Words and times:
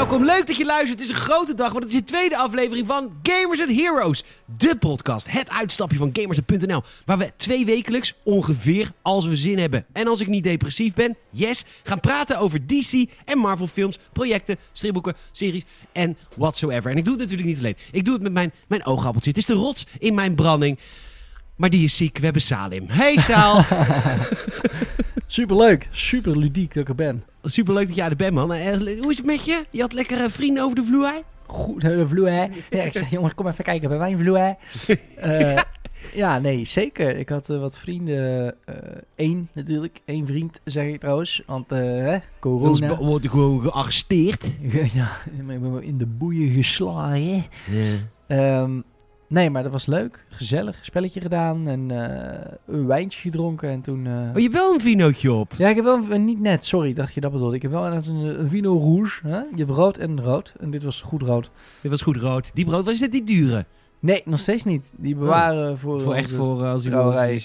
Welkom, 0.00 0.24
leuk 0.24 0.46
dat 0.46 0.56
je 0.56 0.64
luistert. 0.64 1.00
Het 1.00 1.08
is 1.08 1.16
een 1.16 1.22
grote 1.22 1.54
dag, 1.54 1.72
want 1.72 1.84
het 1.84 1.92
is 1.92 1.98
de 1.98 2.04
tweede 2.04 2.36
aflevering 2.36 2.86
van 2.86 3.12
Gamers 3.22 3.60
and 3.60 3.70
Heroes. 3.70 4.24
De 4.56 4.76
podcast, 4.76 5.30
het 5.30 5.50
uitstapje 5.50 5.98
van 5.98 6.10
Gamers.nl. 6.12 6.82
Waar 7.04 7.18
we 7.18 7.32
twee 7.36 7.64
wekelijks, 7.64 8.14
ongeveer, 8.22 8.92
als 9.02 9.26
we 9.26 9.36
zin 9.36 9.58
hebben. 9.58 9.86
En 9.92 10.06
als 10.06 10.20
ik 10.20 10.26
niet 10.26 10.44
depressief 10.44 10.94
ben, 10.94 11.16
yes, 11.30 11.64
gaan 11.82 12.00
praten 12.00 12.38
over 12.38 12.66
DC 12.66 13.10
en 13.24 13.38
Marvel 13.38 13.66
films, 13.66 13.98
projecten, 14.12 14.56
stripboeken, 14.72 15.16
series 15.32 15.64
en 15.92 16.16
whatsoever. 16.36 16.90
En 16.90 16.96
ik 16.96 17.04
doe 17.04 17.12
het 17.12 17.22
natuurlijk 17.22 17.48
niet 17.48 17.58
alleen. 17.58 17.76
Ik 17.92 18.04
doe 18.04 18.14
het 18.14 18.22
met 18.22 18.32
mijn, 18.32 18.52
mijn 18.68 18.86
oogappeltje. 18.86 19.30
Het 19.30 19.38
is 19.38 19.46
de 19.46 19.54
rots 19.54 19.86
in 19.98 20.14
mijn 20.14 20.34
branding. 20.34 20.78
Maar 21.56 21.70
die 21.70 21.84
is 21.84 21.96
ziek. 21.96 22.18
We 22.18 22.24
hebben 22.24 22.42
Salim. 22.42 22.84
Hey 22.88 23.16
Saal. 23.18 23.64
Superleuk, 25.32 25.88
super 25.90 26.38
ludiek 26.38 26.74
dat 26.74 26.82
ik 26.82 26.88
er 26.88 26.94
ben. 26.94 27.24
Superleuk 27.42 27.86
dat 27.86 27.96
jij 27.96 28.08
er 28.08 28.16
bent, 28.16 28.34
man. 28.34 28.52
Eh, 28.52 28.76
Hoe 28.76 29.10
is 29.10 29.16
het 29.16 29.26
met 29.26 29.44
je? 29.44 29.64
Je 29.70 29.80
had 29.80 29.92
lekkere 29.92 30.30
vrienden 30.30 30.64
over 30.64 30.76
de 30.76 30.84
vloer? 30.84 31.22
Goed, 31.46 31.80
de 31.80 32.06
vloer. 32.08 32.30
Ja, 32.30 32.48
ik 32.70 32.92
zei, 32.92 33.06
jongens, 33.10 33.34
kom 33.34 33.46
even 33.46 33.64
kijken 33.64 33.88
bij 33.88 33.98
mijn 33.98 34.18
vloer. 34.18 34.56
Eh 35.16 35.58
ja, 36.14 36.38
nee, 36.38 36.64
zeker. 36.64 37.16
Ik 37.16 37.28
had 37.28 37.50
eh, 37.50 37.60
wat 37.60 37.78
vrienden. 37.78 38.54
Eén 39.16 39.48
natuurlijk, 39.52 40.00
één 40.04 40.26
vriend 40.26 40.60
zeg 40.64 40.86
ik 40.86 41.00
trouwens. 41.00 41.42
Want 41.46 41.72
eh 41.72 41.78
hè, 41.78 42.18
corona. 42.38 42.96
wordt 42.96 43.24
hij 43.24 43.32
gewoon 43.32 43.62
gearresteerd. 43.62 44.44
ja, 44.92 45.08
ik 45.38 45.46
ben 45.46 45.82
in 45.82 45.98
de 45.98 46.06
boeien 46.06 46.54
geslagen. 46.54 47.44
Nee, 49.30 49.50
maar 49.50 49.62
dat 49.62 49.72
was 49.72 49.86
leuk. 49.86 50.26
Gezellig. 50.28 50.78
Spelletje 50.82 51.20
gedaan 51.20 51.68
en 51.68 51.90
eh, 51.90 52.52
een 52.66 52.86
wijntje 52.86 53.20
gedronken. 53.20 53.68
En 53.68 53.80
toen... 53.80 54.06
eh, 54.06 54.12
Oh, 54.12 54.34
je 54.36 54.42
hebt 54.42 54.54
wel 54.54 54.74
een 54.74 54.80
vinootje 54.80 55.32
op. 55.32 55.52
Ja, 55.58 55.68
ik 55.68 55.76
heb 55.76 55.84
wel 55.84 56.00
een- 56.10 56.24
niet 56.24 56.40
net, 56.40 56.64
sorry, 56.64 56.92
dacht 56.92 57.14
je 57.14 57.20
dat 57.20 57.32
bedoelde. 57.32 57.54
Ik 57.56 57.62
heb 57.62 57.70
wel 57.70 57.86
een, 57.86 58.14
een 58.40 58.48
vino 58.48 58.78
rouge. 58.78 59.26
Hè? 59.28 59.36
Je 59.38 59.56
hebt 59.56 59.70
rood 59.70 59.96
en 59.96 60.20
rood. 60.22 60.52
En 60.60 60.70
dit 60.70 60.82
was 60.82 61.00
goed 61.00 61.22
rood. 61.22 61.50
Dit 61.80 61.90
was 61.90 62.02
goed 62.02 62.16
rood. 62.16 62.50
Die 62.54 62.64
brood 62.64 62.84
was 62.84 62.98
dit 62.98 63.12
die 63.12 63.24
dure. 63.24 63.64
Nee, 64.00 64.22
nog 64.24 64.40
steeds 64.40 64.64
niet. 64.64 64.92
Die 64.96 65.14
bewaren 65.16 65.78
voor... 65.78 65.96
Oh. 65.96 66.02
Voor 66.02 66.14
echt 66.14 66.32
voor 66.32 66.64
eh, 66.64 66.70
als 66.70 66.82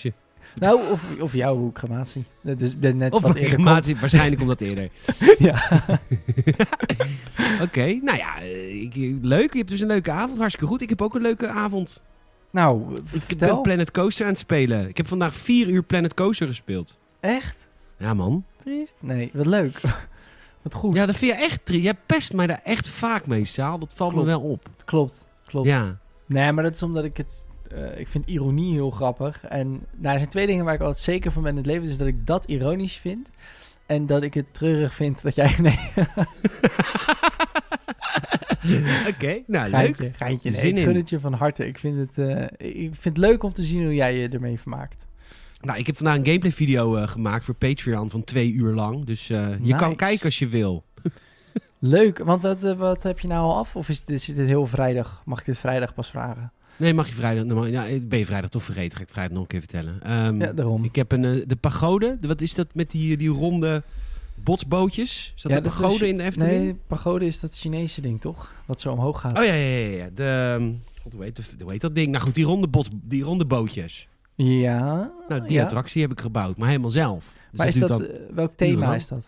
je. 0.02 0.13
Nou, 0.56 0.92
of, 0.92 1.03
of 1.20 1.34
jouw 1.34 1.72
crematie. 1.73 2.23
Dat 2.42 2.59
is 2.59 2.75
net 2.80 3.14
Of 3.14 3.22
wat 3.22 3.36
eerder 3.36 3.53
crematie. 3.53 3.95
Waarschijnlijk 4.00 4.38
komt 4.38 4.50
dat 4.59 4.62
eerder. 4.62 4.89
komt. 5.06 5.39
Ja. 5.39 5.70
Oké, 7.66 7.86
nou 8.02 8.17
ja, 8.17 8.39
eh, 8.42 8.81
ik, 8.81 8.95
leuk. 9.22 9.52
Je 9.52 9.58
hebt 9.58 9.70
dus 9.70 9.81
een 9.81 9.88
leuke 9.88 10.12
avond. 10.12 10.38
Hartstikke 10.38 10.67
goed. 10.67 10.81
Ik 10.81 10.89
heb 10.89 11.02
ook 11.02 11.16
een 11.16 11.22
leuke 11.22 11.47
avond. 11.47 12.02
Nou, 12.52 12.95
Ik 13.12 13.22
vertel. 13.22 13.53
ben 13.53 13.62
Planet 13.62 13.92
Coaster 13.92 14.25
aan 14.25 14.31
het 14.31 14.39
spelen. 14.39 14.88
Ik 14.89 14.97
heb 14.97 15.08
vandaag 15.08 15.36
vier 15.36 15.67
uur 15.67 15.84
Planet 15.84 16.14
Coaster 16.14 16.47
gespeeld. 16.47 16.97
Echt? 17.19 17.67
Ja, 17.97 18.14
man. 18.14 18.44
Triest? 18.64 18.95
Nee, 19.02 19.30
wat 19.34 19.45
leuk. 19.45 19.81
wat 20.62 20.73
goed. 20.73 20.95
Ja, 20.95 21.06
dat 21.06 21.16
vind 21.16 21.31
je 21.31 21.38
echt 21.38 21.66
tri. 21.66 21.81
Jij 21.81 21.94
pest 22.06 22.34
mij 22.34 22.47
daar 22.47 22.62
echt 22.64 22.88
vaak 22.88 23.25
mee, 23.28 23.45
Saal. 23.45 23.80
Dat 23.80 23.94
valt 23.95 24.12
Klopt. 24.12 24.25
me 24.28 24.31
wel 24.31 24.42
op. 24.42 24.69
Klopt, 24.86 25.25
klopt. 25.45 25.67
Ja. 25.67 25.97
Nee, 26.25 26.52
maar 26.52 26.64
dat 26.64 26.73
is 26.73 26.84
omdat 26.84 27.03
ik 27.03 27.17
het... 27.17 27.45
eh, 27.71 27.99
ik 27.99 28.08
vind 28.08 28.30
ironie 28.30 28.73
heel 28.73 28.89
grappig. 28.91 29.44
En 29.44 29.69
nou, 29.95 30.13
er 30.13 30.17
zijn 30.17 30.30
twee 30.30 30.47
dingen 30.47 30.66
waar 30.66 30.73
ik 30.73 30.80
altijd 30.80 30.99
zeker 30.99 31.31
van 31.31 31.41
ben 31.41 31.52
in 31.52 31.58
het 31.58 31.66
leven. 31.66 31.89
Is 31.89 31.97
dat 31.97 32.07
ik 32.07 32.27
dat 32.27 32.45
ironisch 32.45 32.97
vind. 32.97 33.30
En 33.85 34.05
dat 34.05 34.23
ik 34.23 34.33
het 34.33 34.53
treurig 34.53 34.94
vind 34.94 35.22
dat 35.22 35.35
jij... 35.35 35.55
Nee, 35.61 35.80
Oké, 39.13 39.41
nou 39.47 39.69
leuk. 39.69 40.11
geintje. 40.16 40.49
Nee, 40.49 40.59
Zin 40.59 40.77
ik 40.77 40.83
gun 40.83 40.91
in. 40.91 40.95
het 40.95 41.09
je 41.09 41.19
van 41.19 41.33
harte. 41.33 41.67
Ik 41.67 41.79
vind 41.79 41.97
het, 41.97 42.17
eh, 42.17 42.41
ik 42.57 42.90
vind 42.91 43.03
het 43.03 43.17
leuk 43.17 43.44
om 43.44 43.53
te 43.53 43.63
zien 43.63 43.84
hoe 43.84 43.95
jij 43.95 44.16
je 44.17 44.29
ermee 44.29 44.59
vermaakt. 44.59 45.06
Nou, 45.61 45.79
ik 45.79 45.88
heb 45.88 45.95
vandaag 45.97 46.16
een 46.16 46.25
gameplay 46.25 46.51
video 46.51 46.95
eh, 46.95 47.07
gemaakt 47.07 47.44
voor 47.44 47.53
Patreon 47.53 48.09
van 48.09 48.23
twee 48.23 48.53
uur 48.53 48.73
lang. 48.73 49.06
Dus 49.06 49.28
je 49.61 49.75
kan 49.75 49.95
kijken 49.95 50.25
als 50.25 50.40
je 50.40 50.47
wil. 50.47 50.84
Leuk, 51.79 52.17
want 52.17 52.41
wat, 52.41 52.61
wat 52.61 53.03
heb 53.03 53.19
je 53.19 53.28
nou 53.28 53.41
al 53.41 53.57
af? 53.57 53.75
Of 53.75 53.90
is 53.90 54.03
dit, 54.03 54.28
is 54.28 54.35
dit 54.35 54.47
heel 54.47 54.67
vrijdag? 54.67 55.22
Mag 55.25 55.40
ik 55.40 55.45
dit 55.45 55.57
vrijdag 55.57 55.94
pas 55.94 56.09
vragen? 56.09 56.51
Nee, 56.78 56.94
mag 56.94 57.08
je 57.08 57.13
vrijdag... 57.13 57.44
nou, 57.44 57.69
Ja, 57.69 57.86
ben 58.02 58.19
je 58.19 58.25
vrijdag 58.25 58.50
toch 58.50 58.63
vergeten? 58.63 58.91
Ga 58.91 58.96
ik 58.97 59.02
het 59.03 59.12
vrijdag 59.12 59.34
nog 59.34 59.41
een 59.41 59.47
keer 59.50 59.59
vertellen. 59.59 60.02
Ehm, 60.02 60.41
Ja, 60.41 60.53
daarom. 60.53 60.84
Ik 60.84 60.96
heb 60.96 61.12
een, 61.12 61.25
eh, 61.25 61.44
de 61.47 61.56
pagode. 61.56 62.18
De- 62.22 62.28
Wat 62.28 62.41
is 62.41 62.53
dat 62.53 62.68
met 62.74 62.91
die, 62.91 63.18
die 63.18 63.30
ronde 63.30 63.84
botsbootjes? 64.36 65.34
Is 65.35 65.41
dat 65.41 65.52
Ja, 65.52 65.59
dat 65.59 65.72
is- 65.74 65.80
pagode 65.80 66.08
in 66.08 66.18
de 66.18 66.24
Efteling? 66.24 66.64
Nee, 66.64 66.75
pagode 66.88 67.25
is 67.25 67.40
dat 67.40 67.58
Chinese 67.58 68.02
ding, 68.02 68.22
toch? 68.22 68.53
Wat 68.66 68.81
zo 68.81 68.91
omhoog 68.91 69.19
gaat. 69.19 69.38
Oh 69.38 69.44
ja, 69.46 69.53
ja, 69.53 69.78
ja. 69.78 69.97
ja. 69.97 70.09
De, 70.14 70.56
ehm, 70.59 70.72
God, 71.02 71.14
hoe, 71.14 71.24
heet, 71.24 71.35
de- 71.35 71.64
hoe 71.64 71.72
heet 71.72 71.81
dat 71.81 71.96
ding? 71.96 72.12
Nou 72.12 72.24
goed, 72.24 72.35
die 72.35 72.46
ronde, 72.46 72.68
bots, 72.68 72.90
die 72.94 73.24
ronde 73.24 73.46
bootjes. 73.46 74.08
Ja. 74.35 75.12
Nou, 75.30 75.41
die 75.41 75.52
ja. 75.58 75.64
attractie 75.64 76.02
heb 76.02 76.12
ik 76.12 76.22
gebouwd, 76.22 76.58
maar 76.58 76.68
helemaal 76.68 76.90
zelf. 76.90 77.25
Dus 77.50 77.59
Maar 77.59 77.68
is 77.68 77.75
dat, 77.75 77.88
dan- 77.88 78.06
eh, 78.06 78.19
welk 78.34 78.53
thema 78.53 78.96
is 78.96 79.08
dat? 79.08 79.24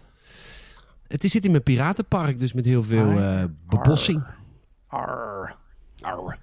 het 1.07 1.23
is- 1.23 1.31
zit 1.31 1.45
in 1.45 1.51
mijn 1.51 1.63
piratenpark, 1.63 2.39
dus 2.39 2.53
met 2.53 2.65
heel 2.65 2.83
veel 2.83 3.05
Ah, 3.09 3.41
eh, 3.41 3.49
bebossing. 3.67 4.23
Arr. 4.87 5.55
Arr. 6.01 6.37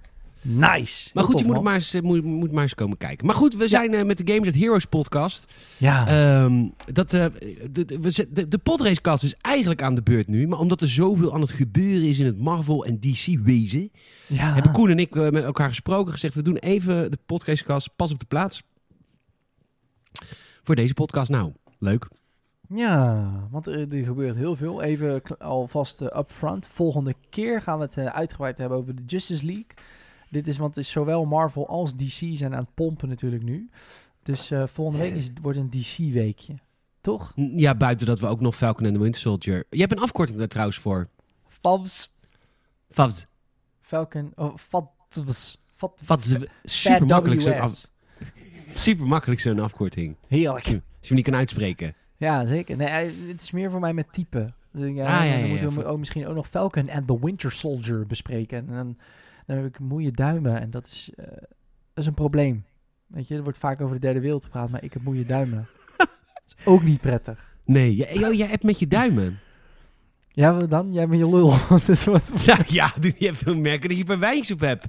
Nice. 0.47 1.11
Maar 1.15 1.25
goed, 1.25 1.39
je 1.39 1.45
moet, 1.45 1.63
maar 1.63 1.75
eens, 1.75 1.95
eh, 1.95 2.03
moet, 2.03 2.25
moet 2.25 2.53
maar 2.53 2.63
eens 2.63 2.75
komen 2.75 2.97
kijken. 2.97 3.27
Maar 3.27 3.35
goed, 3.35 3.57
we 3.57 3.69
zijn 3.69 3.95
eh, 3.95 4.05
met 4.05 4.19
de 4.19 4.33
Games 4.33 4.49
at 4.49 4.55
Heroes 4.55 4.85
podcast. 4.85 5.53
Ja. 5.77 6.07
Ehm, 6.07 6.69
dat, 6.93 7.13
eh, 7.13 7.27
de, 7.71 7.85
de, 7.85 8.27
de, 8.31 8.49
de 8.49 8.59
podracecast 8.59 9.23
is 9.23 9.35
eigenlijk 9.41 9.83
aan 9.83 9.95
de 9.95 10.03
beurt 10.03 10.29
nu. 10.29 10.49
Maar 10.49 10.59
omdat 10.59 10.81
er 10.81 10.89
zoveel 10.89 11.35
aan 11.35 11.41
het 11.41 11.51
gebeuren 11.51 12.09
is 12.09 12.19
in 12.19 12.27
het 12.27 12.39
Marvel 12.39 12.85
en 12.85 13.01
DC 13.01 13.39
wezen... 13.43 13.91
ja. 14.27 14.53
hebben 14.53 14.73
Koen 14.73 14.91
en 14.91 14.99
ik 14.99 15.15
met 15.15 15.45
elkaar 15.45 15.69
gesproken. 15.69 16.13
Gezegd, 16.13 16.35
we 16.35 16.43
doen 16.43 16.57
even 16.57 17.11
de 17.11 17.19
podracecast 17.27 17.91
pas 17.97 18.13
op 18.13 18.19
de 18.19 18.27
plaats. 18.27 18.63
Voor 20.63 20.75
deze 20.75 20.95
podcast. 20.95 21.31
Nou, 21.31 21.53
leuk. 21.79 22.09
Ja, 22.69 23.31
want 23.51 23.67
er, 23.67 23.93
er 23.93 24.05
gebeurt 24.05 24.37
heel 24.37 24.57
veel. 24.57 24.83
Even 24.83 25.23
alvast 25.39 26.01
eh, 26.01 26.19
upfront. 26.19 26.67
Volgende 26.67 27.15
keer 27.31 27.63
gaan 27.63 27.79
we 27.79 27.85
het 27.85 27.99
uitgebreid 27.99 28.59
hebben 28.59 28.79
over 28.79 28.95
de 28.95 29.03
Justice 29.07 29.45
League. 29.45 29.67
Dit 30.35 30.47
is, 30.47 30.57
want 30.57 30.75
het 30.75 30.85
is 30.85 30.91
zowel 30.91 31.25
Marvel 31.25 31.69
als 31.69 31.97
DC 31.97 32.37
zijn 32.37 32.55
aan 32.55 32.61
het 32.65 32.75
pompen 32.75 33.09
natuurlijk 33.09 33.43
nu. 33.43 33.71
Dus 34.23 34.51
eh, 34.51 34.67
volgende 34.67 35.01
week 35.01 35.15
is, 35.15 35.31
wordt 35.43 35.59
een 35.59 35.71
DC-weekje. 35.71 36.55
Toch? 37.01 37.33
Ja, 37.37 37.75
buiten 37.75 38.07
dat 38.07 38.21
we 38.21 38.27
ook 38.27 38.41
nog 38.41 38.57
Falcon 38.57 38.87
and 38.87 38.95
the 38.95 39.01
Winter 39.01 39.21
Soldier... 39.21 39.65
Je 39.71 39.81
hebt 39.81 39.93
een 39.93 39.99
afkorting 39.99 40.39
daar 40.39 40.49
trouwens 40.49 40.79
voor. 40.79 41.09
Favs. 41.49 42.13
FAVS. 42.91 43.27
Falcon. 43.81 44.33
Oh, 44.35 44.57
Favs. 44.57 45.59
Fat, 45.75 46.03
Wat 46.07 46.39
super 46.65 47.07
makkelijk 47.07 47.41
zo'n 47.41 47.59
af, 47.59 47.89
super 48.73 49.07
makkelijk 49.07 49.41
zo'n 49.41 49.59
afkorting. 49.59 50.17
Heerlijk. 50.29 50.55
Als 50.55 50.69
je 50.69 50.81
hem 51.01 51.17
niet 51.17 51.25
kan 51.25 51.35
uitspreken. 51.35 51.95
Ja, 52.17 52.47
zeker. 52.47 52.77
Nee, 52.77 52.89
eh, 52.89 53.11
het 53.29 53.41
is 53.41 53.51
meer 53.51 53.71
voor 53.71 53.81
mij 53.81 53.95
met 53.95 54.13
type. 54.13 54.49
Dus, 54.73 54.95
ja, 54.95 55.19
Ah, 55.19 55.27
ja, 55.27 55.41
dan 55.41 55.49
moeten 55.49 55.75
we 55.75 55.85
ook 55.85 55.99
misschien 55.99 56.27
ook 56.27 56.35
nog 56.35 56.49
Falcon 56.49 56.91
and 56.91 57.07
the 57.07 57.19
Winter 57.21 57.53
Soldier 57.53 58.07
bespreken. 58.07 58.59
En 58.59 58.75
dan, 58.75 58.97
dan 59.47 59.57
heb 59.57 59.67
ik 59.67 59.79
moeie 59.79 60.11
duimen 60.11 60.61
en 60.61 60.71
dat 60.71 60.87
is, 60.87 61.11
eh, 61.15 61.27
dat 61.27 61.47
is 61.95 62.07
een 62.07 62.15
probleem. 62.15 62.65
Weet 63.07 63.29
je, 63.29 63.35
er 63.37 63.43
wordt 63.43 63.59
vaak 63.59 63.81
over 63.81 63.95
de 63.95 64.01
derde 64.01 64.21
wereld 64.21 64.45
gepraat, 64.45 64.71
maar 64.71 64.85
ik 64.85 64.93
heb 64.93 65.03
moeie 65.03 65.25
duimen. 65.25 65.67
dat 65.97 66.09
is 66.47 66.67
ook 66.67 66.83
niet 66.83 67.01
prettig. 67.01 67.57
Nee, 67.65 67.95
jij, 67.95 68.15
joh, 68.15 68.33
jij 68.33 68.47
hebt 68.47 68.63
met 68.63 68.79
je 68.79 68.87
duimen. 68.87 69.39
Ja, 70.29 70.55
wat 70.55 70.71
dan? 70.71 70.93
Jij 70.93 71.09
bent 71.09 71.21
je 71.21 71.29
lul. 71.29 71.55
dus 71.87 72.05
wat... 72.05 72.33
Ja, 72.47 72.59
ja, 72.67 72.93
je 73.19 73.27
hebt 73.27 73.37
veel 73.39 73.57
merken 73.57 73.89
dat 73.89 73.99
je 73.99 74.05
een 74.07 74.19
wijnsoep 74.19 74.61
hebt. 74.61 74.87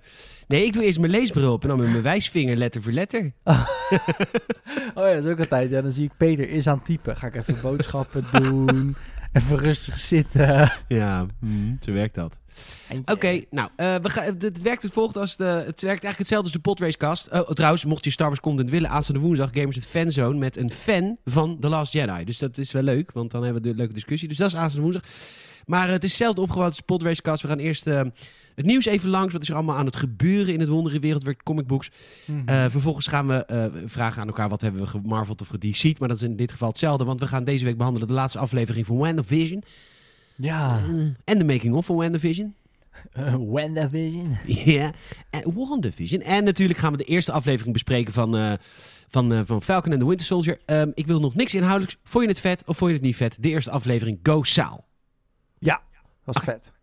Nee, 0.47 0.65
ik 0.65 0.73
doe 0.73 0.83
eerst 0.83 0.99
mijn 0.99 1.11
leesbril 1.11 1.53
op 1.53 1.61
en 1.61 1.67
dan 1.67 1.79
met 1.79 1.89
mijn 1.89 2.01
wijsvinger 2.01 2.55
letter 2.55 2.81
voor 2.81 2.91
letter. 2.91 3.31
Oh 3.43 5.03
ja, 5.03 5.13
dat 5.13 5.25
is 5.25 5.31
ook 5.31 5.39
altijd. 5.39 5.69
Ja, 5.69 5.81
dan 5.81 5.91
zie 5.91 6.03
ik 6.03 6.17
Peter 6.17 6.49
is 6.49 6.67
aan 6.67 6.77
het 6.77 6.85
typen. 6.85 7.17
Ga 7.17 7.27
ik 7.27 7.35
even 7.35 7.61
boodschappen 7.61 8.25
doen. 8.31 8.95
Even 9.35 9.57
rustig 9.57 9.99
zitten. 9.99 10.71
Ja, 10.87 11.25
mm, 11.39 11.77
zo 11.81 11.91
werkt 11.91 12.15
dat. 12.15 12.39
Oké, 13.05 13.41
nou, 13.49 13.69
eh, 13.75 13.95
we 13.95 14.09
gaan, 14.09 14.23
het, 14.23 14.61
werkt 14.61 14.81
het 14.81 14.91
volgt 14.91 15.17
als 15.17 15.35
de, 15.35 15.43
het 15.43 15.63
werkt 15.65 15.83
eigenlijk 15.85 16.17
hetzelfde 16.17 16.43
als 16.45 16.53
de 16.53 16.59
Podracecast. 16.59 17.29
Oh, 17.31 17.49
trouwens, 17.49 17.85
mocht 17.85 18.03
je 18.03 18.09
Star 18.09 18.27
Wars 18.27 18.39
content 18.39 18.69
willen, 18.69 18.89
aanstaande 18.89 19.21
woensdag 19.21 19.49
Gamers 19.53 19.75
het 19.75 19.85
Fanzone 19.85 20.37
met 20.37 20.57
een 20.57 20.71
fan 20.71 21.17
van 21.25 21.57
The 21.59 21.69
Last 21.69 21.93
Jedi. 21.93 22.23
Dus 22.23 22.37
dat 22.37 22.57
is 22.57 22.71
wel 22.71 22.83
leuk, 22.83 23.11
want 23.11 23.31
dan 23.31 23.43
hebben 23.43 23.61
we 23.61 23.69
de 23.69 23.75
leuke 23.75 23.93
discussie. 23.93 24.27
Dus 24.27 24.37
dat 24.37 24.47
is 24.47 24.55
aanstaande 24.55 24.91
woensdag. 24.91 25.11
Maar 25.65 25.89
het 25.89 26.03
is 26.03 26.09
hetzelfde 26.09 26.41
opgebouwd 26.41 26.67
als 26.67 26.77
de 26.77 26.83
Podracecast. 26.83 27.41
We 27.41 27.47
gaan 27.47 27.59
eerst 27.59 27.87
eh, 27.87 28.01
het 28.55 28.65
nieuws 28.65 28.85
even 28.85 29.09
langs. 29.09 29.33
Wat 29.33 29.41
is 29.41 29.49
er 29.49 29.55
allemaal 29.55 29.75
aan 29.75 29.85
het 29.85 29.95
gebeuren 29.95 30.53
in 30.53 30.59
het 30.59 30.69
wondere 30.69 30.99
wereldwerk 30.99 31.43
comicbooks? 31.43 31.91
Mhm. 32.25 32.39
Eh, 32.45 32.65
vervolgens 32.69 33.07
gaan 33.07 33.27
we 33.27 33.45
eh, 33.45 33.65
vragen 33.85 34.21
aan 34.21 34.27
elkaar 34.27 34.49
wat 34.49 34.61
hebben 34.61 34.81
we 34.81 34.87
gemarveld 34.87 35.41
of 35.41 35.47
gedC'd. 35.47 35.99
Maar 35.99 36.07
dat 36.07 36.17
is 36.17 36.23
in 36.23 36.35
dit 36.35 36.51
geval 36.51 36.67
hetzelfde, 36.67 37.03
want 37.03 37.19
we 37.19 37.27
gaan 37.27 37.43
deze 37.43 37.65
week 37.65 37.77
behandelen 37.77 38.07
de 38.07 38.13
laatste 38.13 38.39
aflevering 38.39 38.85
van 38.85 38.97
WandaVision. 38.97 39.63
ja. 40.35 40.77
Eh, 40.77 41.05
en 41.23 41.37
de 41.37 41.45
making-of 41.45 41.85
van 41.85 41.95
WandaVision. 41.95 42.55
Uh, 43.19 43.35
WandaVision. 43.39 44.37
Ja, 44.45 44.91
en 45.29 45.53
WandaVision. 45.53 46.21
En 46.21 46.43
natuurlijk 46.43 46.79
gaan 46.79 46.91
we 46.91 46.97
de 46.97 47.03
eerste 47.03 47.31
aflevering 47.31 47.73
bespreken 47.73 48.13
van, 48.13 48.57
van, 49.07 49.45
van 49.45 49.61
Falcon 49.61 49.91
and 49.91 50.01
the 50.01 50.07
Winter 50.07 50.25
Soldier. 50.25 50.59
Ehm, 50.65 50.89
ik 50.93 51.07
wil 51.07 51.19
nog 51.19 51.35
niks 51.35 51.53
inhoudelijks. 51.53 51.97
Vond 52.03 52.23
je 52.23 52.29
het 52.29 52.39
vet 52.39 52.63
of 52.65 52.77
vond 52.77 52.89
je 52.89 52.97
het 52.97 53.05
niet 53.05 53.15
vet? 53.15 53.35
De 53.39 53.49
eerste 53.49 53.71
aflevering, 53.71 54.19
go 54.23 54.43
Saal. 54.43 54.84
Was 56.23 56.37
vet. 56.43 56.73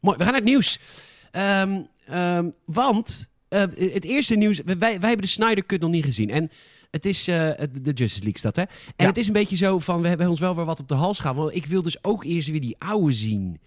Mooi, 0.00 0.16
we 0.16 0.22
gaan 0.24 0.32
naar 0.32 0.42
het 0.42 0.50
nieuws. 0.50 0.80
Ehm, 1.30 1.82
ehm, 2.06 2.50
want 2.64 3.30
eh, 3.48 3.60
het 3.60 4.04
eerste 4.04 4.34
nieuws... 4.34 4.60
Wij, 4.64 4.76
wij 4.78 4.90
hebben 4.90 5.20
de 5.20 5.26
Snyder 5.26 5.66
Cut 5.66 5.80
nog 5.80 5.90
niet 5.90 6.04
gezien. 6.04 6.30
En 6.30 6.50
Het 6.90 7.04
is 7.04 7.28
eh, 7.28 7.50
de 7.82 7.92
Justice 7.92 8.22
League 8.22 8.38
stad, 8.38 8.56
hè? 8.56 8.62
En 8.62 8.68
Ja. 8.96 9.06
het 9.06 9.16
is 9.16 9.26
een 9.26 9.32
beetje 9.32 9.56
zo 9.56 9.78
van, 9.78 10.00
we 10.02 10.08
hebben 10.08 10.28
ons 10.28 10.40
wel 10.40 10.56
weer 10.56 10.64
wat 10.64 10.80
op 10.80 10.88
de 10.88 10.94
hals 10.94 11.18
gehaald. 11.18 11.36
Want 11.36 11.54
ik 11.54 11.66
wil 11.66 11.82
dus 11.82 12.04
ook 12.04 12.24
eerst 12.24 12.48
weer 12.48 12.60
die 12.60 12.76
oude 12.78 13.12
zien. 13.12 13.60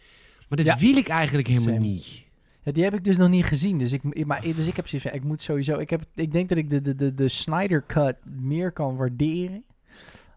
Maar 0.50 0.58
dat 0.58 0.66
Ja. 0.68 0.78
wil 0.78 0.98
ik 0.98 1.08
eigenlijk 1.08 1.48
helemaal 1.48 1.74
Same. 1.74 1.86
niet. 1.88 2.26
Ja, 2.64 2.72
die 2.72 2.84
heb 2.84 2.94
ik 2.94 3.04
dus 3.04 3.18
nog 3.18 3.30
niet 3.30 3.46
gezien. 3.46 3.78
Dus 3.78 3.92
ik, 3.92 4.26
maar, 4.26 4.42
dus 4.42 4.68
ik 4.68 4.76
heb 4.76 4.88
zoiets 4.88 5.08
van, 5.10 5.18
ik 5.18 5.24
moet 5.26 5.42
sowieso... 5.42 5.78
Ik, 5.78 5.90
heb, 5.90 6.04
ik 6.16 6.32
denk 6.32 6.50
dat 6.50 6.58
ik 6.58 6.70
de, 6.70 6.82
de, 6.82 6.96
de, 6.96 7.14
de 7.14 7.28
Snyder 7.28 7.86
Cut 7.86 8.16
meer 8.26 8.72
kan 8.72 8.96
waarderen 8.96 9.64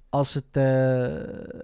als 0.09 0.35
het... 0.35 0.45
eh 0.53 1.61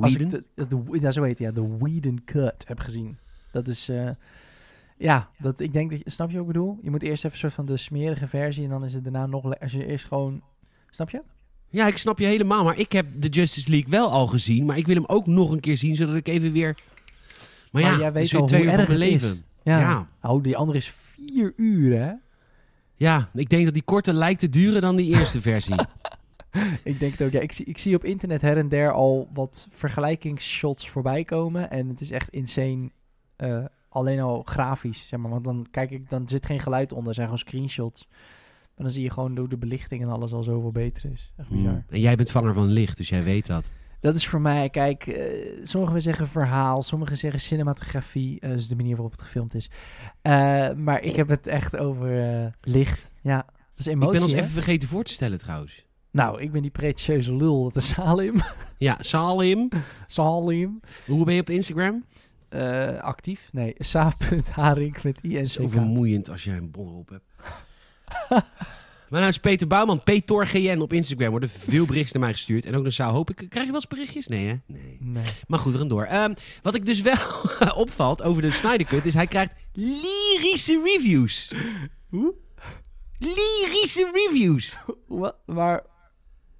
als 0.00 0.16
ik 0.16 0.30
de, 0.30 0.44
de, 0.54 0.98
ja, 1.00 1.10
zo 1.10 1.22
heet 1.22 1.38
het, 1.38 1.38
ja. 1.38 1.52
De 1.62 1.76
Whedon 1.78 2.20
Cut 2.24 2.64
heb 2.66 2.78
gezien. 2.80 3.16
Dat 3.50 3.68
is... 3.68 3.88
eh, 3.88 4.10
ja, 4.96 5.28
dat, 5.38 5.60
ik 5.60 5.72
denk 5.72 5.90
dat... 5.90 5.98
je- 5.98 6.10
Snap 6.10 6.28
je 6.30 6.36
wat 6.36 6.46
ik 6.46 6.52
bedoel? 6.52 6.78
Je 6.82 6.90
moet 6.90 7.02
eerst 7.02 7.24
even 7.24 7.30
een 7.32 7.38
soort 7.38 7.52
van 7.52 7.66
de 7.66 7.76
smerige 7.76 8.26
versie 8.26 8.64
en 8.64 8.70
dan 8.70 8.84
is 8.84 8.94
het 8.94 9.02
daarna 9.02 9.26
nog... 9.26 9.58
Als 9.60 9.72
je 9.72 9.86
eerst 9.86 10.04
gewoon... 10.04 10.42
Snap 10.90 11.10
je? 11.10 11.22
Ja, 11.68 11.86
ik 11.86 11.96
snap 11.98 12.18
je 12.18 12.26
helemaal. 12.26 12.64
Maar 12.64 12.78
ik 12.78 12.92
heb 12.92 13.06
de 13.16 13.28
Justice 13.28 13.70
League 13.70 13.90
wel 13.90 14.10
al 14.10 14.26
gezien. 14.26 14.64
Maar 14.64 14.76
ik 14.78 14.86
wil 14.86 14.94
hem 14.94 15.04
ook 15.06 15.26
nog 15.26 15.50
een 15.50 15.60
keer 15.60 15.76
zien, 15.76 15.96
zodat 15.96 16.14
ik 16.14 16.28
even 16.28 16.52
weer... 16.52 16.74
Maar, 17.72 17.82
Maar 17.82 17.92
ja, 17.92 17.98
jij 17.98 18.12
weet 18.12 18.34
al 18.34 18.46
twee 18.46 18.62
hoe 18.62 18.70
erg 18.70 18.88
is. 18.88 18.96
leven. 18.96 19.44
Ja. 19.62 19.78
Ja. 19.80 20.08
Oh, 20.22 20.42
die 20.42 20.56
andere 20.56 20.78
is 20.78 20.88
vier 20.88 21.52
uur, 21.56 21.98
hè? 21.98 22.12
Ja, 22.94 23.30
ik 23.34 23.48
denk 23.48 23.64
dat 23.64 23.74
die 23.74 23.82
korter 23.82 24.14
lijkt 24.14 24.40
te 24.40 24.48
duren 24.48 24.80
dan 24.80 24.96
die 24.96 25.14
eerste 25.14 25.40
versie. 25.40 25.74
Ik 26.82 26.98
denk 26.98 27.12
het 27.12 27.22
ook. 27.22 27.32
Ja, 27.32 27.40
ik, 27.40 27.52
zie, 27.52 27.64
ik 27.66 27.78
zie 27.78 27.96
op 27.96 28.04
internet 28.04 28.40
her 28.42 28.56
en 28.56 28.68
der 28.68 28.92
al 28.92 29.28
wat 29.34 29.66
vergelijkingsshots 29.70 30.88
voorbij 30.88 31.24
komen. 31.24 31.70
En 31.70 31.88
het 31.88 32.00
is 32.00 32.10
echt 32.10 32.28
insane. 32.28 32.90
eh, 33.36 33.64
alleen 33.88 34.20
al 34.20 34.42
grafisch, 34.42 35.08
zeg 35.08 35.20
maar. 35.20 35.30
Want 35.30 35.44
dan 35.44 35.66
kijk 35.70 35.90
ik, 35.90 36.10
dan 36.10 36.28
zit 36.28 36.46
geen 36.46 36.60
geluid 36.60 36.92
onder. 36.92 37.08
Er 37.08 37.14
zijn 37.14 37.26
gewoon 37.26 37.42
screenshots. 37.42 38.06
Maar 38.74 38.84
dan 38.86 38.90
zie 38.90 39.02
je 39.02 39.10
gewoon 39.10 39.34
door 39.34 39.48
de 39.48 39.56
belichting 39.56 40.02
en 40.02 40.08
alles 40.08 40.32
al 40.32 40.42
zoveel 40.42 40.72
beter 40.72 41.10
is. 41.12 41.32
Echt 41.36 41.48
bizar. 41.48 41.70
Hmm. 41.72 41.84
En 41.88 42.00
jij 42.00 42.16
bent 42.16 42.30
vanger 42.30 42.54
van 42.54 42.66
licht, 42.66 42.96
dus 42.96 43.08
jij 43.08 43.22
weet 43.22 43.46
dat. 43.46 43.70
Dat 44.00 44.14
is 44.14 44.26
voor 44.26 44.40
mij, 44.40 44.70
kijk, 44.70 45.06
eh, 45.06 45.60
sommigen 45.62 46.02
zeggen 46.02 46.28
verhaal, 46.28 46.82
sommigen 46.82 47.16
zeggen 47.16 47.40
cinematografie. 47.40 48.40
dat 48.40 48.50
is 48.50 48.68
de 48.68 48.76
manier 48.76 48.92
waarop 48.94 49.10
het 49.12 49.22
gefilmd 49.22 49.54
is. 49.54 49.70
Maar 50.76 51.02
ik 51.02 51.16
heb 51.16 51.28
het 51.28 51.46
echt 51.46 51.76
over 51.76 52.50
licht. 52.60 53.10
Ja, 53.22 53.36
dat 53.36 53.56
is 53.76 53.86
emotie, 53.86 54.06
ik 54.06 54.12
ben 54.12 54.22
ons 54.22 54.32
hè? 54.32 54.38
even 54.38 54.50
vergeten 54.50 54.88
voor 54.88 55.04
te 55.04 55.12
stellen 55.12 55.38
trouwens. 55.38 55.84
Nou, 56.10 56.40
ik 56.40 56.50
ben 56.50 56.62
die 56.62 56.70
pretentieuze 56.70 57.34
lul. 57.34 57.64
Dat 57.64 57.76
is 57.76 57.88
Salim. 57.88 58.34
Ja, 58.78 58.96
Salim. 59.00 59.68
Salim. 60.06 60.80
Hoe 61.06 61.24
ben 61.24 61.34
je 61.34 61.40
op 61.40 61.50
Instagram? 61.50 62.04
Eh, 62.48 62.98
actief? 63.00 63.48
Nee, 63.52 63.74
sa.haring 63.78 65.02
met 65.02 65.18
i 65.24 65.36
en 65.36 65.46
Zo 65.46 65.68
vermoeiend 65.68 66.30
als 66.30 66.44
jij 66.44 66.56
een 66.56 66.70
bol 66.70 66.96
op 66.98 67.08
hebt. 67.08 67.24
Mijn 69.08 69.22
naam 69.22 69.28
is 69.28 69.38
Peter 69.38 69.66
Bouwman, 69.66 70.02
PetorGN 70.02 70.78
op 70.80 70.92
Instagram. 70.92 71.30
Worden 71.30 71.48
veel 71.48 71.86
berichten 71.86 72.20
naar 72.20 72.28
mij 72.28 72.36
gestuurd. 72.36 72.66
En 72.66 72.74
ook 72.74 72.82
naar 72.82 72.92
Saal. 72.92 73.12
Hoop 73.12 73.30
ik, 73.30 73.36
krijg 73.36 73.52
je 73.52 73.72
wel 73.72 73.74
eens 73.74 73.86
berichtjes? 73.86 74.26
Nee, 74.26 74.46
hè? 74.46 74.54
Nee. 74.66 74.96
Nee. 75.00 75.24
Maar 75.46 75.58
goed, 75.58 75.72
we 75.72 75.78
gaan 75.78 75.88
door. 75.88 76.04
Ehm, 76.04 76.34
wat 76.62 76.74
ik 76.74 76.84
dus 76.84 77.00
wel 77.00 77.16
opvalt 77.74 78.22
over 78.22 78.42
de 78.42 78.50
Snyder 78.50 78.86
Cut 78.86 79.06
is 79.06 79.14
hij 79.14 79.26
krijgt 79.26 79.52
lyrische 79.72 80.80
reviews. 80.84 81.52
Hoe? 82.08 82.34
Lyrische 83.18 84.10
reviews. 84.12 84.76
Wat? 85.06 85.36
Maar, 85.46 85.82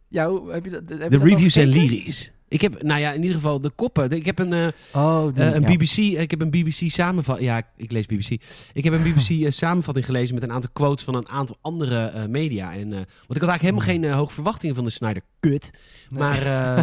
ja, 0.08 0.28
hoe 0.30 0.52
heb 0.52 0.64
je 0.64 0.70
dat? 0.70 0.82
Heb 0.88 1.12
je 1.12 1.18
De 1.18 1.24
reviews 1.24 1.52
zijn 1.52 1.68
lyrisch. 1.68 2.30
Ik 2.48 2.60
heb, 2.60 2.82
nou 2.82 3.00
ja, 3.00 3.10
in 3.12 3.20
ieder 3.20 3.34
geval 3.34 3.60
de 3.60 3.70
koppen. 3.70 4.10
Ik 4.10 4.26
heb 4.26 4.38
een, 4.38 4.52
eh, 4.52 4.66
Oh, 4.94 5.34
die, 5.34 5.44
Eh, 5.44 5.54
een 5.54 5.60
ja. 5.62 5.76
BBC, 5.76 5.96
ik 5.96 6.30
heb 6.30 6.40
een 6.40 6.50
BBC 6.50 6.90
samenvatting. 6.90 7.48
Ja, 7.48 7.56
ik, 7.56 7.64
ik 7.76 7.92
lees 7.92 8.06
BBC. 8.06 8.42
Ik 8.72 8.84
heb 8.84 8.92
een 8.92 9.02
BBC 9.02 9.28
eh, 9.44 9.50
samenvatting 9.50 10.06
gelezen 10.06 10.34
met 10.34 10.42
een 10.44 10.52
aantal 10.52 10.70
quotes 10.72 11.04
van 11.04 11.14
een 11.14 11.28
aantal 11.28 11.56
andere 11.60 12.28
media. 12.28 12.72
En, 12.74 12.88
want 12.90 13.04
ik 13.04 13.40
had 13.40 13.48
eigenlijk 13.48 13.60
helemaal 13.62 13.84
geen 13.86 14.04
eh, 14.04 14.16
hoge 14.16 14.32
verwachtingen 14.32 14.74
van 14.74 14.84
de 14.84 14.90
Snyder. 14.90 15.22
Nee. 15.40 15.58
Maar 16.08 16.40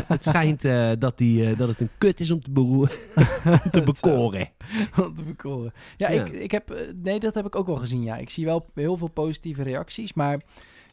het 0.08 0.24
schijnt 0.24 0.62
dat, 1.00 1.18
die, 1.18 1.56
dat 1.56 1.68
het 1.68 1.82
een 1.82 1.90
kut 1.98 2.20
is 2.20 2.32
om 2.32 2.42
te, 2.42 2.52
beroe- 2.52 2.88
te 3.72 3.82
bekoren. 3.82 4.50
Om 5.06 5.16
te 5.16 5.24
bekoren. 5.24 5.74
Ja, 5.98 6.12
Ja. 6.12 6.24
Ik, 6.26 6.34
ik 6.34 6.52
heb... 6.52 6.86
Nee, 7.04 7.20
dat 7.20 7.34
heb 7.34 7.46
ik 7.46 7.56
ook 7.56 7.68
wel 7.68 7.76
gezien, 7.76 8.04
ja. 8.04 8.16
Ik 8.18 8.30
zie 8.30 8.46
wel 8.46 8.66
heel 8.74 8.98
veel 8.98 9.08
positieve 9.10 9.64
reacties, 9.64 10.14
maar... 10.14 10.42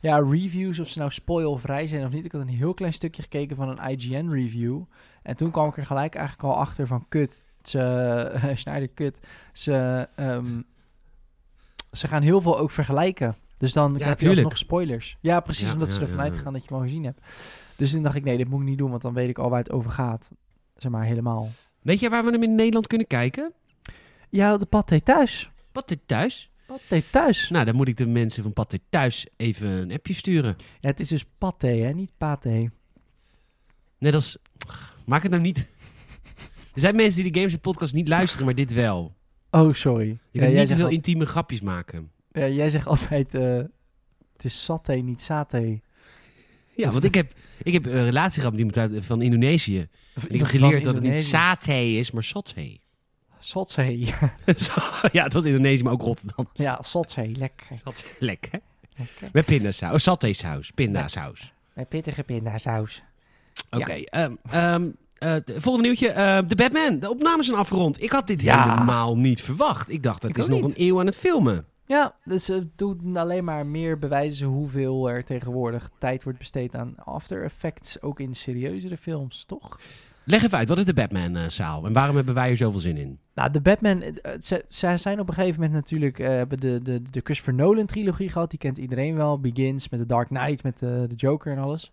Ja, 0.01 0.19
reviews, 0.19 0.79
of 0.79 0.89
ze 0.89 0.99
nou 0.99 1.11
spoilvrij 1.11 1.87
zijn 1.87 2.05
of 2.05 2.13
niet. 2.13 2.25
Ik 2.25 2.33
had 2.33 2.41
een 2.41 2.49
heel 2.49 2.75
klein 2.75 2.93
stukje 2.93 3.23
gekeken 3.23 3.57
van 3.57 3.69
een 3.69 3.91
IGN-review. 3.91 4.83
En 5.23 5.37
toen 5.37 5.51
kwam 5.51 5.69
ik 5.69 5.77
er 5.77 5.87
gelijk 5.87 6.15
eigenlijk 6.15 6.49
al 6.49 6.57
achter 6.57 6.87
van... 6.87 7.07
Kut, 7.09 7.43
ze... 7.63 8.53
Schneider, 8.55 8.89
kut. 8.89 9.21
Ze... 9.53 10.09
ehm, 10.17 10.61
ze 11.93 12.09
gaan 12.09 12.23
heel 12.23 12.41
veel 12.41 12.59
ook 12.59 12.71
vergelijken. 12.71 13.37
Dus 13.59 13.73
dan 13.73 13.95
krijg 13.95 14.11
je 14.11 14.17
tuurlijk. 14.17 14.39
alsnog 14.39 14.59
spoilers. 14.59 15.17
Ja, 15.21 15.41
precies, 15.41 15.67
Ja, 15.67 15.73
omdat 15.73 15.89
ja, 15.89 15.95
ze 15.95 16.01
ervan 16.01 16.21
uitgaan 16.21 16.53
dat 16.53 16.63
je 16.63 16.69
hem 16.69 16.79
al 16.79 16.85
gezien 16.85 17.05
hebt. 17.05 17.21
Dus 17.77 17.91
toen 17.91 18.03
dacht 18.03 18.15
ik, 18.15 18.25
nee, 18.25 18.37
dit 18.37 18.49
moet 18.49 18.61
ik 18.61 18.67
niet 18.67 18.79
doen, 18.79 18.91
want 18.91 19.03
dan 19.03 19.15
weet 19.15 19.29
ik 19.29 19.39
al 19.39 19.51
waar 19.51 19.59
het 19.59 19.73
over 19.73 19.91
gaat. 19.91 20.31
Zeg 20.77 20.93
maar, 20.93 21.05
helemaal. 21.05 21.49
Weet 21.83 22.01
je 22.01 22.09
waar 22.09 22.25
we 22.25 22.31
hem 22.31 22.43
in 22.43 22.55
Nederland 22.55 22.87
kunnen 22.87 23.07
kijken? 23.07 23.53
Ja, 24.29 24.57
de 24.57 24.67
paté 24.67 25.01
thuis. 25.01 25.51
Pathé 25.73 25.97
thuis. 26.07 26.50
Paté 26.79 27.03
thuis. 27.11 27.49
Nou, 27.49 27.65
dan 27.65 27.75
moet 27.75 27.89
ik 27.89 27.97
de 27.97 28.07
mensen 28.07 28.43
van 28.43 28.53
Pathé 28.53 28.79
thuis 28.91 29.27
even 29.37 29.69
een 29.69 29.93
appje 29.93 30.15
sturen. 30.15 30.57
Ja, 30.81 30.89
het 30.89 31.01
is 31.01 31.09
dus 31.09 31.25
paté, 31.39 31.69
hè, 31.69 31.93
niet 31.93 32.13
paté. 32.19 32.71
Net 33.99 34.15
als... 34.15 34.39
Maak 35.07 35.23
het 35.23 35.31
nou 35.31 35.43
niet... 35.43 35.59
Er 36.75 36.81
zijn 36.81 36.97
mensen 36.97 37.23
die 37.23 37.33
de 37.33 37.39
Games 37.39 37.57
Podcast 37.57 37.93
niet 37.95 38.09
luisteren, 38.09 38.45
maar 38.47 38.55
dit 38.55 38.73
wel. 38.73 39.15
Oh, 39.51 39.73
sorry. 39.75 40.07
Je 40.07 40.15
Ja, 40.31 40.41
kunt 40.41 40.51
jij, 40.53 40.61
niet 40.61 40.69
te 40.69 40.75
veel 40.77 40.85
al- 40.85 40.91
intieme 40.91 41.27
grapjes 41.27 41.61
maken. 41.61 42.11
ja, 42.33 42.49
jij 42.49 42.71
zegt 42.71 42.87
altijd, 42.87 43.35
eh, 43.35 43.57
het 44.33 44.45
is 44.45 44.65
saté, 44.65 44.93
niet 44.95 45.21
saté. 45.21 45.81
Ja, 46.77 46.91
want 46.91 47.05
ik 47.05 47.15
heb, 47.15 47.33
ik 47.63 47.73
heb 47.73 47.85
een 47.85 48.05
relatie 48.05 48.39
gehad 48.43 48.51
met 48.51 48.59
iemand 48.59 48.77
uit, 48.93 49.05
van 49.05 49.23
Indonesië. 49.23 49.79
En 50.15 50.23
ik 50.29 50.39
heb 50.39 50.47
geleerd 50.49 50.85
dat 50.85 50.95
het 50.95 51.03
niet 51.05 51.19
satay 51.19 51.85
is, 51.85 52.11
maar 52.11 52.25
saté. 52.25 52.77
Saté. 53.41 53.83
ja, 55.13 55.23
het 55.25 55.33
was 55.33 55.45
Indonesië, 55.45 55.83
maar 55.83 55.93
ook 55.93 56.03
Rotterdam. 56.03 56.49
ja, 56.53 56.79
saté, 56.83 57.31
lekker. 57.37 57.67
Saté, 57.77 58.07
lekker. 58.19 58.61
lekker. 58.97 59.29
Met 59.33 59.45
pindasaus. 59.45 59.93
Oh, 59.93 59.99
satésaus. 59.99 60.71
Pindasaus. 60.71 61.53
Met 61.73 61.89
pittige 61.89 62.23
pindasaus. 62.23 63.03
Oké. 63.71 63.93
ehm, 63.93 64.35
ehm, 64.51 64.89
eh, 65.19 65.37
de- 65.45 65.61
volgende 65.61 65.87
nieuwtje. 65.87 66.09
eh, 66.09 66.39
de 66.47 66.55
Batman. 66.55 66.99
De 66.99 67.11
opnames 67.11 67.47
zijn 67.47 67.59
afgerond. 67.59 68.03
Ik 68.03 68.11
had 68.11 68.27
dit 68.27 68.43
Ja. 68.43 68.71
helemaal 68.73 69.17
niet 69.17 69.43
verwacht. 69.43 69.91
Ik 69.91 70.03
dacht, 70.03 70.23
het 70.23 70.31
Ik 70.31 70.37
is 70.43 70.47
nog 70.49 70.63
niet. 70.63 70.79
een 70.79 70.85
eeuw 70.87 71.01
aan 71.01 71.07
het 71.07 71.17
filmen. 71.17 71.65
Ja, 71.87 72.15
dus 72.25 72.47
het 72.47 72.69
doet 72.79 73.17
alleen 73.17 73.45
maar 73.45 73.67
meer 73.67 73.99
bewijzen 73.99 74.47
hoeveel 74.47 75.09
er 75.11 75.25
tegenwoordig 75.25 75.91
tijd 75.99 76.23
wordt 76.25 76.39
besteed 76.39 76.75
aan 76.75 76.95
After 77.05 77.45
Effects, 77.45 78.03
ook 78.03 78.21
in 78.21 78.35
serieuzere 78.35 78.97
films, 78.97 79.45
toch? 79.45 79.81
Leg 80.25 80.43
even 80.43 80.59
uit, 80.59 80.69
wat 80.69 80.79
is 80.79 80.85
de 80.85 80.95
Batman-zaal? 80.95 81.87
en 81.87 81.93
waarom 81.93 82.17
hebben 82.17 82.35
wij 82.35 82.51
er 82.51 82.57
zoveel 82.57 82.81
zin 82.81 82.97
in? 82.97 83.19
Nou, 83.35 83.51
de 83.51 83.61
Batman, 83.61 84.03
eh, 84.03 84.33
ze, 84.41 84.65
ze 84.69 84.97
zijn 84.97 85.21
op 85.21 85.29
een 85.29 85.35
gegeven 85.35 85.61
moment 85.61 85.79
natuurlijk, 85.79 86.19
eh, 86.19 86.29
hebben 86.29 86.61
de, 86.61 86.81
de, 86.83 87.03
de 87.11 87.21
Christopher 87.25 87.55
Nolan 87.55 87.87
trilogie 87.87 88.29
gehad, 88.29 88.51
die 88.51 88.59
kent 88.59 88.79
iedereen 88.79 89.15
wel, 89.17 89.41
Begins 89.41 89.89
met 89.89 90.01
The 90.01 90.07
Dark 90.07 90.27
Knight, 90.29 90.63
met 90.63 90.79
de, 90.79 91.05
de 91.09 91.15
Joker 91.15 91.53
en 91.53 91.59
alles. 91.59 91.93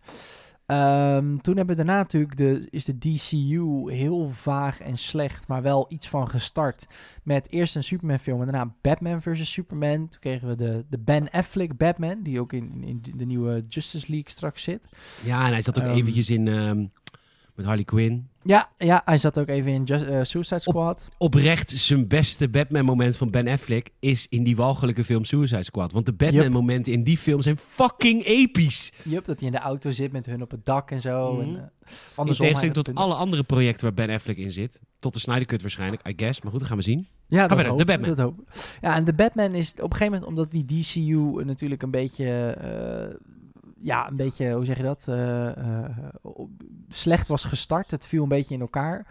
Ehm, 0.66 1.38
toen 1.38 1.58
hebben 1.58 1.76
we 1.76 1.84
daarna 1.84 1.98
natuurlijk, 1.98 2.38
de, 2.38 2.68
is 2.70 2.86
de 2.86 2.98
DCU 2.98 3.92
heel 3.92 4.30
vaag 4.32 4.80
en 4.80 4.98
slecht, 4.98 5.48
maar 5.48 5.62
wel 5.62 5.86
iets 5.90 6.10
van 6.10 6.30
gestart. 6.30 6.86
Met 7.24 7.52
eerst 7.52 7.76
een 7.76 7.84
Superman 7.84 8.20
film 8.20 8.40
en 8.40 8.46
daarna 8.52 8.74
Batman 8.82 9.22
vs. 9.22 9.52
Superman. 9.52 9.96
Toen 10.10 10.20
kregen 10.20 10.48
we 10.48 10.56
de, 10.56 10.86
de 10.90 11.00
Ben 11.00 11.30
Affleck 11.32 11.78
Batman, 11.78 12.24
die 12.24 12.40
ook 12.40 12.54
in, 12.54 12.84
in 12.84 13.04
de 13.16 13.26
nieuwe 13.26 13.66
Justice 13.70 14.06
League 14.12 14.32
straks 14.32 14.64
zit. 14.64 14.88
Ja, 15.24 15.46
en 15.46 15.52
hij 15.52 15.62
zat 15.62 15.80
ook 15.80 15.86
Ehm. 15.86 15.96
eventjes 15.96 16.30
in 16.30 16.48
ehm, 16.48 16.86
met 17.58 17.66
Harley 17.66 17.84
Quinn. 17.84 18.30
Ja, 18.44 18.70
ja 18.78 19.02
hij 19.06 19.18
zat 19.18 19.40
ook 19.40 19.48
even 19.48 19.72
in 19.72 19.84
Just, 19.84 20.06
eh, 20.06 20.20
Suicide 20.24 20.60
Squad. 20.60 21.08
Oprecht 21.18 21.70
zijn 21.70 22.08
beste 22.08 22.50
Batman-moment 22.50 23.16
van 23.16 23.30
Ben 23.30 23.48
Affleck 23.48 23.90
is 24.00 24.28
in 24.28 24.44
die 24.44 24.56
walgelijke 24.56 25.04
film 25.04 25.26
Suicide 25.26 25.64
Squad. 25.64 25.92
Want 25.92 26.06
de. 26.06 26.14
Batman-momenten 26.14 26.94
in 26.94 27.04
die 27.04 27.18
film 27.18 27.42
zijn 27.42 27.58
fucking 27.58 28.24
episch. 28.24 28.94
Yup, 29.04 29.26
dat 29.26 29.40
hij 29.40 29.48
in 29.48 29.54
de 29.54 29.60
auto 29.60 29.92
zit 29.92 30.12
met 30.12 30.26
hun 30.26 30.42
op 30.42 30.52
het 30.52 30.66
dak 30.66 30.92
en 30.92 31.02
zo. 31.02 31.34
Mhm. 31.34 31.42
En, 31.42 31.72
uh, 32.18 32.26
In 32.26 32.34
tegenstelling 32.34 32.74
tot 32.74 32.96
alle 32.96 33.14
andere 33.14 33.44
projecten 33.44 33.84
waar 33.86 34.06
Ben 34.06 34.16
Affleck 34.16 34.38
in 34.38 34.52
zit. 34.52 34.82
Tot 35.00 35.14
de 35.14 35.20
Snyder 35.20 35.46
Cut 35.46 35.62
waarschijnlijk, 35.62 36.08
I 36.08 36.14
guess. 36.16 36.42
Maar 36.42 36.52
goed, 36.52 36.60
dat 36.60 36.70
gaan 36.70 36.78
we 36.78 36.84
zien. 36.84 37.08
Ja, 37.28 37.48
dat 37.48 37.50
verder, 37.50 37.68
hoop, 37.68 37.78
de 37.78 37.86
Batman. 37.86 38.10
Dat 38.10 38.18
hoop. 38.18 38.44
Ja, 38.82 38.96
en 38.96 39.04
de 39.04 39.14
Batman 39.14 39.56
is 39.56 39.72
op 39.72 39.80
een 39.80 39.98
gegeven 39.98 40.20
moment, 40.20 40.30
omdat 40.30 40.52
die 40.52 40.66
DCU 40.66 41.46
natuurlijk 41.46 41.82
een 41.82 41.92
beetje, 41.92 42.50
eh, 42.50 43.16
ja, 43.80 44.10
een 44.10 44.16
beetje, 44.16 44.54
hoe 44.54 44.66
zeg 44.66 44.78
je 44.78 44.84
dat, 44.84 45.08
eh, 45.08 45.58
eh, 45.58 45.96
slecht 46.90 47.28
was 47.28 47.46
gestart. 47.46 47.92
Het 47.92 48.08
viel 48.08 48.24
een 48.24 48.30
beetje 48.30 48.54
in 48.54 48.62
elkaar. 48.62 49.08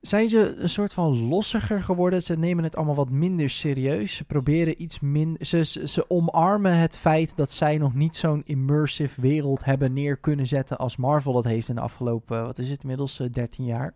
Zijn 0.00 0.28
ze 0.28 0.56
een 0.58 0.68
soort 0.68 0.92
van 0.92 1.28
lossiger 1.28 1.82
geworden? 1.82 2.22
Ze 2.22 2.38
nemen 2.38 2.64
het 2.64 2.76
allemaal 2.76 2.94
wat 2.94 3.10
minder 3.10 3.50
serieus. 3.50 4.14
Ze 4.14 4.24
proberen 4.24 4.82
iets 4.82 5.00
minder. 5.00 5.46
Ze, 5.46 5.64
ze, 5.64 6.10
omarmen 6.10 6.78
het 6.78 6.96
feit 6.96 7.36
dat 7.36 7.50
zij 7.50 7.78
nog 7.78 7.94
niet 7.94 8.16
zo'n 8.16 8.42
immersive 8.44 9.20
wereld 9.20 9.64
hebben 9.64 9.92
neer 9.92 10.16
kunnen 10.16 10.46
zetten 10.46 10.78
als 10.78 10.96
Marvel 10.96 11.32
dat 11.32 11.44
heeft 11.44 11.68
in 11.68 11.74
de 11.74 11.80
afgelopen, 11.80 12.44
wat 12.44 12.58
is 12.58 12.70
het 12.70 12.82
inmiddels, 12.82 13.20
eh, 13.20 13.30
13 13.30 13.64
jaar. 13.64 13.94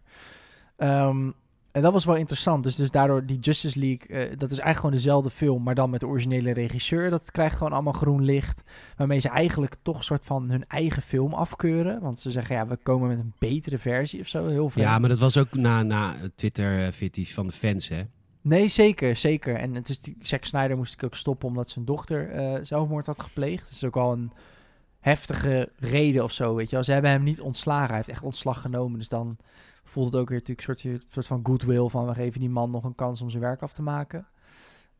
Ehm, 0.76 1.30
en 1.72 1.82
dat 1.82 1.92
was 1.92 2.04
wel 2.04 2.16
interessant. 2.16 2.64
Dus, 2.64 2.76
dus 2.76 2.90
daardoor 2.90 3.26
die 3.26 3.38
Justice 3.38 3.78
League, 3.78 4.06
eh, 4.06 4.28
dat 4.38 4.50
is 4.50 4.58
eigenlijk 4.58 4.76
gewoon 4.76 4.94
dezelfde 4.94 5.30
film, 5.30 5.62
maar 5.62 5.74
dan 5.74 5.90
met 5.90 6.00
de 6.00 6.06
originele 6.06 6.52
regisseur. 6.52 7.10
Dat 7.10 7.30
krijgt 7.30 7.56
gewoon 7.56 7.72
allemaal 7.72 7.92
groen 7.92 8.24
licht. 8.24 8.62
Waarmee 8.96 9.18
ze 9.18 9.28
eigenlijk 9.28 9.76
toch 9.82 9.96
een 9.96 10.04
soort 10.04 10.24
van 10.24 10.50
hun 10.50 10.64
eigen 10.68 11.02
film 11.02 11.34
afkeuren. 11.34 12.00
Want 12.00 12.20
ze 12.20 12.30
zeggen, 12.30 12.56
ja, 12.56 12.66
we 12.66 12.76
komen 12.76 13.08
met 13.08 13.18
een 13.18 13.32
betere 13.38 13.78
versie 13.78 14.20
of 14.20 14.28
zo. 14.28 14.46
Heel 14.46 14.68
vreemd. 14.68 14.88
Ja, 14.88 14.98
maar 14.98 15.08
dat 15.08 15.18
was 15.18 15.36
ook 15.36 15.54
na, 15.54 15.82
na 15.82 16.14
Twitter-fitties 16.34 17.34
van 17.34 17.46
de 17.46 17.52
fans, 17.52 17.88
hè? 17.88 18.02
Nee, 18.42 18.68
zeker, 18.68 19.16
zeker. 19.16 19.56
En 19.56 19.74
het 19.74 19.88
is 19.88 20.00
die, 20.00 20.16
Zack 20.20 20.44
Snyder 20.44 20.76
moest 20.76 20.94
ik 20.94 21.02
ook 21.04 21.16
stoppen 21.16 21.48
omdat 21.48 21.70
zijn 21.70 21.84
dochter 21.84 22.30
eh, 22.30 22.58
zelfmoord 22.62 23.06
had 23.06 23.22
gepleegd. 23.22 23.62
Dat 23.62 23.72
is 23.72 23.84
ook 23.84 23.96
al 23.96 24.12
een 24.12 24.32
heftige 25.00 25.72
reden 25.76 26.24
of 26.24 26.32
zo, 26.32 26.54
weet 26.54 26.68
je 26.68 26.74
wel. 26.74 26.84
Ze 26.84 26.92
hebben 26.92 27.10
hem 27.10 27.22
niet 27.22 27.40
ontslagen, 27.40 27.86
hij 27.86 27.96
heeft 27.96 28.08
echt 28.08 28.22
ontslag 28.22 28.60
genomen. 28.60 28.98
Dus 28.98 29.08
dan 29.08 29.36
voelt 29.90 30.12
het 30.12 30.16
ook 30.16 30.28
weer 30.28 30.38
natuurlijk 30.38 30.68
een 30.68 30.76
soort, 30.76 31.12
soort 31.12 31.26
van 31.26 31.40
goodwill 31.42 31.88
van 31.88 32.06
we 32.06 32.14
geven 32.14 32.40
die 32.40 32.50
man 32.50 32.70
nog 32.70 32.84
een 32.84 32.94
kans 32.94 33.20
om 33.20 33.30
zijn 33.30 33.42
werk 33.42 33.62
af 33.62 33.72
te 33.72 33.82
maken. 33.82 34.26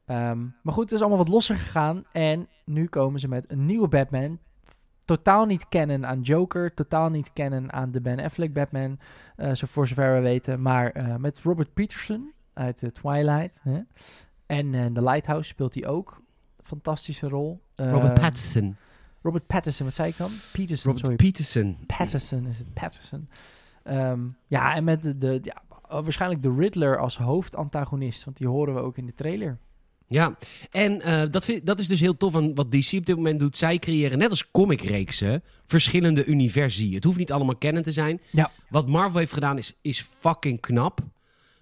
Ehm, 0.05 0.41
maar 0.63 0.75
goed, 0.75 0.83
het 0.83 0.93
is 0.93 1.01
allemaal 1.01 1.19
wat 1.19 1.29
losser 1.29 1.57
gegaan 1.57 2.05
en 2.13 2.49
nu 2.65 2.87
komen 2.87 3.21
ze 3.21 3.29
met 3.29 3.51
een 3.51 3.67
nieuwe 3.67 3.89
Batman. 3.89 4.39
Totaal 5.05 5.47
niet 5.47 5.69
kennen 5.69 6.07
aan 6.07 6.21
Joker, 6.21 6.75
totaal 6.75 7.11
niet 7.11 7.33
kennen 7.33 7.73
aan 7.73 7.91
de 7.91 8.01
Ben 8.01 8.21
Affleck 8.21 8.53
Batman, 8.53 8.99
uh, 9.37 9.53
zo 9.55 9.67
voor 9.67 9.87
zover 9.87 10.15
we 10.15 10.21
weten. 10.21 10.63
Maar 10.63 10.97
uh, 10.97 11.17
met 11.17 11.41
Robert 11.43 11.75
Peterson 11.75 12.33
uit 12.53 12.81
de 12.81 12.93
Twilight. 12.93 13.61
Hè? 13.63 13.81
En 14.47 14.73
uh, 14.73 14.87
The 14.87 15.03
Lighthouse 15.03 15.49
speelt 15.49 15.75
hij 15.75 15.87
ook. 15.87 16.23
Fantastische 16.63 17.29
rol. 17.29 17.61
Robert 17.75 18.13
Ehm, 18.13 18.21
Pattinson. 18.21 18.77
Robert 19.23 19.47
Pattinson, 19.47 19.87
wat 19.87 19.95
zei 19.95 20.09
ik 20.09 20.17
dan? 20.17 20.31
Peterson, 20.53 20.93
Robert 20.93 20.99
sorry. 20.99 21.17
Peterson. 21.17 21.79
Patterson 21.87 22.47
is 22.47 22.59
het, 22.59 22.75
Patterson. 22.75 23.29
Ehm, 23.83 24.21
ja, 24.47 24.75
en 24.75 24.85
met 24.85 25.03
de, 25.03 25.19
de 25.19 25.41
ja, 25.43 25.63
waarschijnlijk 25.89 26.43
de 26.43 26.55
Riddler 26.59 26.99
als 26.99 27.17
hoofdantagonist, 27.17 28.25
want 28.25 28.37
die 28.37 28.49
horen 28.49 28.75
we 28.75 28.81
ook 28.81 28.97
in 28.97 29.07
de 29.07 29.15
trailer. 29.15 29.59
Ja, 30.07 30.37
en 30.71 31.03
eh, 31.03 31.23
dat, 31.31 31.45
vind, 31.45 31.67
dat 31.67 31.79
is 31.79 31.87
dus 31.87 32.01
heel 32.01 32.17
tof 32.17 32.35
aan 32.35 32.55
wat 32.55 32.73
DC 32.73 32.93
op 32.93 33.07
dit 33.07 33.17
moment 33.17 33.39
doet. 33.39 33.57
Zij 33.57 33.79
creëren 33.79 34.19
net 34.19 34.31
als 34.31 34.51
comicreeksen 34.51 35.43
verschillende 35.67 36.25
universi. 36.25 36.95
Het 36.95 37.05
hoeft 37.05 37.19
niet 37.19 37.33
allemaal 37.33 37.57
kennen 37.57 37.83
te 37.83 37.93
zijn. 37.93 38.21
Ja. 38.31 38.51
Wat 38.69 38.89
Marvel 38.89 39.19
heeft 39.19 39.33
gedaan 39.33 39.59
is, 39.59 39.75
is 39.81 40.07
fucking 40.19 40.61
knap. 40.61 41.01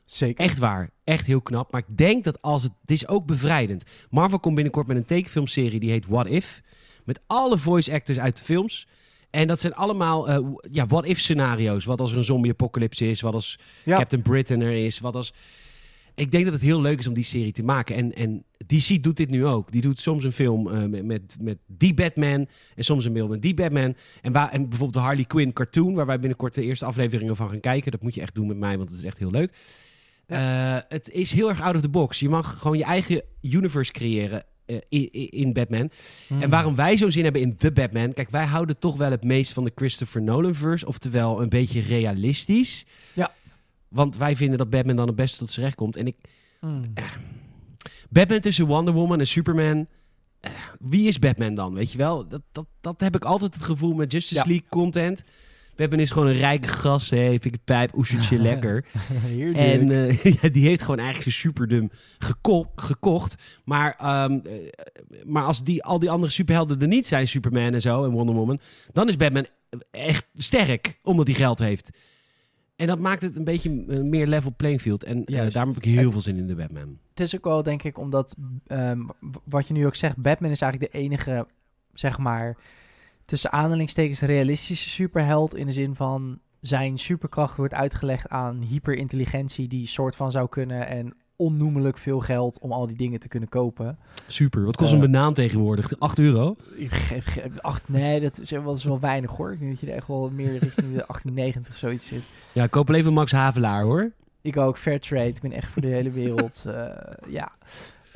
Zeker. 0.04 0.44
Echt 0.44 0.58
waar. 0.58 0.90
Echt 1.04 1.26
heel 1.26 1.40
knap. 1.40 1.72
Maar 1.72 1.84
ik 1.88 1.96
denk 1.96 2.24
dat 2.24 2.42
als 2.42 2.62
het... 2.62 2.72
Het 2.80 2.90
is 2.90 3.08
ook 3.08 3.26
bevrijdend. 3.26 3.84
Marvel 4.10 4.40
komt 4.40 4.54
binnenkort 4.54 4.86
met 4.86 4.96
een 4.96 5.04
tekenfilmserie 5.04 5.80
die 5.80 5.90
heet 5.90 6.06
What 6.06 6.26
If. 6.26 6.62
Met 7.04 7.20
alle 7.26 7.58
voice 7.58 7.92
actors 7.92 8.18
uit 8.18 8.36
de 8.36 8.44
films. 8.44 8.88
En 9.30 9.46
dat 9.46 9.60
zijn 9.60 9.74
allemaal 9.74 10.28
eh, 10.28 10.38
ja, 10.70 10.86
what 10.86 11.04
if 11.04 11.18
scenario's. 11.18 11.84
Wat 11.84 12.00
als 12.00 12.12
er 12.12 12.18
een 12.18 12.24
zombie 12.24 12.50
apocalypse 12.50 13.10
is. 13.10 13.20
Wat 13.20 13.34
als 13.34 13.58
Ja. 13.84 13.96
Captain 13.96 14.22
Britain 14.22 14.60
er 14.60 14.84
is. 14.84 14.98
Wat 14.98 15.14
als... 15.14 15.34
Ik 16.14 16.30
denk 16.30 16.44
dat 16.44 16.52
het 16.52 16.62
heel 16.62 16.80
leuk 16.80 16.98
is 16.98 17.06
om 17.06 17.14
die 17.14 17.24
serie 17.24 17.52
te 17.52 17.62
maken. 17.62 17.96
En, 17.96 18.14
en 18.14 18.44
DC 18.66 19.02
doet 19.02 19.16
dit 19.16 19.30
nu 19.30 19.46
ook. 19.46 19.72
Die 19.72 19.80
doet 19.80 19.98
soms 19.98 20.24
een 20.24 20.32
film 20.32 20.68
eh, 20.68 20.84
met, 20.84 21.04
met, 21.04 21.36
met 21.42 21.58
die 21.66 21.94
Batman. 21.94 22.48
En 22.74 22.84
soms 22.84 23.04
een 23.04 23.12
beeld 23.12 23.30
met 23.30 23.42
die 23.42 23.54
Batman. 23.54 23.94
En, 24.22 24.32
waar, 24.32 24.50
en 24.50 24.60
bijvoorbeeld 24.60 24.92
de 24.92 25.08
Harley 25.08 25.24
Quinn 25.24 25.52
cartoon. 25.52 25.94
Waar 25.94 26.06
wij 26.06 26.18
binnenkort 26.18 26.54
de 26.54 26.62
eerste 26.62 26.84
afleveringen 26.84 27.36
van 27.36 27.48
gaan 27.48 27.60
kijken. 27.60 27.90
Dat 27.90 28.02
moet 28.02 28.14
je 28.14 28.20
echt 28.20 28.34
doen 28.34 28.46
met 28.46 28.56
mij, 28.56 28.76
want 28.76 28.90
het 28.90 28.98
is 28.98 29.04
echt 29.04 29.18
heel 29.18 29.30
leuk. 29.30 29.52
Eh, 30.26 30.76
het 30.88 31.10
is 31.10 31.32
heel 31.32 31.48
erg 31.48 31.60
out 31.60 31.74
of 31.74 31.80
the 31.80 31.88
box. 31.88 32.20
Je 32.20 32.28
mag 32.28 32.58
gewoon 32.58 32.78
je 32.78 32.84
eigen 32.84 33.22
universe 33.42 33.92
creëren 33.92 34.44
in, 34.88 35.12
in 35.30 35.52
Batman. 35.52 35.90
Hmm. 36.26 36.42
En 36.42 36.50
waarom 36.50 36.74
wij 36.74 36.96
zo'n 36.96 37.10
zin 37.10 37.24
hebben 37.24 37.42
in 37.42 37.56
The 37.56 37.72
Batman... 37.72 38.12
Kijk, 38.12 38.30
wij 38.30 38.46
houden 38.46 38.78
toch 38.78 38.96
wel 38.96 39.10
het 39.10 39.24
meest 39.24 39.52
van 39.52 39.64
de 39.64 39.72
Christopher 39.74 40.22
Nolan-verse. 40.22 40.86
Oftewel 40.86 41.42
een 41.42 41.48
beetje 41.48 41.80
realistisch. 41.80 42.86
Ja. 43.12 43.32
Want 43.88 44.16
wij 44.16 44.36
vinden 44.36 44.58
dat 44.58 44.70
Batman 44.70 44.96
dan 44.96 45.06
het 45.06 45.16
beste 45.16 45.38
tot 45.38 45.50
zijn 45.50 45.64
recht 45.66 45.76
komt. 45.76 45.96
En 45.96 46.06
ik... 46.06 46.16
Hmm. 46.60 46.92
Batman 48.10 48.40
tussen 48.40 48.66
Wonder 48.66 48.94
Woman 48.94 49.20
en 49.20 49.26
Superman... 49.26 49.86
eh, 50.40 50.50
wie 50.80 51.08
is 51.08 51.18
Batman 51.18 51.54
dan, 51.54 51.74
weet 51.74 51.92
je 51.92 51.98
wel? 51.98 52.28
Dat, 52.28 52.42
dat, 52.52 52.66
dat 52.80 53.00
heb 53.00 53.14
ik 53.14 53.24
altijd 53.24 53.54
het 53.54 53.62
gevoel 53.62 53.94
met 53.94 54.12
Justice 54.12 54.34
Ja. 54.34 54.44
League 54.46 54.68
content. 54.68 55.24
Batman 55.78 56.00
is 56.00 56.10
gewoon 56.10 56.28
een 56.28 56.34
rijke 56.38 56.68
gast. 56.68 57.10
Hé, 57.10 57.38
pik 57.38 57.56
pijp, 57.64 57.96
oestertje, 57.96 58.38
lekker. 58.50 58.84
En 59.54 59.90
eh, 59.90 60.24
ja, 60.40 60.48
die 60.48 60.66
heeft 60.66 60.80
gewoon 60.82 60.98
eigenlijk 60.98 61.30
zijn 61.30 61.34
superdum 61.34 61.90
geko- 62.18 62.70
gekocht. 62.76 63.60
Maar, 63.64 63.94
ehm, 63.98 64.32
eh, 64.44 64.52
maar 65.24 65.42
als 65.44 65.64
die, 65.64 65.84
al 65.84 65.98
die 65.98 66.10
andere 66.10 66.32
superhelden 66.32 66.80
er 66.80 66.88
niet 66.88 67.06
zijn, 67.06 67.28
Superman 67.28 67.72
en 67.74 67.80
zo 67.80 68.04
en 68.04 68.10
Wonder 68.10 68.34
Woman, 68.34 68.60
dan 68.92 69.08
is 69.08 69.16
Batman 69.16 69.46
echt 69.90 70.26
sterk, 70.34 70.98
omdat 71.02 71.26
hij 71.26 71.36
geld 71.36 71.58
heeft. 71.58 71.90
En 72.76 72.86
dat 72.86 72.98
maakt 72.98 73.22
het 73.22 73.36
een 73.36 73.44
beetje 73.44 73.84
een 73.86 74.08
meer 74.08 74.26
level 74.26 74.54
playing 74.56 74.80
field. 74.80 75.04
En 75.04 75.22
Juist. 75.26 75.54
daarom 75.54 75.74
heb 75.74 75.84
ik 75.84 75.94
heel 75.94 76.10
veel 76.12 76.20
zin 76.20 76.36
in 76.36 76.46
de 76.46 76.54
Batman. 76.54 76.98
Het 77.10 77.20
is 77.20 77.36
ook 77.36 77.44
wel, 77.44 77.62
denk 77.62 77.82
ik, 77.82 77.98
omdat 77.98 78.36
ehm, 78.66 79.00
wat 79.44 79.66
je 79.68 79.74
nu 79.74 79.86
ook 79.86 79.94
zegt, 79.94 80.16
Batman 80.16 80.50
is 80.50 80.60
eigenlijk 80.60 80.92
de 80.92 80.98
enige, 80.98 81.46
zeg 81.92 82.18
maar, 82.18 82.56
tussen 83.28 83.52
aanhalingstekens 83.52 84.20
realistische 84.20 84.88
superheld 84.88 85.54
in 85.56 85.66
de 85.66 85.72
zin 85.72 85.94
van 85.94 86.38
zijn 86.60 86.98
superkracht 86.98 87.56
wordt 87.56 87.74
uitgelegd 87.74 88.28
aan 88.28 88.60
hyperintelligentie 88.60 89.68
die 89.68 89.86
soort 89.86 90.16
van 90.16 90.30
zou 90.30 90.48
kunnen 90.48 90.86
en 90.86 91.14
onnoemelijk 91.36 91.98
veel 91.98 92.20
geld 92.20 92.58
om 92.58 92.72
al 92.72 92.86
die 92.86 92.96
dingen 92.96 93.20
te 93.20 93.28
kunnen 93.28 93.48
kopen. 93.48 93.98
Super. 94.26 94.64
Wat 94.64 94.76
kost 94.76 94.92
Eh, 94.92 94.98
een 94.98 95.10
banaan 95.10 95.34
tegenwoordig? 95.34 95.98
8 96.00 96.18
euro? 96.18 96.56
Ik 96.76 96.90
geef, 96.92 97.24
geef- 97.26 97.58
acht, 97.60 97.88
nee, 97.88 98.20
dat 98.20 98.40
is 98.40 98.50
wel, 98.50 98.62
dat 98.62 98.76
is 98.76 98.84
wel 98.84 99.00
weinig 99.00 99.30
hoor. 99.30 99.52
Ik 99.52 99.58
denk 99.58 99.70
dat 99.70 99.80
je 99.80 99.86
er 99.86 99.96
echt 99.96 100.06
wel 100.08 100.30
meer 100.30 100.50
richting 100.58 100.74
de 100.96 101.04
1890 101.06 101.72
of 101.72 101.78
zoiets 101.78 102.06
zit. 102.06 102.22
Ja, 102.52 102.64
ik 102.64 102.70
koop 102.70 102.90
even 102.90 103.12
Max 103.12 103.32
Havelaar 103.32 103.82
hoor. 103.82 104.12
Ik 104.40 104.56
ook, 104.56 104.78
fair 104.78 105.00
trade. 105.00 105.26
Ik 105.28 105.40
ben 105.40 105.52
echt 105.52 105.70
voor 105.70 105.82
de 105.82 105.88
hele 105.88 106.10
wereld. 106.10 106.62
eh, 106.66 106.86
ja. 107.28 107.52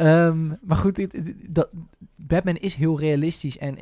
Ehm, 0.03 0.55
maar 0.61 0.77
goed, 0.77 1.07
dat, 1.49 1.69
Batman 2.17 2.57
is 2.57 2.75
heel 2.75 2.99
realistisch. 2.99 3.59
En 3.59 3.77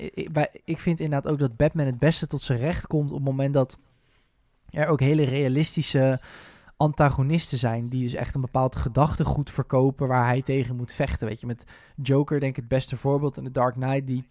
ik 0.64 0.78
vind 0.78 1.00
inderdaad 1.00 1.32
ook 1.32 1.38
dat 1.38 1.56
Batman 1.56 1.86
het 1.86 1.98
beste 1.98 2.26
tot 2.26 2.42
zijn 2.42 2.58
recht 2.58 2.86
komt 2.86 3.10
op 3.10 3.16
het 3.16 3.26
moment 3.26 3.54
dat 3.54 3.78
er 4.70 4.88
ook 4.88 5.00
hele 5.00 5.24
realistische 5.24 6.20
antagonisten 6.76 7.58
zijn. 7.58 7.88
Die 7.88 8.02
dus 8.02 8.14
echt 8.14 8.34
een 8.34 8.40
bepaald 8.40 8.76
gedachtegoed 8.76 9.50
verkopen 9.50 10.08
waar 10.08 10.26
hij 10.26 10.42
tegen 10.42 10.76
moet 10.76 10.92
vechten. 10.92 11.26
Weet 11.26 11.40
je, 11.40 11.46
met 11.46 11.64
Joker 11.96 12.40
denk 12.40 12.56
ik 12.56 12.60
het 12.60 12.68
beste 12.68 12.96
voorbeeld 12.96 13.36
in 13.36 13.44
The 13.44 13.50
Dark 13.50 13.74
Knight. 13.74 14.06
Die, 14.06 14.24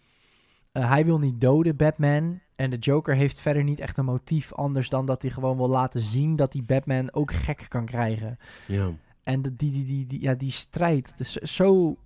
eh, 0.72 0.88
hij 0.88 1.04
wil 1.04 1.18
niet 1.18 1.40
doden, 1.40 1.76
Batman. 1.76 2.40
En 2.56 2.70
de 2.70 2.78
Joker 2.78 3.14
heeft 3.14 3.40
verder 3.40 3.64
niet 3.64 3.80
echt 3.80 3.96
een 3.96 4.04
motief 4.04 4.52
anders 4.52 4.88
dan 4.88 5.06
dat 5.06 5.22
hij 5.22 5.30
gewoon 5.30 5.56
wil 5.56 5.68
laten 5.68 6.00
zien 6.00 6.36
dat 6.36 6.52
hij 6.52 6.62
Batman 6.66 7.12
ook 7.12 7.32
gek 7.32 7.66
kan 7.68 7.84
krijgen. 7.84 8.38
Ja. 8.66 8.90
En 9.22 9.42
de, 9.42 9.56
die, 9.56 9.72
die, 9.72 9.84
die, 9.84 10.06
die, 10.06 10.20
ja, 10.20 10.34
die 10.34 10.50
strijd, 10.50 11.10
het 11.10 11.20
is 11.20 11.32
zo 11.32 11.98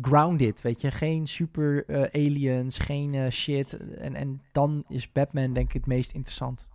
grounded, 0.00 0.60
weet 0.60 0.80
je. 0.80 0.90
Geen 0.90 1.26
super 1.28 1.84
eh, 1.86 2.26
aliens, 2.26 2.78
geen 2.78 3.14
eh, 3.14 3.30
shit. 3.30 3.76
En, 3.96 4.14
en 4.14 4.42
dan 4.52 4.84
is 4.88 5.12
Batman 5.12 5.52
denk 5.52 5.66
ik 5.66 5.72
het 5.72 5.86
meest 5.86 6.12
interessant. 6.12 6.66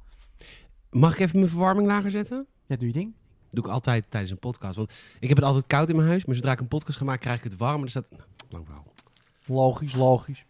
Mag 0.90 1.14
ik 1.14 1.20
even 1.20 1.40
mijn 1.40 1.52
verwarming 1.52 1.88
lager 1.88 2.12
zetten? 2.12 2.48
Ja, 2.66 2.76
doe 2.76 2.88
je 2.88 2.94
ding. 2.94 3.14
doe 3.50 3.64
ik 3.66 3.72
altijd 3.72 4.06
tijdens 4.10 4.32
een 4.32 4.40
podcast. 4.40 4.76
Want 4.76 4.94
ik 5.20 5.28
heb 5.28 5.38
het 5.38 5.46
altijd 5.46 5.68
koud 5.68 5.90
in 5.90 5.96
mijn 5.96 6.08
huis. 6.08 6.26
Maar 6.26 6.36
zodra 6.36 6.52
ik 6.52 6.60
een 6.60 6.68
podcast 6.68 6.98
ga 6.98 7.06
maken, 7.06 7.22
krijg 7.22 7.38
ik 7.38 7.44
het 7.44 7.58
warm. 7.58 7.78
En 7.78 7.84
er 7.84 7.90
staat... 7.90 8.12
Nou, 8.12 8.24
lang 8.50 8.66
verhaal. 8.66 8.86
Logisch, 9.46 9.96
logisch. 9.96 10.46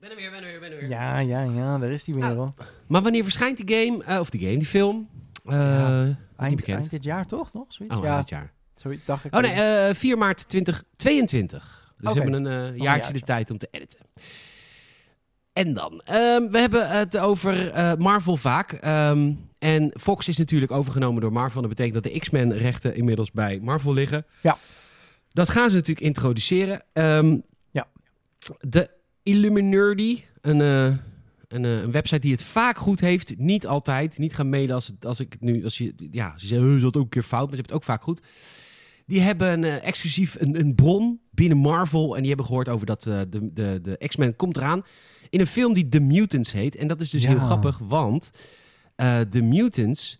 Ben 0.00 0.10
er 0.10 0.16
weer, 0.16 0.30
ben 0.30 0.42
er 0.42 0.46
weer, 0.50 0.60
ben 0.60 0.70
er 0.72 0.78
weer. 0.78 0.88
Ja, 0.88 1.18
ja, 1.18 1.42
ja, 1.42 1.78
daar 1.78 1.90
is 1.90 2.04
die 2.04 2.14
weer 2.14 2.24
Ah, 2.24 2.34
wel. 2.34 2.54
Maar 2.86 3.02
wanneer 3.02 3.22
verschijnt 3.22 3.66
die 3.66 3.76
game? 3.78 4.04
eh, 4.04 4.18
of 4.20 4.30
die 4.30 4.40
game, 4.40 4.56
die 4.58 4.66
film? 4.66 5.08
Eh 5.44 5.54
Ja, 5.54 6.02
niet 6.04 6.16
Eind, 6.36 6.56
bekend. 6.56 6.78
eind 6.78 6.90
dit 6.90 7.04
jaar 7.04 7.26
toch 7.26 7.52
nog? 7.52 7.64
Zoiets? 7.68 7.96
Oh, 7.96 8.04
ja, 8.04 8.18
dit 8.18 8.28
jaar. 8.28 8.52
zoiets 8.76 9.04
dacht 9.04 9.24
ik. 9.24 9.34
Oh 9.34 9.40
nee, 9.40 9.52
eh 9.52 9.94
4 9.94 10.18
maart 10.18 10.48
2022. 10.48 11.92
Dus 11.98 12.10
Oké. 12.10 12.18
we 12.18 12.22
hebben 12.30 12.44
een 12.44 12.52
eh, 12.52 12.62
jaartje 12.62 12.82
jaartje. 12.82 13.12
de 13.12 13.20
tijd 13.20 13.50
om 13.50 13.58
te 13.58 13.68
editen. 13.70 13.98
En 15.52 15.74
dan, 15.74 16.00
ehm, 16.04 16.50
we 16.50 16.58
hebben 16.58 16.90
het 16.90 17.16
over 17.18 17.70
eh, 17.70 17.94
Marvel 17.94 18.36
vaak. 18.36 18.72
Ehm, 18.72 19.32
en 19.58 19.90
Fox 20.00 20.28
is 20.28 20.38
natuurlijk 20.38 20.72
overgenomen 20.72 21.20
door 21.22 21.32
Marvel. 21.32 21.60
Dat 21.60 21.70
betekent 21.70 21.94
dat 22.02 22.12
de 22.12 22.18
X-Men 22.18 22.52
rechten 22.52 22.94
inmiddels 22.94 23.30
bij 23.32 23.60
Marvel 23.62 23.92
liggen. 23.92 24.26
Ja. 24.42 24.56
Dat 25.32 25.48
gaan 25.48 25.70
ze 25.70 25.76
natuurlijk 25.76 26.06
introduceren. 26.06 26.82
Ehm, 26.92 27.36
Ja. 27.70 27.86
De 28.60 28.90
Illuminerdi, 29.22 30.24
een, 30.40 30.60
eh, 30.60 30.84
een, 31.48 31.64
eh, 31.64 31.80
een 31.82 31.90
website 31.90 32.20
die 32.20 32.32
het 32.32 32.44
vaak 32.44 32.78
goed 32.78 33.00
heeft. 33.00 33.38
Niet 33.38 33.66
altijd. 33.66 34.18
Niet 34.18 34.34
gaan 34.34 34.48
mailen 34.48 34.74
als, 34.74 34.92
als 35.00 35.20
ik 35.20 35.36
nu... 35.40 35.64
Als 35.64 35.78
je, 35.78 35.94
ja, 36.10 36.32
ze 36.38 36.46
zeggen, 36.46 36.68
"Oh, 36.68 36.74
is 36.76 36.82
dat 36.82 36.96
ook 36.96 37.02
een 37.02 37.08
keer 37.08 37.22
fout? 37.22 37.46
Maar 37.48 37.56
ze 37.56 37.60
hebben 37.62 37.72
het 37.76 37.82
ook 37.82 37.94
vaak 37.96 38.02
goed. 38.02 38.22
Die 39.06 39.20
hebben 39.20 39.64
eh, 39.64 39.84
exclusief 39.86 40.36
een, 40.40 40.58
een 40.58 40.74
bron 40.74 41.20
binnen 41.30 41.58
Marvel. 41.58 42.14
En 42.14 42.18
die 42.18 42.28
hebben 42.28 42.46
gehoord 42.46 42.68
over 42.68 42.86
dat 42.86 43.02
de, 43.02 43.28
de, 43.52 43.80
de 43.82 44.06
X-Men 44.06 44.36
komt 44.36 44.56
eraan. 44.56 44.82
In 45.30 45.40
een 45.40 45.46
film 45.46 45.74
die 45.74 45.88
The 45.88 46.00
Mutants 46.00 46.52
heet. 46.52 46.76
En 46.76 46.86
dat 46.88 47.00
is 47.00 47.10
dus 47.10 47.22
Ja. 47.22 47.28
heel 47.28 47.38
grappig, 47.38 47.78
want 47.78 48.30
eh 48.96 49.20
The 49.20 49.42
Mutants... 49.42 50.18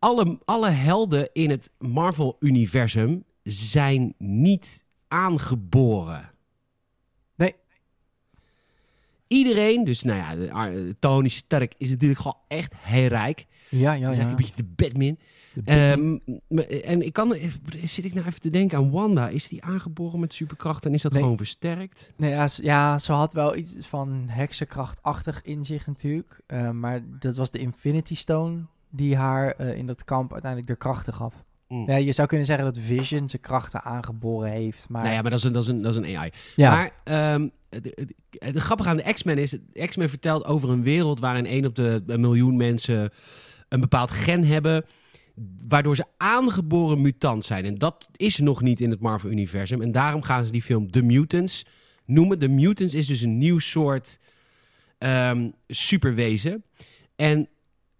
Alle, 0.00 0.38
alle 0.44 0.68
helden 0.70 1.28
in 1.32 1.50
het 1.50 1.70
Marvel-universum 1.78 3.24
zijn 3.42 4.14
niet 4.18 4.84
aangeboren. 5.08 6.30
Iedereen, 9.28 9.84
dus 9.84 10.02
nou 10.02 10.18
ja, 10.18 10.34
de, 10.34 10.52
Ar- 10.52 10.72
Tony 10.98 11.28
Stark 11.28 11.74
is 11.78 11.90
natuurlijk 11.90 12.20
gewoon 12.20 12.38
echt 12.48 12.72
heel 12.76 13.06
rijk. 13.08 13.46
Ja, 13.70 13.92
ja, 13.92 14.10
is 14.10 14.16
echt 14.16 14.24
ja. 14.24 14.30
een 14.30 14.36
beetje 14.36 14.54
de 14.56 14.64
Batman. 14.76 15.16
De 15.54 15.62
Ehm, 15.64 16.16
en 16.84 17.02
ik 17.02 17.12
kan, 17.12 17.36
zit 17.84 18.04
ik 18.04 18.14
nou 18.14 18.26
even 18.26 18.40
te 18.40 18.50
denken 18.50 18.78
aan 18.78 18.90
Wanda. 18.90 19.28
Is 19.28 19.48
die 19.48 19.64
aangeboren 19.64 20.20
met 20.20 20.32
superkrachten 20.32 20.90
en 20.90 20.96
is 20.96 21.02
dat 21.02 21.12
Nee. 21.12 21.22
gewoon 21.22 21.36
versterkt? 21.36 22.12
Nee, 22.16 22.30
ja, 22.30 22.48
ze- 22.48 22.62
ja, 22.64 22.98
ze 22.98 23.12
had 23.12 23.32
wel 23.32 23.56
iets 23.56 23.74
van 23.80 24.24
heksenkrachtachtig 24.28 25.42
in 25.42 25.64
zich 25.64 25.86
natuurlijk. 25.86 26.40
Eh, 26.46 26.70
maar 26.70 27.00
dat 27.18 27.36
was 27.36 27.50
de 27.50 27.58
Infinity 27.58 28.14
Stone 28.14 28.58
die 28.90 29.16
haar 29.16 29.50
eh, 29.50 29.76
in 29.76 29.86
dat 29.86 30.04
kamp 30.04 30.32
uiteindelijk 30.32 30.70
de 30.72 30.76
krachten 30.78 31.14
gaf. 31.14 31.34
Mm. 31.68 31.86
Ja, 31.90 31.96
je 31.96 32.12
zou 32.12 32.28
kunnen 32.28 32.46
zeggen 32.46 32.64
dat 32.64 32.78
Vision 32.78 33.28
zijn 33.28 33.42
krachten 33.42 33.82
aangeboren 33.82 34.50
heeft. 34.50 34.88
Maar, 34.88 35.02
Nou 35.02 35.14
ja, 35.14 35.20
maar 35.22 35.30
dat 35.30 35.38
is 35.38 35.44
een, 35.44 35.52
dat 35.52 35.62
is 35.62 35.68
een, 35.68 35.82
dat 35.82 35.92
is 35.96 35.98
een 36.08 36.16
AI. 36.16 36.30
ja. 36.56 36.70
Maar 36.70 36.90
ehm, 37.04 37.48
de, 37.68 37.80
de, 37.80 38.52
de 38.52 38.60
grappige 38.60 38.88
aan 38.88 38.96
de 38.96 39.12
X-Men 39.12 39.38
is... 39.38 39.50
de 39.50 39.86
X-Men 39.86 40.08
vertelt 40.08 40.44
over 40.44 40.70
een 40.70 40.82
wereld 40.82 41.20
waarin 41.20 41.46
één 41.46 41.64
op 41.66 41.74
de 41.74 42.02
een 42.06 42.20
miljoen 42.20 42.56
mensen 42.56 43.10
een 43.68 43.80
bepaald 43.80 44.10
gen 44.10 44.44
hebben... 44.44 44.84
waardoor 45.68 45.96
ze 45.96 46.04
aangeboren 46.16 47.02
mutant 47.02 47.44
zijn. 47.44 47.64
En 47.64 47.74
dat 47.78 48.08
is 48.16 48.38
nog 48.38 48.62
niet 48.62 48.80
in 48.80 48.90
het 48.90 49.00
Marvel-universum. 49.00 49.82
En 49.82 49.92
daarom 49.92 50.22
gaan 50.22 50.44
ze 50.44 50.52
die 50.52 50.62
film 50.62 50.90
The 50.90 51.02
Mutants 51.02 51.66
noemen. 52.04 52.38
The 52.38 52.48
Mutants 52.48 52.94
is 52.94 53.06
dus 53.06 53.20
een 53.20 53.38
nieuw 53.38 53.58
soort 53.58 54.18
ehm, 54.98 55.50
superwezen. 55.68 56.64
En 57.16 57.48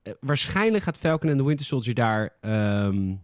eh, 0.02 0.12
waarschijnlijk 0.20 0.84
gaat 0.84 0.98
Falcon 0.98 1.30
en 1.30 1.36
the 1.36 1.44
Winter 1.44 1.66
Soldier 1.66 1.94
daar... 1.94 2.34
ehm, 2.40 3.14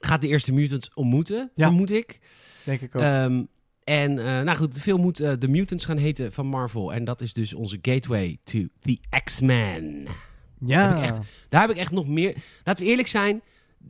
gaat 0.00 0.20
de 0.20 0.28
eerste 0.28 0.52
mutants 0.52 0.90
ontmoeten, 0.94 1.50
Ja. 1.54 1.66
vermoed 1.66 1.90
ik. 1.90 2.20
denk 2.64 2.80
ik 2.80 2.94
ook. 2.94 3.02
Ehm, 3.02 3.42
en 3.84 4.18
eh, 4.18 4.24
nou 4.24 4.56
goed, 4.56 4.74
de 4.74 4.80
film 4.80 5.00
moet 5.00 5.20
eh, 5.20 5.32
The 5.32 5.48
Mutants 5.48 5.84
gaan 5.84 5.96
heten 5.96 6.32
van 6.32 6.46
Marvel. 6.46 6.92
En 6.92 7.04
dat 7.04 7.20
is 7.20 7.32
dus 7.32 7.54
onze 7.54 7.78
gateway 7.82 8.38
to 8.44 8.58
the 8.80 8.98
X-Men. 9.24 10.06
ja. 10.60 10.88
heb 10.88 10.96
ik 11.04 11.10
echt- 11.10 11.20
Daar 11.48 11.60
heb 11.60 11.70
ik 11.70 11.76
echt 11.76 11.90
nog 11.92 12.06
meer... 12.06 12.36
Laten 12.64 12.84
we 12.84 12.90
eerlijk 12.90 13.08
zijn. 13.08 13.42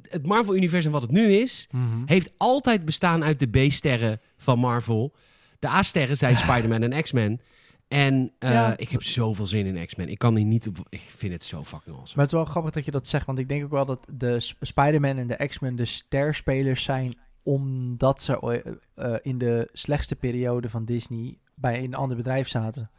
Het 0.02 0.26
Marvel-universum 0.26 0.92
wat 0.92 1.02
het 1.02 1.10
nu 1.10 1.32
is... 1.32 1.68
Mhm. 1.70 1.84
heeft 2.06 2.32
altijd 2.36 2.84
bestaan 2.84 3.24
uit 3.24 3.38
de 3.38 3.46
B-sterren 3.66 4.20
van 4.36 4.58
Marvel. 4.58 5.14
De 5.58 5.68
A-sterren 5.68 6.16
zijn 6.16 6.36
Spider-Man 6.46 6.82
en 6.82 7.02
X-Men. 7.02 7.40
En 7.88 8.32
eh, 8.38 8.50
Ja. 8.52 8.76
ik 8.76 8.90
heb 8.90 9.02
zoveel 9.02 9.46
zin 9.46 9.66
in 9.76 9.86
X-Men. 9.86 10.08
Ik 10.08 10.18
kan 10.18 10.34
die 10.34 10.44
niet 10.44 10.68
op... 10.68 10.76
Ik 10.88 11.02
vind 11.16 11.32
het 11.32 11.44
zo 11.44 11.64
fucking 11.64 11.96
awesome. 11.96 12.12
Maar 12.14 12.24
het 12.24 12.26
is 12.26 12.32
wel 12.40 12.44
grappig 12.44 12.72
dat 12.72 12.84
je 12.84 12.90
dat 12.90 13.06
zegt, 13.08 13.26
want 13.26 13.38
ik 13.38 13.48
denk 13.48 13.64
ook 13.64 13.70
wel 13.70 13.84
dat 13.86 14.06
de 14.14 14.40
Sp- 14.40 14.56
Spider-Man 14.60 15.16
en 15.16 15.26
de 15.26 15.46
X-Men 15.46 15.76
de 15.76 15.84
sterspelers 15.84 16.82
zijn 16.82 17.18
omdat 17.44 18.22
ze 18.22 18.40
eh, 18.40 18.72
eh, 18.94 19.18
in 19.22 19.38
de 19.38 19.68
slechtste 19.72 20.16
periode 20.16 20.68
van 20.68 20.84
Disney 20.84 21.38
bij 21.54 21.84
een 21.84 21.94
ander 21.94 22.16
bedrijf 22.16 22.48
zaten. 22.48 22.90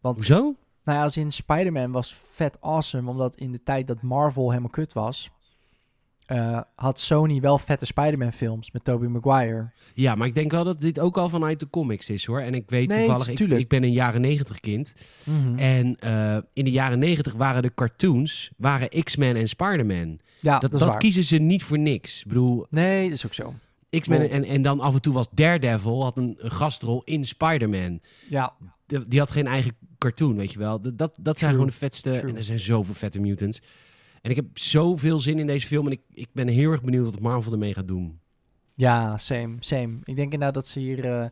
Want 0.00 0.16
Hoezo? 0.16 0.56
Nou 0.84 0.98
ja, 0.98 1.02
als 1.02 1.16
in 1.16 1.32
Spider-Man 1.32 1.92
was 1.92 2.14
vet 2.14 2.60
awesome, 2.60 3.10
omdat 3.10 3.36
in 3.36 3.52
de 3.52 3.62
tijd 3.62 3.86
dat 3.86 4.02
Marvel 4.02 4.48
helemaal 4.48 4.70
kut 4.70 4.92
was, 4.92 5.30
eh, 6.26 6.60
had 6.74 7.00
Sony 7.00 7.40
wel 7.40 7.58
vette 7.58 7.86
Spider-Man 7.86 8.32
films 8.32 8.70
met 8.70 8.84
Tobey 8.84 9.08
Maguire. 9.08 9.70
Ja, 9.94 10.14
maar 10.14 10.26
ik 10.26 10.34
denk 10.34 10.50
wel 10.50 10.64
dat 10.64 10.80
dit 10.80 11.00
ook 11.00 11.16
al 11.16 11.28
vanuit 11.28 11.60
de 11.60 11.70
comics 11.70 12.10
is 12.10 12.24
hoor. 12.24 12.40
En 12.40 12.54
ik 12.54 12.70
weet 12.70 12.88
Nee, 12.88 13.06
toevallig, 13.06 13.58
ik, 13.58 13.68
ben 13.68 13.82
een 13.82 13.92
jaren 13.92 14.20
negentig 14.20 14.60
kind. 14.60 14.94
En 15.56 15.96
eh, 15.96 16.36
in 16.52 16.64
de 16.64 16.70
jaren 16.70 16.98
negentig 16.98 17.32
waren 17.32 17.62
de 17.62 17.74
cartoons, 17.74 18.50
waren 18.56 19.02
X-Men 19.02 19.36
en 19.36 19.48
Spider-Man. 19.48 20.20
Ja, 20.42 20.52
dat 20.58 20.60
dat, 20.60 20.70
dat, 20.70 20.80
is 20.80 20.86
waar. 20.86 20.98
kiezen 20.98 21.24
ze 21.24 21.36
niet 21.36 21.62
voor 21.64 21.78
niks. 21.78 22.20
Ik 22.20 22.26
bedoel, 22.26 22.66
Nee, 22.70 23.04
dat 23.04 23.12
is 23.18 23.26
ook 23.26 23.34
zo. 23.34 23.54
X-Men 24.00 24.30
en, 24.30 24.44
en 24.44 24.62
dan 24.62 24.80
af 24.80 24.94
en 24.94 25.00
toe 25.02 25.12
was 25.12 25.26
Daredevil, 25.34 26.02
had 26.02 26.16
een, 26.16 26.34
een 26.38 26.50
gastrol 26.50 27.02
in 27.04 27.24
Spider-Man. 27.24 28.00
Ja, 28.28 28.52
De- 28.86 29.08
die 29.08 29.18
had 29.18 29.30
geen 29.30 29.46
eigen 29.46 29.76
cartoon, 29.98 30.36
weet 30.36 30.52
je 30.52 30.58
wel. 30.58 30.80
Dat, 30.80 30.98
dat, 30.98 31.16
dat 31.20 31.38
zijn 31.38 31.50
gewoon 31.52 31.66
de 31.66 31.72
vetste. 31.72 32.10
True. 32.10 32.30
En 32.30 32.36
er 32.36 32.44
zijn 32.44 32.58
zoveel 32.60 32.94
vette 32.94 33.20
mutants. 33.20 33.62
En 34.22 34.30
ik 34.30 34.36
heb 34.36 34.58
zoveel 34.58 35.20
zin 35.20 35.38
in 35.38 35.46
deze 35.46 35.66
film. 35.66 35.86
En 35.86 35.92
ik, 35.92 36.00
ik 36.10 36.28
ben 36.32 36.48
heel 36.48 36.70
erg 36.70 36.82
benieuwd 36.82 37.04
wat 37.04 37.20
Marvel 37.20 37.52
ermee 37.52 37.74
gaat 37.74 37.88
doen. 37.88 38.20
ja, 38.74 39.18
same, 39.18 39.56
same. 39.60 39.88
Ik 40.04 40.16
denk 40.16 40.32
inderdaad 40.32 40.54
dat 40.54 40.66
ze 40.66 40.78
hier 40.78 41.04
eh, 41.04 41.26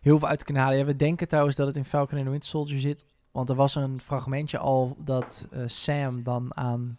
heel 0.00 0.18
veel 0.18 0.28
uit 0.28 0.44
kunnen 0.44 0.62
halen. 0.62 0.78
Ja, 0.78 0.84
we 0.84 0.96
denken 0.96 1.28
trouwens 1.28 1.56
dat 1.56 1.66
het 1.66 1.76
in 1.76 1.84
Falcon 1.84 2.18
en 2.18 2.24
the 2.24 2.30
Winter 2.30 2.48
Soldier 2.48 2.80
zit, 2.80 3.04
want 3.32 3.48
er 3.48 3.54
was 3.54 3.74
een 3.74 4.00
fragmentje 4.00 4.58
al 4.58 4.96
dat 5.04 5.46
eh, 5.50 5.62
Sam 5.66 6.22
dan 6.22 6.56
aan 6.56 6.98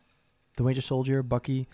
The 0.53 0.63
Winter 0.63 0.83
Soldier, 0.83 1.27
Bucky, 1.27 1.65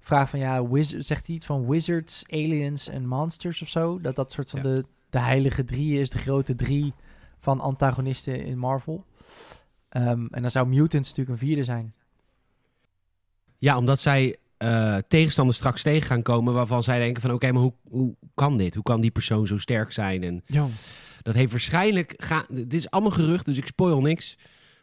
vraagt 0.00 0.30
van 0.30 0.38
ja, 0.38 0.68
wiz- 0.68 0.92
zegt 0.98 1.26
hij 1.26 1.36
iets 1.36 1.46
van 1.46 1.68
wizards, 1.68 2.24
aliens 2.28 2.88
en 2.88 3.06
monsters 3.06 3.62
of 3.62 3.68
zo? 3.68 4.00
Dat 4.00 4.16
dat 4.16 4.32
soort 4.32 4.50
van 4.50 4.58
Ja. 4.62 4.68
de, 4.68 4.84
de 5.10 5.18
heilige 5.18 5.64
drie 5.64 6.00
is, 6.00 6.10
de 6.10 6.18
grote 6.18 6.54
drie 6.54 6.94
van 7.38 7.60
antagonisten 7.60 8.44
in 8.44 8.58
Marvel. 8.58 9.04
Ehm, 9.88 10.26
en 10.30 10.42
dan 10.42 10.50
zou 10.50 10.66
Mutants 10.68 11.08
natuurlijk 11.08 11.28
een 11.40 11.46
vierde 11.46 11.64
zijn. 11.64 11.94
Ja, 13.58 13.76
omdat 13.76 14.00
zij 14.00 14.36
eh, 14.56 14.96
tegenstanders 15.08 15.58
straks 15.58 15.82
tegen 15.82 16.06
gaan 16.06 16.22
komen 16.22 16.54
waarvan 16.54 16.82
zij 16.82 16.98
denken 16.98 17.22
van 17.22 17.32
oké, 17.32 17.52
maar 17.52 17.62
hoe, 17.62 17.72
hoe 17.88 18.14
kan 18.34 18.56
dit? 18.56 18.74
Hoe 18.74 18.82
kan 18.82 19.00
die 19.00 19.10
persoon 19.10 19.46
zo 19.46 19.58
sterk 19.58 19.92
zijn? 19.92 20.22
En 20.22 20.42
Ja. 20.46 20.66
dat 21.22 21.34
heeft 21.34 21.50
waarschijnlijk... 21.50 22.14
Ga, 22.16 22.46
dit 22.48 22.74
is 22.74 22.90
allemaal 22.90 23.10
gerucht, 23.12 23.46
dus 23.46 23.56
ik 23.56 23.66
spoil 23.66 24.00
niks. 24.00 24.38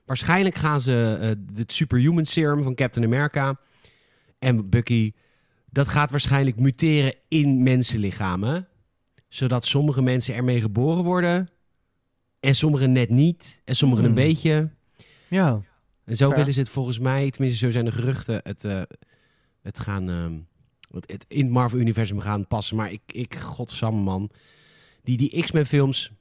Waarschijnlijk 0.05 0.55
gaan 0.55 0.79
ze 0.79 0.91
het 1.55 1.71
superhuman 1.71 2.25
serum 2.25 2.63
van 2.63 2.75
Captain 2.75 3.05
America 3.05 3.59
en 4.39 4.69
Bucky... 4.69 5.13
Dat 5.73 5.87
gaat 5.87 6.11
waarschijnlijk 6.11 6.59
muteren 6.59 7.15
in 7.27 7.63
mensenlichamen. 7.63 8.67
Zodat 9.27 9.65
sommige 9.65 10.01
mensen 10.01 10.35
ermee 10.35 10.61
geboren 10.61 11.03
worden. 11.03 11.49
En 12.39 12.55
sommigen 12.55 12.91
net 12.91 13.09
niet. 13.09 13.61
En 13.65 13.75
sommigen 13.75 14.05
Hmm. 14.05 14.17
een 14.17 14.23
beetje. 14.23 14.69
Ja. 15.27 15.61
En 16.05 16.15
zo 16.15 16.25
Fair. 16.25 16.37
willen 16.37 16.53
ze 16.53 16.59
het 16.59 16.69
volgens 16.69 16.99
mij, 16.99 17.29
tenminste 17.29 17.65
zo 17.65 17.71
zijn 17.71 17.85
de 17.85 17.91
geruchten, 17.91 18.39
het, 18.43 18.63
eh, 18.63 18.81
het 19.61 19.79
gaan 19.79 20.09
ehm, 20.09 20.39
het, 20.91 21.11
het 21.11 21.25
in 21.27 21.43
het 21.43 21.53
Marvel-universum 21.53 22.19
gaan 22.19 22.47
passen. 22.47 22.75
Maar 22.75 22.91
ik, 22.91 23.01
ik 23.05 23.35
godsamme 23.35 24.01
man, 24.01 24.29
die, 25.03 25.17
die 25.17 25.41
X-Men 25.43 25.65
films 25.65 26.07
ah, 26.07 26.15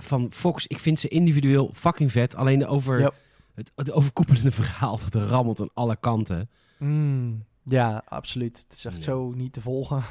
van 0.00 0.32
Fox, 0.32 0.66
ik 0.66 0.78
vind 0.78 1.00
ze 1.00 1.08
individueel 1.08 1.70
fucking 1.74 2.12
vet. 2.12 2.34
Alleen 2.34 2.66
over, 2.66 3.00
Yep. 3.00 3.14
het, 3.54 3.70
het 3.76 3.92
overkoepelende 3.92 4.52
verhaal, 4.62 5.00
dat 5.10 5.22
rammelt 5.28 5.60
aan 5.60 5.70
alle 5.74 5.96
kanten. 6.00 6.50
Mm, 6.78 7.44
ja, 7.62 8.02
absoluut. 8.08 8.58
Het 8.68 8.76
is 8.76 8.84
echt 8.84 9.02
zo 9.02 9.30
niet 9.30 9.52
te 9.52 9.60
volgen. 9.60 10.02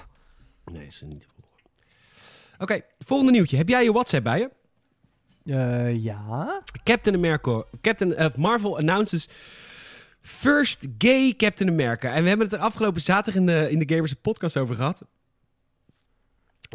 Nee, 0.71 0.85
is 0.85 1.01
er 1.01 1.07
niet 1.07 1.21
te 1.21 1.27
volgen. 1.27 1.45
Oké, 2.57 2.81
volgende 2.99 3.31
nieuwtje. 3.31 3.57
Heb 3.57 3.69
jij 3.69 3.83
je 3.83 3.91
WhatsApp 3.91 4.23
bij 4.23 4.39
je? 4.39 4.49
Eh, 5.53 6.03
ja. 6.03 6.61
Captain 6.83 7.15
America. 7.15 7.63
Captain, 7.81 8.15
eh, 8.15 8.35
Marvel 8.35 8.77
announces 8.77 9.27
first 10.21 10.87
gay 10.97 11.33
Captain 11.35 11.69
America. 11.69 12.13
En 12.13 12.21
we 12.23 12.27
hebben 12.29 12.47
het 12.47 12.55
er 12.55 12.61
afgelopen 12.61 13.01
zaterdag 13.01 13.41
in 13.41 13.45
de, 13.47 13.67
in 13.71 13.79
de 13.79 13.93
Gamers 13.93 14.13
podcast 14.13 14.57
over 14.57 14.75
gehad. 14.75 15.01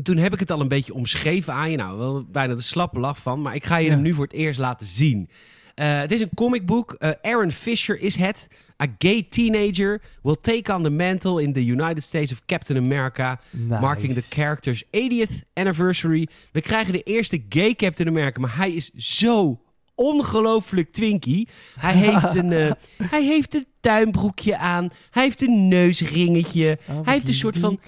Toen 0.03 0.17
heb 0.17 0.33
ik 0.33 0.41
het 0.41 0.51
al 0.51 0.61
een 0.61 0.69
beetje 0.69 0.95
omschreven 0.95 1.53
aan 1.53 1.71
je. 1.71 1.77
Nou, 1.77 1.99
wel 1.99 2.25
bijna 2.25 2.55
de 2.55 2.63
slappe 2.63 2.99
lach 2.99 3.19
van. 3.19 3.43
Maar 3.43 3.55
ik 3.55 3.65
ga 3.65 3.77
je 3.77 3.91
hem 3.91 4.03
nu 4.03 4.15
voor 4.15 4.25
het 4.25 4.33
eerst 4.33 4.59
laten 4.59 4.87
zien. 4.87 5.29
Eh, 5.75 5.99
het 5.99 6.13
is 6.13 6.21
een 6.21 6.31
comicboek. 6.35 6.93
Eh, 6.93 7.11
Aaron 7.23 7.51
Fisher 7.51 8.01
is 8.01 8.17
het. 8.17 8.49
A 8.83 8.87
gay 8.99 9.27
teenager 9.29 10.03
will 10.23 10.37
take 10.41 10.75
on 10.75 10.83
the 10.83 10.91
mantle 10.91 11.43
in 11.43 11.53
the 11.53 11.65
United 11.65 12.03
States 12.03 12.33
of 12.33 12.45
Captain 12.47 12.79
America. 12.79 13.41
Nice. 13.51 13.81
Marking 13.81 14.13
the 14.13 14.23
character's 14.23 14.85
80th 14.85 15.45
anniversary. 15.55 16.29
We 16.53 16.61
krijgen 16.61 16.93
de 16.93 17.03
eerste 17.03 17.45
gay 17.49 17.75
Captain 17.75 18.09
America, 18.09 18.41
maar 18.41 18.57
hij 18.57 18.73
is 18.73 18.91
zo 18.95 19.61
ongelooflijk 19.95 20.93
twinkie. 20.93 21.49
Hij 21.79 21.95
heeft 21.95 22.35
een, 22.35 22.53
eh, 22.53 22.71
hij 23.15 23.25
heeft 23.25 23.55
een 23.55 23.67
tuinbroekje 23.81 24.57
aan. 24.59 24.91
Hij 25.11 25.23
heeft 25.23 25.43
een 25.43 25.69
neusringetje. 25.69 26.79
Oh, 26.89 27.05
hij 27.05 27.15
heeft 27.15 27.29
een 27.29 27.35
soort 27.35 27.59
van, 27.59 27.81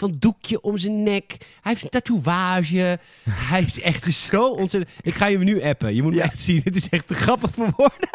van 0.00 0.16
doekje 0.18 0.60
om 0.60 0.78
zijn 0.78 1.02
nek. 1.02 1.36
Hij 1.38 1.72
heeft 1.72 1.82
een 1.82 1.88
tatoeage. 1.88 2.98
hij 3.50 3.62
is 3.62 3.80
echt 3.80 4.14
zo 4.14 4.50
ontzettend... 4.50 4.96
Ik 5.00 5.14
ga 5.14 5.26
je 5.26 5.36
hem 5.36 5.44
nu 5.44 5.62
appen. 5.62 5.94
Je 5.94 6.02
moet 6.02 6.12
hem 6.12 6.20
Ja. 6.20 6.26
echt 6.30 6.40
zien. 6.40 6.60
Het 6.64 6.76
is 6.76 6.88
echt 6.88 7.06
te 7.06 7.14
grappig 7.14 7.50
voor 7.54 7.72
woorden. 7.76 8.08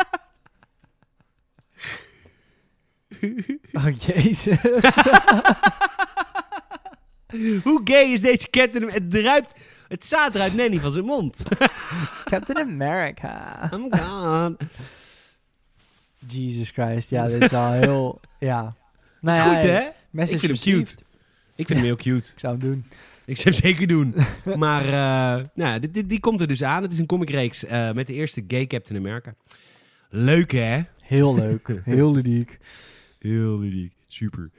Oh, 3.73 3.99
jezus. 3.99 4.57
Hoe 7.63 7.81
gay 7.83 8.11
is 8.11 8.21
deze 8.21 8.49
Captain 8.49 8.91
Het 8.91 9.11
druipt... 9.11 9.53
Het 9.87 10.05
zaad 10.05 10.35
eruit 10.35 10.53
net 10.53 10.69
niet 10.71 10.81
van 10.81 10.91
zijn 10.91 11.05
mond. 11.05 11.43
Captain 12.23 12.57
America. 12.59 13.69
Oh 13.73 13.79
my 13.79 13.97
god. 13.99 14.53
Jesus 16.27 16.69
Christ. 16.69 17.09
Ja, 17.09 17.27
dit 17.27 17.43
is 17.43 17.51
wel 17.51 17.71
heel... 17.71 18.19
Ja. 18.39 18.75
Nou 19.21 19.37
is 19.37 19.43
ja, 19.43 19.53
goed, 19.53 19.63
hè? 19.63 19.79
Ik 20.21 20.39
vind 20.39 20.41
hem 20.41 20.57
cute. 20.57 20.95
Ik 21.55 21.67
vind 21.67 21.79
hem 21.79 21.87
heel 21.87 21.95
cute. 21.95 22.31
Ik 22.33 22.39
zou 22.39 22.57
hem 22.57 22.69
doen. 22.69 22.85
Ik 23.25 23.37
zou 23.37 23.55
hem 23.55 23.63
zeker 23.63 23.87
doen. 23.87 24.15
Maar 24.55 24.85
eh, 24.85 24.91
nou, 25.53 25.71
ja, 25.73 25.79
dit, 25.79 25.93
dit- 25.93 26.09
die 26.09 26.19
komt 26.19 26.41
er 26.41 26.47
dus 26.47 26.63
aan. 26.63 26.81
Het 26.81 26.91
is 26.91 26.97
een 26.97 27.05
comicreeks 27.05 27.65
eh 27.65 27.91
met 27.91 28.07
de 28.07 28.13
eerste 28.13 28.43
gay 28.47 28.67
Captain 28.67 28.99
America. 28.99 29.35
Leuk, 30.09 30.51
hè? 30.51 30.81
Heel 31.05 31.35
leuk. 31.35 31.79
Heel 31.83 32.13
ludiek. 32.13 32.57
Heel 33.19 33.59
ludiek. 33.59 33.93
Super. 34.07 34.49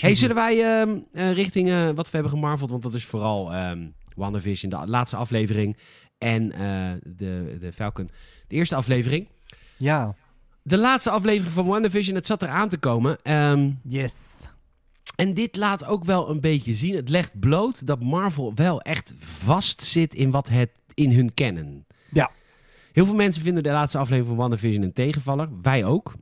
Hey, 0.00 0.14
zullen 0.14 0.34
wij 0.34 0.62
ehm, 0.80 0.96
eh, 1.12 1.32
richting 1.32 1.94
wat 1.94 2.04
we 2.06 2.10
hebben 2.12 2.30
gemarveld, 2.32 2.70
want 2.70 2.82
dat 2.82 2.94
is 2.94 3.04
vooral 3.04 3.52
ehm 3.52 3.86
WandaVision, 4.16 4.70
de 4.70 4.86
laatste 4.86 5.16
aflevering. 5.16 5.76
en 6.18 6.48
de, 7.16 7.56
de 7.60 7.72
Falcon. 7.74 8.10
De 8.48 8.54
eerste 8.54 8.74
aflevering. 8.76 9.28
Ja. 9.76 10.14
De 10.62 10.78
laatste 10.78 11.10
aflevering 11.10 11.52
van 11.52 11.66
WandaVision, 11.66 12.14
het 12.16 12.26
zat 12.26 12.42
eraan 12.42 12.68
te 12.68 12.78
komen. 12.78 13.18
Ehm, 13.22 13.70
Yes. 13.82 14.40
En 15.14 15.34
dit 15.34 15.56
laat 15.56 15.84
ook 15.84 16.04
wel 16.04 16.30
een 16.30 16.40
beetje 16.40 16.74
zien. 16.74 16.96
Het 16.96 17.08
legt 17.08 17.40
bloot 17.40 17.86
dat 17.86 18.02
Marvel 18.02 18.52
wel 18.54 18.80
echt 18.80 19.14
vast 19.18 19.82
zit 19.82 20.14
in 20.14 20.30
wat 20.30 20.48
het 20.48 20.70
in 20.94 21.12
hun 21.12 21.34
kennen. 21.34 21.86
Ja. 22.12 22.30
Heel 22.92 23.04
veel 23.06 23.14
mensen 23.14 23.42
vinden 23.42 23.62
de 23.62 23.70
laatste 23.70 23.98
aflevering 23.98 24.26
van 24.28 24.36
WandaVision 24.36 24.82
een 24.82 24.92
tegenvaller. 24.92 25.48
Wij 25.62 25.84
ook. 25.84 26.14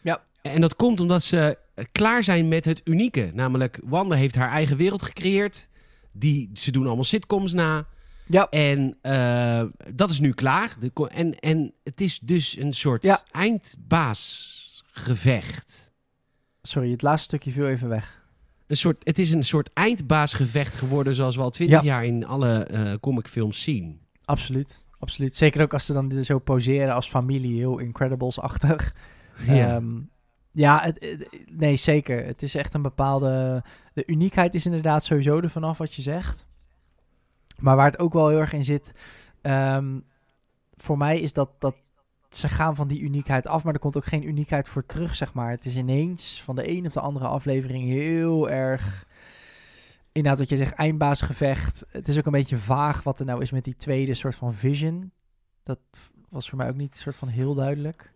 Ja. 0.00 0.22
En 0.42 0.60
dat 0.60 0.76
komt 0.76 1.00
omdat 1.00 1.22
ze 1.22 1.58
klaar 1.92 2.24
zijn 2.24 2.48
met 2.48 2.64
het 2.64 2.80
unieke. 2.84 3.30
Namelijk, 3.34 3.80
Wanda 3.84 4.16
heeft 4.16 4.34
haar 4.34 4.50
eigen 4.50 4.76
wereld 4.76 5.02
gecreëerd. 5.02 5.68
Die, 6.12 6.50
ze 6.54 6.70
doen 6.70 6.86
allemaal 6.86 7.04
sitcoms 7.04 7.52
na. 7.52 7.86
Ja. 8.26 8.48
En 8.48 8.96
eh, 9.02 9.62
dat 9.94 10.10
is 10.10 10.20
nu 10.20 10.32
klaar. 10.32 10.76
De, 10.80 11.08
en, 11.08 11.38
en 11.38 11.72
het 11.84 12.00
is 12.00 12.18
dus 12.18 12.56
een 12.56 12.72
soort 12.74 13.02
Ja. 13.02 13.22
eindbaasgevecht. 13.30 15.85
Sorry, 16.66 16.90
het 16.90 17.02
laatste 17.02 17.24
stukje 17.28 17.50
viel 17.52 17.68
even 17.68 17.88
weg. 17.88 18.24
Een 18.66 18.76
soort, 18.76 19.04
het 19.04 19.18
is 19.18 19.30
een 19.32 19.42
soort 19.42 19.70
eindbaasgevecht 19.72 20.74
geworden 20.74 21.14
zoals 21.14 21.36
we 21.36 21.42
al 21.42 21.50
twintig 21.50 21.78
Ja. 21.80 21.84
jaar 21.86 22.04
in 22.04 22.26
alle 22.26 22.58
eh 22.64 22.92
comicfilms 23.00 23.62
zien. 23.62 24.00
Absoluut. 24.24 24.84
Absoluut. 24.98 25.34
Zeker 25.34 25.62
ook 25.62 25.72
als 25.72 25.86
ze 25.86 25.92
dan 25.92 26.24
zo 26.24 26.38
poseren 26.38 26.94
als 26.94 27.08
familie, 27.08 27.56
heel 27.58 27.78
Incredibles-achtig. 27.78 28.94
Ja. 29.46 29.74
Ehm, 29.74 29.86
ja, 30.52 30.80
het, 30.82 31.00
het- 31.00 31.44
nee, 31.56 31.76
zeker. 31.76 32.24
Het 32.24 32.42
is 32.42 32.54
echt 32.54 32.74
een 32.74 32.82
bepaalde... 32.82 33.62
De 33.92 34.02
uniekheid 34.06 34.54
is 34.54 34.66
inderdaad 34.66 35.04
sowieso 35.04 35.40
er 35.40 35.50
vanaf 35.50 35.78
wat 35.78 35.94
je 35.94 36.02
zegt. 36.02 36.46
Maar 37.58 37.76
waar 37.76 37.86
het 37.90 37.98
ook 37.98 38.12
wel 38.12 38.28
heel 38.28 38.38
erg 38.40 38.52
in 38.52 38.64
zit... 38.64 38.92
ehm, 39.42 39.98
voor 40.76 40.98
mij 40.98 41.20
is 41.20 41.32
dat, 41.32 41.50
dat 41.58 41.76
ze 42.30 42.48
gaan 42.48 42.76
van 42.76 42.88
die 42.88 43.00
uniekheid 43.00 43.46
af, 43.46 43.64
maar 43.64 43.74
er 43.74 43.80
komt 43.80 43.96
ook 43.96 44.04
geen 44.04 44.26
uniekheid 44.28 44.68
voor 44.68 44.86
terug, 44.86 45.16
zeg 45.16 45.32
maar. 45.34 45.50
Het 45.50 45.64
is 45.64 45.76
ineens 45.76 46.42
van 46.42 46.54
de 46.54 46.70
een 46.70 46.86
op 46.86 46.92
de 46.92 47.00
andere 47.00 47.26
aflevering 47.26 47.88
heel 47.88 48.50
erg... 48.50 49.06
Inderdaad, 50.12 50.40
wat 50.40 50.48
je 50.48 50.56
zegt, 50.56 50.72
eindbaasgevecht. 50.74 51.84
Het 51.90 52.08
is 52.08 52.18
ook 52.18 52.26
een 52.26 52.32
beetje 52.32 52.56
vaag 52.56 53.02
wat 53.02 53.20
er 53.20 53.26
nou 53.26 53.42
is 53.42 53.50
met 53.50 53.64
die 53.64 53.76
tweede 53.76 54.14
soort 54.14 54.34
van 54.34 54.54
vision. 54.54 55.12
Dat 55.62 55.78
was 56.28 56.48
voor 56.48 56.58
mij 56.58 56.68
ook 56.68 56.76
niet 56.76 56.96
soort 56.96 57.16
van 57.16 57.28
heel 57.28 57.54
duidelijk. 57.54 58.12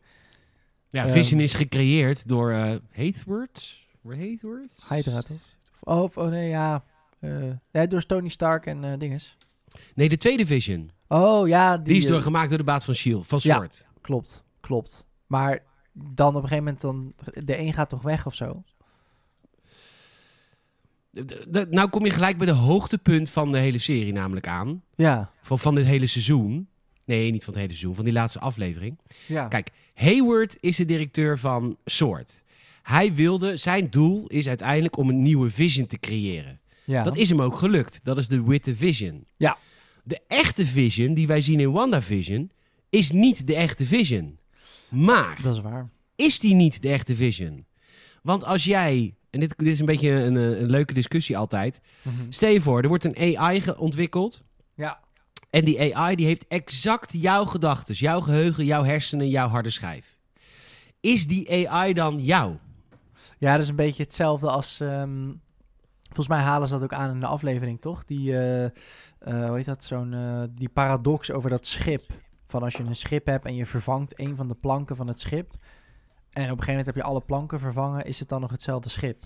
ja, 0.89 1.05
ehm, 1.05 1.13
Vision 1.13 1.41
is 1.41 1.55
gecreëerd 1.55 2.29
door 2.29 2.51
eh 2.53 2.75
Hathworth. 2.93 3.79
Hathworth? 4.09 4.85
Hydra, 4.89 5.21
toch? 5.21 5.59
Oh, 5.81 6.03
of- 6.03 6.17
oh 6.19 6.29
nee, 6.29 6.49
ja. 6.49 6.85
eh 7.19 7.51
ja, 7.71 7.87
door 7.87 8.07
Tony 8.07 8.29
Stark 8.29 8.67
en 8.67 8.85
eh 8.85 8.99
dinges. 8.99 9.37
Nee, 9.95 10.09
de 10.09 10.17
tweede 10.17 10.47
Vision. 10.47 10.91
Oh 11.09 11.49
ja, 11.49 11.77
die, 11.77 11.85
Die, 11.85 11.97
is 12.03 12.07
door, 12.07 12.23
gemaakt 12.23 12.49
door 12.49 12.59
de 12.59 12.65
baas 12.65 12.85
van 12.85 12.95
S.H.I.E.L.D. 12.95 13.27
Van 13.27 13.39
Ja. 13.43 13.69
Klopt, 14.11 14.45
klopt. 14.61 15.07
Maar 15.27 15.59
dan 15.93 16.29
op 16.37 16.43
een 16.43 16.49
gegeven 16.49 16.65
moment, 16.65 16.81
dan, 16.81 17.13
de 17.45 17.59
een 17.59 17.73
gaat 17.73 17.89
toch 17.89 18.03
weg 18.03 18.27
of 18.27 18.35
zo? 18.35 18.63
De- 21.11 21.47
de- 21.49 21.67
nou 21.71 21.89
kom 21.89 22.05
je 22.05 22.11
gelijk 22.11 22.37
bij 22.39 22.47
de 22.47 22.53
hoogtepunt 22.53 23.31
van 23.31 23.53
de 23.53 23.59
hele 23.59 23.79
serie 23.79 24.13
namelijk 24.13 24.47
aan. 24.47 24.83
Ja, 24.95 25.31
Van, 25.43 25.59
van 25.59 25.75
dit 25.75 25.85
hele 25.87 26.07
seizoen. 26.07 26.69
Nee, 27.05 27.31
niet 27.31 27.45
van 27.45 27.53
het 27.53 27.63
hele 27.63 27.75
seizoen. 27.75 27.95
Van 27.95 28.05
die 28.05 28.13
laatste 28.15 28.39
aflevering. 28.39 28.99
ja. 29.27 29.49
Kijk, 29.49 29.71
Hayward 29.95 30.57
is 30.61 30.77
de 30.77 30.85
directeur 30.85 31.39
van 31.39 31.77
Sword. 31.85 32.43
Hij 32.83 33.15
wilde, 33.15 33.57
zijn 33.57 33.91
doel 33.91 34.27
is 34.27 34.49
uiteindelijk 34.49 34.97
om 34.97 35.09
een 35.09 35.23
nieuwe 35.23 35.51
vision 35.51 35.87
te 35.87 35.99
creëren. 35.99 36.61
ja. 36.85 37.03
Dat 37.03 37.17
is 37.17 37.29
hem 37.29 37.43
ook 37.43 37.57
gelukt. 37.57 38.01
Dat 38.05 38.19
is 38.19 38.29
de 38.29 38.43
witte 38.45 38.77
vision. 38.77 39.25
Ja. 39.37 39.59
De 40.05 40.21
echte 40.29 40.67
vision 40.67 41.15
die 41.15 41.27
wij 41.27 41.41
zien 41.41 41.61
in 41.61 41.71
WandaVision 41.73 42.51
is 42.91 43.11
niet 43.11 43.47
de 43.47 43.55
echte 43.55 43.87
vision. 43.87 44.39
Maar 44.89 45.39
dat 45.43 45.55
is 45.55 45.61
waar. 45.61 45.89
is 46.17 46.39
die 46.39 46.55
niet 46.55 46.83
de 46.83 46.89
echte 46.89 47.15
vision? 47.15 47.67
Want 48.23 48.45
als 48.45 48.65
jij, 48.65 49.15
en 49.31 49.41
dit, 49.41 49.55
dit 49.57 49.67
is 49.67 49.79
een 49.79 49.87
beetje 49.87 50.11
een, 50.11 50.37
eh, 50.37 50.61
een 50.61 50.71
leuke 50.71 50.95
discussie 50.95 51.37
altijd. 51.37 51.81
Stel 52.29 52.51
je 52.51 52.61
voor, 52.61 52.83
er 52.83 52.89
wordt 52.89 53.05
een 53.05 53.39
AI 53.39 53.63
ontwikkeld. 53.77 54.43
Ja. 54.75 55.01
En 55.51 55.65
die 55.65 55.97
AI 55.97 56.17
die 56.17 56.27
heeft 56.27 56.47
exact 56.49 57.13
jouw 57.13 57.45
gedachten, 57.45 57.95
jouw 57.95 58.21
geheugen, 58.21 58.65
jouw 58.65 58.85
hersenen, 58.85 59.29
jouw 59.29 59.49
harde 59.49 59.71
schijf. 59.71 60.19
Is 61.01 61.27
die 61.27 61.69
AI 61.69 61.93
dan 61.93 62.25
jou? 62.25 62.57
Ja, 63.39 63.53
dat 63.53 63.63
is 63.63 63.69
een 63.69 63.77
beetje 63.77 64.03
hetzelfde 64.03 64.51
als... 64.51 64.81
ehm, 64.81 65.33
volgens 66.05 66.29
mij 66.29 66.41
halen 66.41 66.69
ze 66.69 66.75
dat 66.75 66.83
ook 66.83 66.93
aan 66.93 67.11
in 67.11 67.21
de 67.21 67.27
aflevering, 67.27 67.81
toch? 67.81 68.05
Die, 68.05 68.37
eh, 68.37 68.65
eh, 68.65 68.71
hoe 69.21 69.57
heet 69.57 69.65
dat, 69.65 69.85
zo'n... 69.85 70.51
die 70.55 70.69
paradox 70.69 71.31
over 71.31 71.51
dat 71.51 71.67
schip. 71.67 72.05
Van 72.51 72.63
als 72.63 72.75
je 72.75 72.83
een 72.83 72.97
schip 72.97 73.27
hebt 73.27 73.45
en 73.45 73.55
je 73.55 73.67
vervangt 73.67 74.21
een 74.21 74.37
van 74.37 74.49
de 74.49 74.55
planken 74.55 74.97
van 74.97 75.07
het 75.09 75.21
schip... 75.21 75.55
En 76.31 76.43
op 76.43 76.49
een 76.49 76.49
gegeven 76.49 76.69
moment 76.69 76.87
heb 76.87 76.95
je 76.97 77.03
alle 77.03 77.21
planken 77.21 77.59
vervangen, 77.59 78.05
is 78.05 78.21
het 78.21 78.29
dan 78.29 78.41
nog 78.41 78.51
hetzelfde 78.51 78.89
schip? 78.89 79.25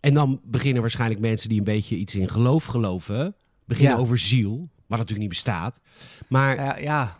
En 0.00 0.14
dan 0.14 0.40
beginnen 0.44 0.80
waarschijnlijk 0.80 1.20
mensen 1.20 1.48
die 1.48 1.58
een 1.58 1.64
beetje 1.64 1.96
iets 1.96 2.14
in 2.14 2.28
geloof 2.28 2.64
geloven, 2.64 3.34
beginnen 3.64 3.94
Ja. 3.94 4.00
over 4.00 4.18
ziel, 4.18 4.68
wat 4.74 4.98
natuurlijk 4.98 5.18
niet 5.18 5.28
bestaat. 5.28 5.80
Maar 6.28 6.54
Ja, 6.56 6.76
ja. 6.76 7.18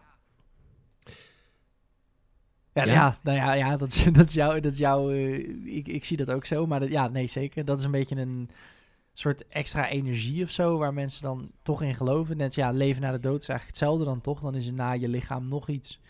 Ja, 2.73 2.85
Ja? 2.85 2.93
ja? 2.93 3.19
nou 3.23 3.37
ja, 3.37 3.53
ja 3.53 3.77
dat, 3.77 3.89
is, 3.89 4.05
dat 4.13 4.27
is 4.27 4.35
jouw... 4.35 4.61
Dat 4.61 4.73
is 4.73 4.79
jouw 4.79 5.11
eh, 5.11 5.77
ik, 5.77 5.89
ik 5.89 6.05
zie 6.05 6.17
dat 6.17 6.31
ook 6.31 6.45
zo, 6.45 6.67
maar 6.67 6.81
dat, 6.81 6.89
ja, 6.89 7.09
nee, 7.09 7.27
zeker. 7.27 7.65
Dat 7.65 7.79
is 7.79 7.85
een 7.85 7.91
beetje 7.91 8.17
een 8.17 8.51
soort 9.19 9.47
extra 9.49 9.89
energie 9.89 10.43
of 10.45 10.51
zo, 10.51 10.79
waar 10.79 10.95
mensen 10.95 11.23
dan 11.23 11.51
toch 11.63 11.83
in 11.83 11.95
geloven. 11.95 12.37
Net 12.37 12.55
ja, 12.55 12.71
leven 12.71 13.03
na 13.03 13.11
de 13.11 13.21
dood 13.21 13.41
is 13.43 13.49
eigenlijk 13.49 13.79
hetzelfde 13.79 14.05
dan 14.05 14.21
toch? 14.21 14.41
Dan 14.41 14.55
is 14.55 14.67
er 14.67 14.73
na 14.73 14.93
je 14.93 15.09
lichaam 15.09 15.49
nog 15.49 15.69
iets. 15.69 16.01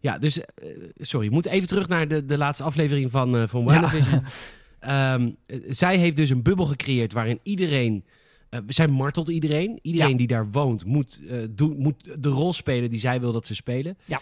ja, 0.00 0.18
dus 0.18 0.40
eh, 0.40 0.68
sorry, 0.96 1.26
we 1.28 1.32
moeten 1.34 1.50
even 1.50 1.68
terug 1.68 1.88
naar 1.88 2.08
de, 2.08 2.24
de 2.24 2.38
laatste 2.38 2.62
aflevering 2.64 3.10
van, 3.10 3.36
eh 3.36 3.48
van 3.48 3.64
WandaVision. 3.64 4.22
Ehm, 4.78 5.30
eh, 5.46 5.58
zij 5.68 5.96
heeft 5.98 6.16
dus 6.16 6.30
een 6.30 6.42
bubbel 6.42 6.66
gecreëerd 6.66 7.12
waarin 7.12 7.40
iedereen. 7.42 8.04
eh, 8.48 8.60
zij 8.66 8.88
martelt 8.88 9.28
iedereen. 9.28 9.78
Iedereen 9.82 10.10
Ja. 10.10 10.16
die 10.16 10.26
daar 10.26 10.50
woont 10.50 10.84
moet, 10.84 11.20
doen, 11.50 11.76
moet 11.78 12.22
de 12.22 12.28
rol 12.28 12.52
spelen 12.52 12.90
die 12.90 13.00
zij 13.00 13.20
wil 13.20 13.32
dat 13.32 13.46
ze 13.46 13.54
spelen. 13.54 13.98
Ja. 14.04 14.20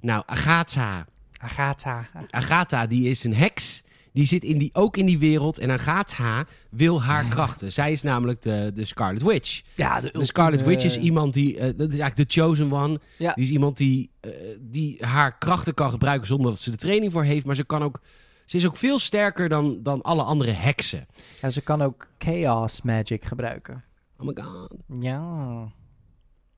Nou, 0.00 0.22
Agatha. 0.26 1.06
Agatha. 1.38 2.08
Agatha, 2.30 2.86
die 2.86 3.08
is 3.08 3.24
een 3.24 3.34
heks. 3.34 3.82
Die 4.14 4.26
zit 4.26 4.44
in 4.44 4.58
die, 4.58 4.70
ook 4.72 4.96
in 4.96 5.06
die 5.06 5.18
wereld. 5.18 5.58
En 5.58 5.70
Agatha 5.70 6.46
wil 6.70 7.02
haar 7.02 7.24
krachten. 7.24 7.72
Zij 7.72 7.92
is 7.92 8.02
namelijk 8.02 8.42
de, 8.42 8.70
de 8.74 8.84
Scarlet 8.84 9.22
Witch. 9.22 9.62
Ja, 9.74 10.00
de, 10.00 10.10
De 10.12 10.24
Scarlet 10.24 10.62
Witch 10.64 10.84
is 10.84 10.98
iemand 10.98 11.32
die... 11.34 11.56
eh, 11.58 11.62
dat 11.62 11.92
is 11.92 11.98
eigenlijk 11.98 12.16
de 12.16 12.40
chosen 12.40 12.72
one. 12.72 13.00
Ja. 13.18 13.32
Die 13.32 13.44
is 13.44 13.50
iemand 13.50 13.76
die, 13.76 14.10
eh, 14.20 14.30
die 14.60 15.04
haar 15.06 15.38
krachten 15.38 15.74
kan 15.74 15.90
gebruiken 15.90 16.26
zonder 16.26 16.50
dat 16.50 16.60
ze 16.60 16.70
de 16.70 16.76
training 16.76 17.12
voor 17.12 17.24
heeft. 17.24 17.46
Maar 17.46 17.54
ze 17.54 17.64
kan 17.64 17.82
ook... 17.82 18.00
Ze 18.44 18.56
is 18.56 18.66
ook 18.66 18.76
veel 18.76 18.98
sterker 18.98 19.48
dan, 19.48 19.82
dan 19.82 20.02
alle 20.02 20.22
andere 20.22 20.50
heksen. 20.50 21.06
Ja, 21.42 21.50
ze 21.50 21.60
kan 21.60 21.82
ook 21.82 22.08
chaos 22.18 22.82
magic 22.82 23.24
gebruiken. 23.24 23.84
Oh 24.18 24.26
my 24.26 24.42
god. 24.42 24.74
Ja. 25.00 25.72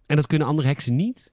En 0.07 0.17
dat 0.17 0.27
kunnen 0.27 0.49
andere 0.49 0.69
heksen 0.69 0.97
niet? 0.97 1.33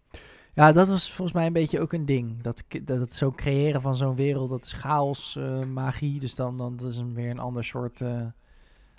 Ja, 0.55 0.71
dat 0.71 0.87
was 0.87 1.11
volgens 1.11 1.37
mij 1.37 1.45
een 1.45 1.53
beetje 1.53 1.79
ook 1.79 1.93
een 1.93 2.05
ding. 2.05 2.41
Dat, 2.41 2.63
dat 2.83 2.99
het 2.99 3.15
zo 3.15 3.31
creëren 3.31 3.81
van 3.81 3.95
zo'n 3.95 4.15
wereld, 4.15 4.49
dat 4.49 4.65
is 4.65 4.73
chaos, 4.73 5.35
eh, 5.35 5.63
magie. 5.63 6.19
Dus 6.19 6.35
dan, 6.35 6.57
dan 6.57 6.75
dat 6.75 6.91
is 6.91 6.97
een, 6.97 7.13
weer 7.13 7.29
een 7.29 7.39
ander 7.39 7.63
soort, 7.63 8.01
eh, 8.01 8.21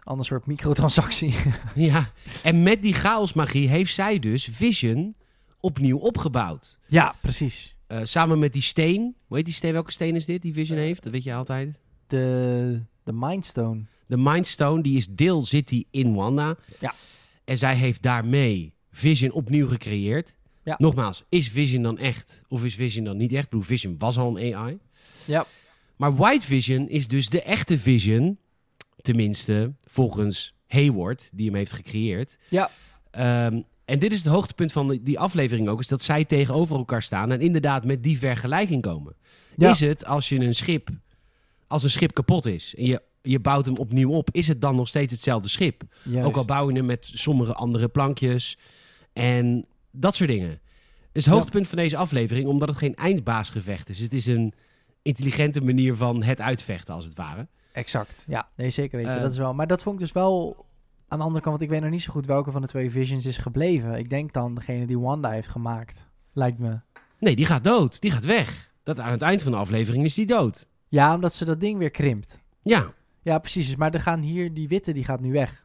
ander 0.03 0.27
soort 0.27 0.47
microtransactie. 0.47 1.35
Ja. 1.75 2.11
En 2.43 2.62
met 2.62 2.83
die 2.83 2.95
chaosmagie 2.95 3.69
heeft 3.69 3.95
zij 3.95 4.19
dus 4.19 4.49
Vision 4.51 5.14
opnieuw 5.61 5.99
opgebouwd. 5.99 6.79
ja, 6.87 7.14
precies. 7.21 7.75
Eh, 7.87 8.01
samen 8.03 8.38
met 8.38 8.53
die 8.53 8.62
steen. 8.62 9.14
Hoe 9.27 9.37
heet 9.37 9.45
die 9.47 9.55
steen? 9.55 9.73
Welke 9.73 9.93
steen 9.93 10.17
is 10.17 10.27
dit 10.27 10.43
die 10.43 10.53
Vision 10.53 10.79
heeft? 10.79 11.03
Dat 11.03 11.12
weet 11.12 11.23
je 11.23 11.35
altijd. 11.35 11.79
De, 12.07 12.83
de 13.03 13.12
Mindstone. 13.12 13.85
De 14.07 14.17
Mindstone, 14.17 14.83
die 14.83 14.97
is 14.97 15.07
deel 15.11 15.45
zit 15.47 15.69
die 15.69 15.87
in 15.90 16.14
Wanda. 16.14 16.57
Ja. 16.81 16.95
En 17.45 17.59
zij 17.59 17.75
heeft 17.77 18.03
daarmee 18.03 18.75
Vision 18.90 19.33
opnieuw 19.33 19.69
gecreëerd. 19.69 20.35
Ja. 20.64 20.74
Nogmaals, 20.79 21.24
is 21.29 21.48
Vision 21.48 21.83
dan 21.83 21.98
echt? 21.98 22.42
Of 22.48 22.64
is 22.64 22.74
Vision 22.74 23.05
dan 23.05 23.16
niet 23.16 23.33
echt? 23.33 23.44
Ik 23.44 23.50
bedoel, 23.50 23.64
Vision 23.64 23.94
was 23.98 24.18
al 24.18 24.38
een 24.38 24.55
AI. 24.55 24.79
Ja. 25.24 25.46
Maar 25.96 26.14
White 26.14 26.46
Vision 26.46 26.88
is 26.88 27.09
dus 27.09 27.29
de 27.29 27.42
echte 27.42 27.79
Vision. 27.79 28.38
Tenminste, 28.96 29.72
volgens 29.85 30.55
Hayward, 30.66 31.31
die 31.33 31.46
hem 31.46 31.55
heeft 31.55 31.72
gecreëerd. 31.72 32.38
Ja. 32.48 32.70
Ehm, 33.11 33.61
en 33.85 33.98
dit 33.98 34.12
is 34.12 34.18
het 34.24 34.33
hoogtepunt 34.33 34.72
van 34.72 34.88
die, 34.88 35.03
die 35.03 35.18
aflevering 35.18 35.68
ook. 35.68 35.81
Is 35.81 35.88
dat 35.88 36.03
zij 36.03 36.24
tegenover 36.24 36.77
elkaar 36.77 37.03
staan 37.03 37.33
en 37.33 37.40
inderdaad 37.40 37.85
met 37.85 38.03
die 38.03 38.18
vergelijking 38.18 38.83
komen. 38.83 39.14
Ja. 39.57 39.70
Is 39.70 39.81
het 39.81 40.07
als 40.07 40.29
je 40.29 40.40
een 40.40 40.55
schip, 40.55 40.88
als 41.66 41.83
een 41.83 41.90
schip 41.90 42.14
kapot 42.14 42.46
is 42.46 42.74
en 42.77 42.87
je, 42.87 43.03
je 43.22 43.40
bouwt 43.40 43.66
hem 43.66 43.77
opnieuw 43.77 44.11
op, 44.11 44.29
is 44.33 44.48
het 44.48 44.61
dan 44.61 44.77
nog 44.77 44.88
steeds 44.88 45.12
hetzelfde 45.12 45.48
schip? 45.48 45.83
Juist. 46.03 46.27
Ook 46.27 46.37
al 46.37 46.44
bouw 46.44 46.70
je 46.70 46.77
hem 46.77 46.87
met 46.87 47.11
sommige 47.14 47.55
andere 47.55 47.88
plankjes 47.88 48.59
en 49.12 49.66
dat 49.97 50.15
soort 50.15 50.31
dingen. 50.31 50.49
Het 50.51 50.59
is 51.13 51.25
het 51.25 51.25
Ja. 51.25 51.31
hoogtepunt 51.31 51.69
van 51.69 51.79
deze 51.79 51.97
aflevering, 51.97 52.49
omdat 52.49 52.69
het 52.69 52.79
geen 52.79 52.95
eindbaasgevecht 52.95 53.89
is. 53.89 53.99
Het 53.99 54.15
is 54.15 54.27
een 54.27 54.53
intelligente 55.03 55.61
manier 55.61 55.95
van 55.95 56.23
het 56.23 56.41
uitvechten, 56.41 56.95
als 56.95 57.05
het 57.05 57.15
ware. 57.15 57.47
Exact. 57.73 58.25
Ja, 58.29 58.49
nee, 58.57 58.71
zeker 58.71 58.97
weten. 58.99 59.15
Eh, 59.15 59.21
dat 59.21 59.33
is 59.33 59.39
wel. 59.39 59.55
Maar 59.55 59.67
dat 59.67 59.83
vond 59.83 59.95
ik 59.95 60.01
dus 60.01 60.13
wel 60.13 60.65
Aan 61.09 61.19
de 61.19 61.25
andere 61.25 61.45
kant, 61.45 61.57
want 61.59 61.71
ik 61.71 61.77
weet 61.77 61.85
nog 61.85 61.91
niet 61.95 62.03
zo 62.03 62.13
goed 62.13 62.27
welke 62.27 62.51
van 62.51 62.63
de 62.63 62.69
twee 62.69 62.91
Visions 62.91 63.27
is 63.27 63.37
gebleven. 63.37 63.99
Ik 63.99 64.11
denk 64.11 64.33
dan 64.33 64.55
degene 64.55 64.87
die 64.87 64.99
Wanda 64.99 65.31
heeft 65.31 65.49
gemaakt. 65.49 66.07
Lijkt 66.33 66.59
me. 66.59 66.79
Nee, 67.19 67.37
die 67.37 67.47
gaat 67.47 67.65
dood. 67.65 68.01
Die 68.01 68.11
gaat 68.11 68.25
weg. 68.25 68.71
Dat 68.83 69.01
aan 69.01 69.11
het 69.11 69.23
eind 69.23 69.43
van 69.43 69.53
de 69.53 69.59
aflevering 69.59 70.05
is 70.05 70.15
die 70.15 70.27
dood. 70.27 70.67
Ja, 70.89 71.15
omdat 71.15 71.35
ze 71.35 71.45
dat 71.45 71.61
ding 71.61 71.79
weer 71.79 71.91
krimpt. 71.91 72.41
Ja. 72.63 72.93
Ja, 73.23 73.39
precies. 73.39 73.77
Maar 73.77 73.95
er 73.95 74.01
gaan 74.01 74.21
hier, 74.21 74.55
die 74.55 74.69
witte, 74.69 74.93
die 74.93 75.05
gaat 75.05 75.21
nu 75.21 75.33
weg. 75.33 75.65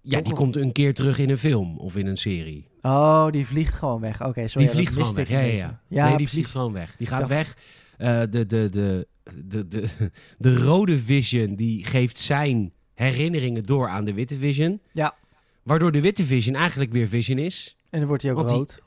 Ja, 0.00 0.16
die 0.16 0.28
Toch? 0.28 0.38
komt 0.38 0.56
een 0.56 0.72
keer 0.72 0.94
terug 0.94 1.18
in 1.18 1.30
een 1.30 1.38
film 1.38 1.78
of 1.78 1.96
in 1.96 2.06
een 2.06 2.16
serie. 2.16 2.68
Oh, 2.86 3.30
die 3.30 3.46
vliegt 3.46 3.74
gewoon 3.74 4.00
weg. 4.00 4.22
Oké, 4.26 4.48
sorry. 4.48 4.66
Die 4.66 4.76
vliegt 4.76 4.92
gewoon 4.92 5.14
weg. 5.14 5.28
Ja, 5.28 5.38
een 5.38 5.44
ja, 5.44 5.50
beetje. 5.50 5.58
ja. 5.66 5.80
Ja, 5.88 6.00
nee, 6.00 6.06
die 6.08 6.16
precies. 6.16 6.32
vliegt 6.32 6.50
gewoon 6.50 6.72
weg. 6.72 6.96
Die 6.98 7.06
gaat 7.06 7.18
Dacht- 7.18 7.30
weg. 7.30 7.56
Eh, 7.98 8.20
de, 8.30 8.46
de, 8.46 8.68
de, 8.70 9.06
de, 9.44 9.68
de, 9.68 10.10
de 10.38 10.56
rode 10.58 10.98
Vision 10.98 11.54
die 11.54 11.84
geeft 11.84 12.18
zijn 12.18 12.72
herinneringen 12.94 13.62
door 13.62 13.88
aan 13.88 14.04
de 14.04 14.12
witte 14.14 14.36
Vision. 14.36 14.80
Ja. 14.92 15.14
Waardoor 15.62 15.92
de 15.92 16.00
witte 16.00 16.24
Vision 16.24 16.54
eigenlijk 16.56 16.92
weer 16.92 17.08
Vision 17.08 17.38
is. 17.38 17.76
En 17.90 17.98
dan 17.98 18.08
wordt 18.08 18.22
hij 18.22 18.30
ook 18.32 18.36
Want 18.36 18.48
die- 18.48 18.58
rood. 18.58 18.82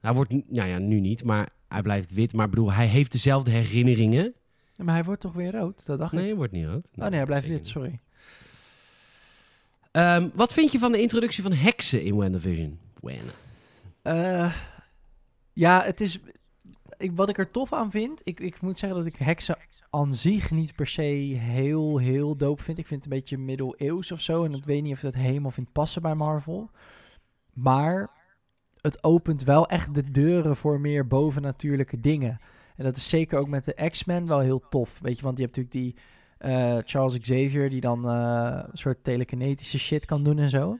Hij 0.00 0.12
wordt, 0.14 0.30
nou 0.30 0.68
ja, 0.68 0.78
nu 0.78 1.00
niet, 1.00 1.24
maar 1.24 1.48
hij 1.68 1.82
blijft 1.82 2.12
wit. 2.12 2.32
Maar 2.32 2.44
ik 2.44 2.50
bedoel, 2.50 2.72
hij 2.72 2.86
heeft 2.86 3.12
dezelfde 3.12 3.50
herinneringen. 3.50 4.34
Ja, 4.72 4.84
maar 4.84 4.94
hij 4.94 5.04
wordt 5.04 5.20
toch 5.20 5.32
weer 5.32 5.52
rood? 5.52 5.86
Dat 5.86 5.98
dacht 5.98 6.12
Nee, 6.12 6.20
ik. 6.22 6.26
hij 6.28 6.36
wordt 6.36 6.52
niet 6.52 6.66
rood. 6.66 6.88
Oh 6.96 7.04
nee, 7.06 7.14
hij 7.16 7.26
blijft 7.26 7.48
wit, 7.48 7.66
sorry. 7.66 8.00
Ehm, 9.92 10.28
wat 10.34 10.52
vind 10.52 10.72
je 10.72 10.78
van 10.78 10.92
de 10.92 11.00
introductie 11.00 11.42
van 11.42 11.52
heksen 11.52 12.02
in 12.02 12.14
WandaVision? 12.16 12.78
Eh, 14.02 14.54
ja, 15.52 15.82
het 15.82 16.00
is... 16.00 16.20
Ik, 16.96 17.12
wat 17.14 17.28
ik 17.28 17.38
er 17.38 17.50
tof 17.50 17.72
aan 17.72 17.90
vind... 17.90 18.20
Ik, 18.24 18.40
ik 18.40 18.60
moet 18.60 18.78
zeggen 18.78 18.98
dat 18.98 19.08
ik 19.08 19.16
heksen 19.16 19.56
aan 19.90 20.14
zich 20.14 20.50
niet 20.50 20.74
per 20.74 20.86
se 20.86 21.02
heel, 21.02 21.98
heel 21.98 22.36
dope 22.36 22.62
vind. 22.62 22.78
Ik 22.78 22.86
vind 22.86 23.04
het 23.04 23.12
een 23.12 23.18
beetje 23.18 23.38
middeleeuws 23.38 24.12
of 24.12 24.20
zo. 24.20 24.44
En 24.44 24.54
ik 24.54 24.64
weet 24.64 24.82
niet 24.82 24.92
of 24.92 25.00
dat 25.00 25.14
helemaal 25.14 25.50
vindt 25.50 25.72
passen 25.72 26.02
bij 26.02 26.14
Marvel. 26.14 26.70
Maar 27.52 28.10
het 28.80 29.04
opent 29.04 29.42
wel 29.42 29.68
echt 29.68 29.94
de 29.94 30.10
deuren 30.10 30.56
voor 30.56 30.80
meer 30.80 31.06
bovennatuurlijke 31.06 32.00
dingen. 32.00 32.40
En 32.76 32.84
dat 32.84 32.96
is 32.96 33.08
zeker 33.08 33.38
ook 33.38 33.48
met 33.48 33.64
de 33.64 33.88
X-Men 33.90 34.26
wel 34.26 34.40
heel 34.40 34.68
tof. 34.68 34.98
Weet 35.02 35.16
je, 35.16 35.22
want 35.22 35.38
je 35.38 35.44
hebt 35.44 35.56
natuurlijk 35.56 35.96
die 35.96 36.02
eh, 36.38 36.78
Charles 36.84 37.18
Xavier... 37.18 37.70
die 37.70 37.80
dan 37.80 38.08
eh, 38.08 38.62
een 38.70 38.78
soort 38.78 39.04
telekinetische 39.04 39.78
shit 39.78 40.04
kan 40.04 40.24
doen 40.24 40.38
en 40.38 40.50
zo. 40.50 40.78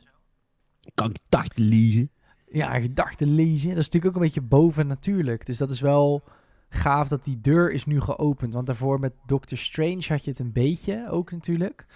Kan 0.94 1.10
ik 1.10 1.18
dachten 1.28 1.62
lezen? 1.62 2.10
ja, 2.50 2.80
gedachten 2.80 3.34
lezen. 3.34 3.68
Dat 3.68 3.78
is 3.78 3.84
natuurlijk 3.84 4.06
ook 4.06 4.14
een 4.14 4.26
beetje 4.26 4.48
bovennatuurlijk. 4.48 5.46
Dus 5.46 5.58
dat 5.58 5.70
is 5.70 5.80
wel 5.80 6.24
gaaf 6.68 7.08
dat 7.08 7.24
die 7.24 7.40
deur 7.40 7.72
is 7.72 7.84
nu 7.84 8.00
geopend. 8.00 8.54
Want 8.54 8.66
daarvoor 8.66 9.00
met 9.00 9.12
Doctor 9.26 9.58
Strange 9.58 10.04
had 10.08 10.24
je 10.24 10.30
het 10.30 10.38
een 10.38 10.52
beetje 10.52 11.06
ook 11.10 11.30
natuurlijk. 11.30 11.86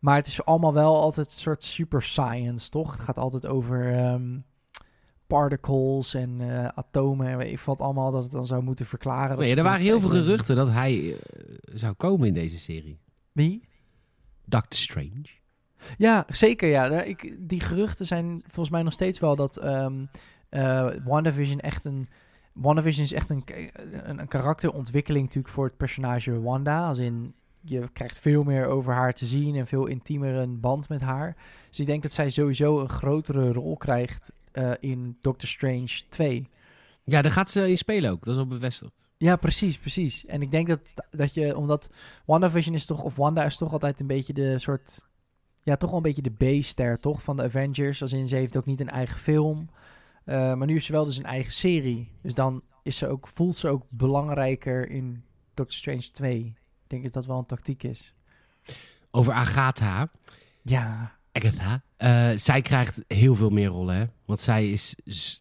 Maar 0.00 0.16
het 0.16 0.26
is 0.26 0.44
allemaal 0.44 0.72
wel 0.72 1.00
altijd 1.00 1.26
een 1.26 1.32
soort 1.32 1.64
super 1.64 2.02
science, 2.02 2.70
toch? 2.70 2.92
Het 2.92 3.00
gaat 3.00 3.18
altijd 3.18 3.46
over 3.46 3.94
ehm, 3.94 4.38
particles 5.26 6.14
en 6.14 6.40
eh, 6.40 6.68
atomen. 6.68 7.26
En 7.26 7.50
ik 7.50 7.58
valt 7.58 7.80
allemaal 7.80 8.10
dat 8.10 8.22
het 8.22 8.32
dan 8.32 8.46
zou 8.46 8.62
moeten 8.62 8.86
verklaren. 8.86 9.38
Nee, 9.38 9.56
er 9.56 9.62
waren 9.62 9.80
heel 9.80 10.00
veel 10.00 10.08
geruchten 10.08 10.56
dat 10.56 10.70
hij 10.70 11.12
eh, 11.12 11.18
zou 11.74 11.94
komen 11.94 12.28
in 12.28 12.34
deze 12.34 12.58
serie. 12.58 13.00
Wie? 13.32 13.68
Doctor 14.44 14.78
Strange. 14.78 15.44
Ja, 15.98 16.24
zeker. 16.28 16.68
Ja. 16.68 16.88
Nou, 16.88 17.02
Ik, 17.02 17.36
die 17.38 17.60
geruchten 17.60 18.06
zijn 18.06 18.42
volgens 18.46 18.70
mij 18.70 18.82
nog 18.82 18.92
steeds 18.92 19.18
wel 19.18 19.36
dat 19.36 19.56
ehm 19.56 20.04
eh, 20.48 20.88
WandaVision 21.04 21.60
echt 21.60 21.84
een. 21.84 22.08
WandaVision 22.52 23.04
is 23.04 23.12
echt 23.12 23.30
een, 23.30 23.44
een, 24.04 24.18
een 24.18 24.28
karakterontwikkeling 24.28 25.24
natuurlijk 25.24 25.54
voor 25.54 25.64
het 25.64 25.76
personage 25.76 26.40
Wanda. 26.40 26.86
Als 26.86 26.98
in, 26.98 27.34
je 27.60 27.88
krijgt 27.92 28.18
veel 28.18 28.42
meer 28.42 28.66
over 28.66 28.92
haar 28.92 29.14
te 29.14 29.26
zien 29.26 29.54
en 29.54 29.66
veel 29.66 29.86
intiemer 29.86 30.34
een 30.34 30.60
band 30.60 30.88
met 30.88 31.00
haar. 31.00 31.36
Dus 31.68 31.80
ik 31.80 31.86
denk 31.86 32.02
dat 32.02 32.12
zij 32.12 32.30
sowieso 32.30 32.80
een 32.80 32.88
grotere 32.88 33.52
rol 33.52 33.76
krijgt 33.76 34.32
eh, 34.52 34.72
in 34.80 35.16
Doctor 35.20 35.48
Strange 35.48 36.00
2. 36.08 36.48
Ja, 37.04 37.22
daar 37.22 37.32
gaat 37.32 37.50
ze 37.50 37.68
in 37.68 37.76
spelen 37.76 38.10
ook. 38.10 38.24
Dat 38.24 38.34
is 38.34 38.40
al 38.40 38.46
bevestigd. 38.46 39.06
Ja, 39.16 39.36
precies, 39.36 39.78
precies. 39.78 40.26
En 40.26 40.42
ik 40.42 40.50
denk 40.50 40.68
dat, 40.68 40.94
dat 41.10 41.34
je, 41.34 41.56
omdat 41.56 41.90
WandaVision 42.24 42.74
is 42.74 42.86
toch, 42.86 43.02
of 43.02 43.16
Wanda 43.16 43.44
is 43.44 43.56
toch 43.56 43.72
altijd 43.72 44.00
een 44.00 44.06
beetje 44.06 44.32
de 44.32 44.58
soort, 44.58 45.08
ja, 45.66 45.76
toch 45.76 45.88
wel 45.90 45.98
een 45.98 46.02
beetje 46.04 46.22
de 46.22 46.58
B-ster, 46.58 47.00
toch, 47.00 47.22
van 47.22 47.36
de 47.36 47.42
Avengers. 47.42 48.02
Als 48.02 48.12
in, 48.12 48.28
ze 48.28 48.36
heeft 48.36 48.56
ook 48.56 48.66
niet 48.66 48.80
een 48.80 48.88
eigen 48.88 49.18
film. 49.18 49.68
Eh, 50.24 50.36
maar 50.54 50.66
nu 50.66 50.72
heeft 50.72 50.84
ze 50.84 50.92
wel 50.92 51.04
dus 51.04 51.18
een 51.18 51.24
eigen 51.24 51.52
serie. 51.52 52.12
Dus 52.22 52.34
dan 52.34 52.62
is 52.82 52.96
ze 52.96 53.06
ook, 53.08 53.28
voelt 53.34 53.56
ze 53.56 53.68
ook 53.68 53.86
belangrijker 53.88 54.90
in 54.90 55.22
Doctor 55.54 55.76
Strange 55.76 56.10
2. 56.12 56.38
Ik 56.44 56.54
denk 56.86 57.02
dat 57.02 57.12
dat 57.12 57.26
wel 57.26 57.38
een 57.38 57.46
tactiek 57.46 57.82
is. 57.82 58.14
Over 59.10 59.32
Agatha. 59.32 60.10
Ja, 60.62 61.12
Agatha. 61.32 61.82
Eh, 61.96 62.30
zij 62.38 62.62
krijgt 62.62 63.04
heel 63.06 63.34
veel 63.34 63.50
meer 63.50 63.68
rollen, 63.68 63.96
hè? 63.96 64.04
Want 64.24 64.40
zij 64.40 64.70
is, 64.70 64.94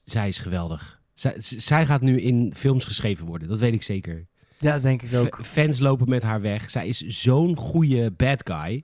zij 0.03 0.27
is 0.27 0.39
geweldig. 0.39 1.01
Zij, 1.13 1.33
zij 1.37 1.85
gaat 1.85 2.01
nu 2.01 2.21
in 2.21 2.53
films 2.55 2.85
geschreven 2.85 3.25
worden. 3.25 3.47
Dat 3.47 3.59
weet 3.59 3.73
ik 3.73 3.83
zeker. 3.83 4.27
ja 4.59 4.73
dat 4.73 4.83
denk 4.83 5.01
ik 5.01 5.13
ook. 5.13 5.39
F- 5.43 5.47
fans 5.47 5.79
lopen 5.79 6.09
met 6.09 6.23
haar 6.23 6.41
weg. 6.41 6.69
Zij 6.69 6.87
is 6.87 6.99
zo'n 6.99 7.57
goede 7.57 8.11
bad 8.11 8.41
guy. 8.49 8.83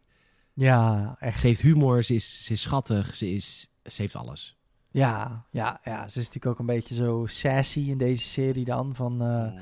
Ja, 0.62 1.16
echt. 1.20 1.40
Ze 1.40 1.48
heeft 1.48 1.62
humor, 1.62 2.04
ze 2.04 2.14
is, 2.14 2.46
ze 2.46 2.54
is 2.54 2.62
schattig, 2.62 3.16
ze, 3.16 3.30
is, 3.34 3.68
ze 3.84 4.02
heeft 4.02 4.16
alles. 4.16 4.58
Ja, 4.92 5.46
ja, 5.50 5.80
ja, 5.84 6.08
ze 6.08 6.20
is 6.20 6.26
natuurlijk 6.26 6.46
ook 6.46 6.60
een 6.60 6.76
beetje 6.76 6.96
zo 6.96 7.26
sassy 7.28 7.80
in 7.80 7.98
deze 7.98 8.28
serie 8.28 8.66
dan. 8.66 8.96
Van, 8.96 9.22
eh, 9.22 9.62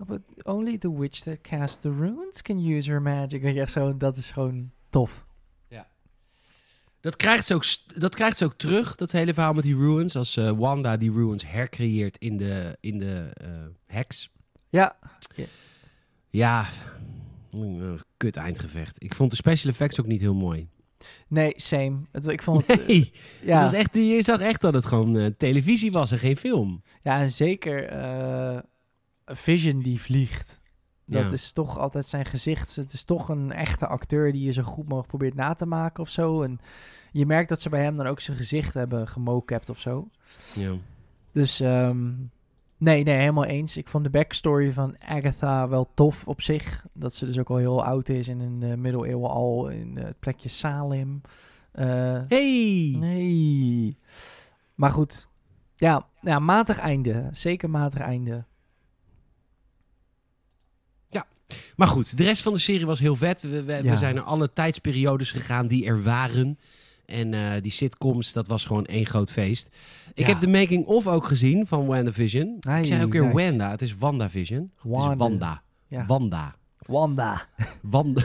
Oh, 0.00 0.06
But 0.06 0.20
only 0.42 0.78
the 0.78 0.98
witch 0.98 1.20
that 1.20 1.40
casts 1.40 1.78
the 1.80 1.90
runes 1.90 2.42
can 2.42 2.58
use 2.58 2.90
her 2.90 3.02
magic. 3.02 3.42
Weet 3.42 3.54
je, 3.54 3.60
echt 3.60 3.72
zo, 3.72 3.96
dat 3.96 4.16
is 4.16 4.30
gewoon 4.30 4.70
tof. 4.90 5.24
Dat 7.00 7.16
krijgt, 7.16 7.46
ze 7.46 7.54
ook, 7.54 7.64
dat 8.00 8.14
krijgt 8.14 8.36
ze 8.36 8.44
ook 8.44 8.54
terug, 8.54 8.94
dat 8.94 9.12
hele 9.12 9.34
verhaal 9.34 9.52
met 9.52 9.64
die 9.64 9.76
ruins. 9.76 10.16
Als 10.16 10.36
eh, 10.36 10.50
Wanda 10.50 10.96
die 10.96 11.12
ruins 11.12 11.46
hercreëert 11.46 12.18
in 12.18 12.36
de, 12.36 12.76
in 12.80 12.98
de 12.98 13.30
eh 13.34 13.48
heks. 13.86 14.30
Ja, 14.68 14.96
Ja, 16.30 16.60
mm, 16.62 17.19
kut 18.16 18.36
eindgevecht. 18.36 19.02
Ik 19.02 19.14
vond 19.14 19.30
de 19.30 19.36
special 19.36 19.70
effects 19.70 20.00
ook 20.00 20.06
niet 20.06 20.20
heel 20.20 20.34
mooi. 20.34 20.68
nee, 21.28 21.52
same. 21.56 21.98
Het, 22.12 22.26
ik 22.26 22.42
vond 22.42 22.66
het, 22.66 22.86
Nee, 22.86 23.12
ja, 23.42 23.54
het 23.62 23.70
was 23.70 23.80
echt, 23.80 23.94
je 23.94 24.22
zag 24.22 24.40
echt 24.40 24.60
dat 24.60 24.74
het 24.74 24.86
gewoon 24.86 25.16
eh, 25.16 25.26
televisie 25.36 25.92
was 25.92 26.10
en 26.12 26.18
geen 26.18 26.36
film. 26.36 26.82
ja, 27.02 27.20
en 27.20 27.30
zeker 27.30 27.84
eh, 27.88 28.58
Vision 29.24 29.82
die 29.82 30.00
vliegt. 30.00 30.58
Dat 31.06 31.22
Ja. 31.24 31.30
is 31.32 31.52
toch 31.52 31.78
altijd 31.78 32.06
zijn 32.06 32.24
gezicht. 32.24 32.76
Het 32.76 32.92
is 32.92 33.04
toch 33.04 33.28
een 33.28 33.52
echte 33.52 33.86
acteur 33.86 34.32
die 34.32 34.42
je 34.44 34.52
zo 34.52 34.62
goed 34.62 34.84
mogelijk 34.84 35.08
probeert 35.08 35.34
na 35.34 35.54
te 35.54 35.66
maken 35.66 36.02
of 36.02 36.10
zo. 36.10 36.42
En 36.42 36.60
je 37.12 37.26
merkt 37.26 37.48
dat 37.48 37.60
ze 37.60 37.68
bij 37.68 37.82
hem 37.82 37.96
dan 37.96 38.06
ook 38.06 38.20
zijn 38.20 38.36
gezicht 38.36 38.74
hebben 38.74 39.08
gemocapt 39.08 39.70
of 39.70 39.78
zo. 39.80 40.08
Ja. 40.54 40.72
Dus 41.32 41.60
ehm, 41.60 42.10
nee, 42.80 43.02
nee, 43.02 43.16
helemaal 43.18 43.44
eens. 43.44 43.76
Ik 43.76 43.88
vond 43.88 44.04
de 44.04 44.10
backstory 44.10 44.72
van 44.72 44.96
Agatha 44.98 45.68
wel 45.68 45.90
tof 45.94 46.28
op 46.28 46.40
zich. 46.42 46.86
Dat 46.92 47.14
ze 47.14 47.26
dus 47.26 47.38
ook 47.38 47.50
al 47.50 47.56
heel 47.56 47.84
oud 47.84 48.08
is 48.08 48.28
en 48.28 48.40
in 48.40 48.60
de 48.60 48.76
middeleeuwen 48.76 49.30
al 49.30 49.68
in 49.68 49.96
het 49.96 50.18
plekje 50.18 50.48
Salem. 50.48 51.20
Eh, 51.72 51.86
Hey! 52.28 52.96
nee. 52.98 53.98
Maar 54.74 54.90
goed. 54.90 55.28
Ja, 55.76 56.06
ja, 56.20 56.38
matig 56.38 56.78
einde. 56.78 57.28
Zeker 57.32 57.70
matig 57.70 58.00
einde. 58.00 58.44
Maar 61.76 61.88
goed, 61.88 62.16
de 62.16 62.22
rest 62.22 62.42
van 62.42 62.52
de 62.52 62.58
serie 62.58 62.86
was 62.86 62.98
heel 62.98 63.16
vet. 63.16 63.42
We, 63.42 63.48
we, 63.48 63.62
we 63.62 63.82
Ja. 63.82 63.94
zijn 63.94 64.14
naar 64.14 64.24
alle 64.24 64.52
tijdsperiodes 64.52 65.30
gegaan 65.30 65.66
die 65.66 65.86
er 65.86 66.02
waren. 66.02 66.58
En 67.10 67.34
eh, 67.34 67.62
die 67.62 67.72
sitcoms, 67.72 68.32
dat 68.32 68.48
was 68.48 68.64
gewoon 68.64 68.86
één 68.86 69.06
groot 69.06 69.32
feest. 69.32 69.76
Ik 70.14 70.26
Ja. 70.26 70.32
heb 70.32 70.40
de 70.40 70.48
making-of 70.48 71.06
ook 71.06 71.26
gezien 71.26 71.66
van 71.66 71.86
WandaVision. 71.86 72.56
Ai, 72.60 72.80
ik 72.80 72.86
zeg 72.86 73.02
ook 73.02 73.12
weer 73.12 73.22
nice. 73.22 73.34
Wanda, 73.46 73.70
het 73.70 73.82
is 73.82 73.94
WandaVision. 73.96 74.60
Het 74.60 74.84
is 74.84 74.90
Wanda. 74.90 75.16
Wanda. 75.16 75.62
Ja. 75.86 76.06
Wanda. 76.06 76.54
Wanda. 76.86 77.46
Wanda. 77.82 78.22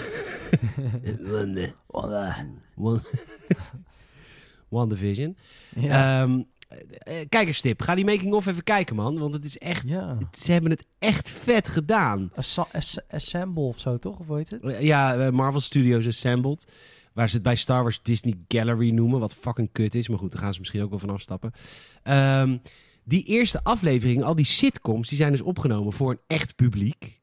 Wanda. 1.31 1.71
Wanda. 1.87 2.35
Wan- 2.75 3.01
WandaVision. 4.69 5.37
Ja. 5.75 6.21
Ehm, 6.21 6.41
eh, 6.97 7.15
kijkerstip, 7.29 7.81
ga 7.81 7.95
die 7.95 8.05
making-of 8.05 8.45
even 8.45 8.63
kijken, 8.63 8.95
man. 8.95 9.17
Want 9.19 9.33
het 9.33 9.45
is 9.45 9.57
echt... 9.57 9.89
ja. 9.89 10.17
Ze 10.31 10.51
hebben 10.51 10.71
het 10.71 10.85
echt 10.99 11.29
vet 11.29 11.67
gedaan. 11.67 12.31
Assemble 13.09 13.63
of 13.63 13.79
zo, 13.79 13.97
toch? 13.99 14.19
Of 14.19 14.27
hoe 14.27 14.37
heet 14.37 14.49
het? 14.49 14.75
Ja, 14.79 15.15
eh, 15.17 15.29
Marvel 15.31 15.61
Studios 15.61 16.07
Assembled. 16.07 16.67
Waar 17.15 17.29
ze 17.29 17.35
het 17.35 17.43
bij 17.43 17.55
Star 17.55 17.81
Wars 17.81 18.01
Disney 18.01 18.33
Gallery 18.47 18.89
noemen. 18.89 19.19
Wat 19.19 19.35
fucking 19.35 19.69
kut 19.71 19.95
is. 19.95 20.07
Maar 20.07 20.17
goed, 20.17 20.31
daar 20.31 20.41
gaan 20.41 20.53
ze 20.53 20.59
misschien 20.59 20.81
ook 20.81 20.89
wel 20.89 20.99
van 20.99 21.09
afstappen. 21.09 21.51
Ehm, 22.03 22.57
die 23.03 23.23
eerste 23.23 23.63
aflevering, 23.63 24.23
al 24.23 24.35
die 24.35 24.45
sitcoms, 24.45 25.09
die 25.09 25.17
zijn 25.17 25.31
dus 25.31 25.41
opgenomen 25.41 25.93
voor 25.93 26.11
een 26.11 26.19
echt 26.27 26.55
publiek. 26.55 27.21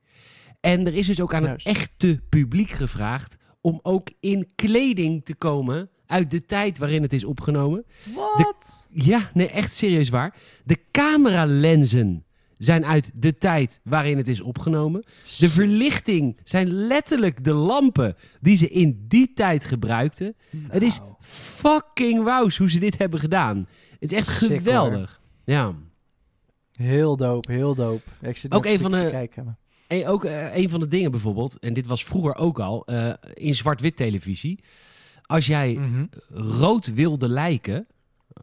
En 0.60 0.86
er 0.86 0.94
is 0.94 1.06
dus 1.06 1.20
ook 1.20 1.34
aan 1.34 1.42
Juist. 1.42 1.66
het 1.66 1.76
echte 1.76 2.20
publiek 2.28 2.70
gevraagd 2.70 3.36
om 3.60 3.80
ook 3.82 4.08
in 4.20 4.48
kleding 4.54 5.24
te 5.24 5.34
komen 5.34 5.90
uit 6.06 6.30
de 6.30 6.44
tijd 6.44 6.78
waarin 6.78 7.02
het 7.02 7.12
is 7.12 7.24
opgenomen. 7.24 7.84
Wat? 8.14 8.88
Ja, 8.90 9.30
nee, 9.34 9.48
echt 9.48 9.74
serieus 9.74 10.08
waar. 10.08 10.36
De 10.64 10.78
cameralenzen 10.90 12.24
zijn 12.64 12.84
uit 12.84 13.10
de 13.14 13.38
tijd 13.38 13.80
waarin 13.84 14.16
het 14.16 14.28
is 14.28 14.40
opgenomen. 14.40 15.02
De 15.38 15.50
verlichting 15.50 16.38
zijn 16.44 16.68
letterlijk 16.68 17.44
de 17.44 17.52
lampen 17.52 18.16
die 18.40 18.56
ze 18.56 18.68
in 18.68 19.04
die 19.08 19.32
tijd 19.32 19.64
gebruikte. 19.64 20.34
Het 20.68 20.82
is 20.82 21.00
fucking 21.20 22.22
wauws 22.22 22.56
hoe 22.56 22.70
ze 22.70 22.78
dit 22.78 22.98
hebben 22.98 23.20
gedaan. 23.20 23.66
Het 24.00 24.12
is 24.12 24.18
echt 24.18 24.28
Sick, 24.28 24.56
geweldig. 24.56 25.20
Ja. 25.44 25.74
Heel 26.72 27.16
dope, 27.16 27.52
heel 27.52 27.74
dope. 27.74 28.02
Ik 28.20 28.36
zit 28.36 28.52
Ook 28.54 28.64
even 28.64 28.84
een 28.84 28.90
van 28.90 28.98
te 29.00 29.04
de- 29.04 29.10
kijken. 29.10 29.58
En 29.86 30.06
ook 30.06 30.24
eh, 30.24 30.56
een 30.56 30.68
van 30.68 30.80
de 30.80 30.88
dingen 30.88 31.10
bijvoorbeeld, 31.10 31.58
en 31.58 31.72
dit 31.74 31.86
was 31.86 32.04
vroeger 32.04 32.34
ook 32.36 32.60
al, 32.60 32.84
eh, 32.86 33.12
in 33.34 33.54
zwart-wit 33.54 33.96
televisie. 33.96 34.60
Als 35.22 35.46
jij 35.46 35.72
Mhm. 35.74 36.04
rood 36.30 36.94
wilde 36.94 37.28
lijken 37.28 37.86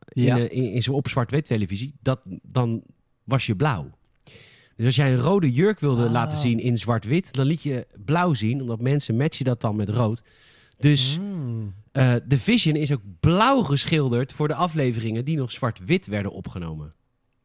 Ja. 0.08 0.36
in, 0.36 0.47
eh, 0.49 0.58
in, 0.58 0.71
in 0.71 0.84
zo 0.84 0.93
op 0.93 1.08
zwart-wit 1.08 1.45
televisie, 1.45 1.93
dat, 2.01 2.19
dan 2.41 2.84
was 3.23 3.45
je 3.45 3.55
blauw. 3.55 3.97
Dus 4.79 4.87
als 4.87 4.95
jij 4.95 5.13
een 5.13 5.19
rode 5.21 5.51
jurk 5.51 5.79
wilde 5.79 6.05
Ah. 6.05 6.11
laten 6.11 6.37
zien 6.37 6.59
in 6.59 6.77
zwart-wit, 6.77 7.33
dan 7.33 7.45
liet 7.45 7.61
je 7.63 7.87
blauw 8.05 8.33
zien, 8.33 8.61
omdat 8.61 8.79
mensen 8.81 9.17
matchen 9.17 9.45
dat 9.45 9.61
dan 9.61 9.75
met 9.75 9.89
rood. 9.89 10.23
Dus 10.77 11.17
Mm. 11.21 11.73
eh 11.91 12.15
The 12.15 12.39
Vision 12.39 12.75
is 12.75 12.91
ook 12.91 13.01
blauw 13.19 13.63
geschilderd 13.63 14.33
voor 14.33 14.47
de 14.47 14.53
afleveringen 14.53 15.25
die 15.25 15.37
nog 15.37 15.51
zwart-wit 15.51 16.07
werden 16.07 16.31
opgenomen. 16.31 16.93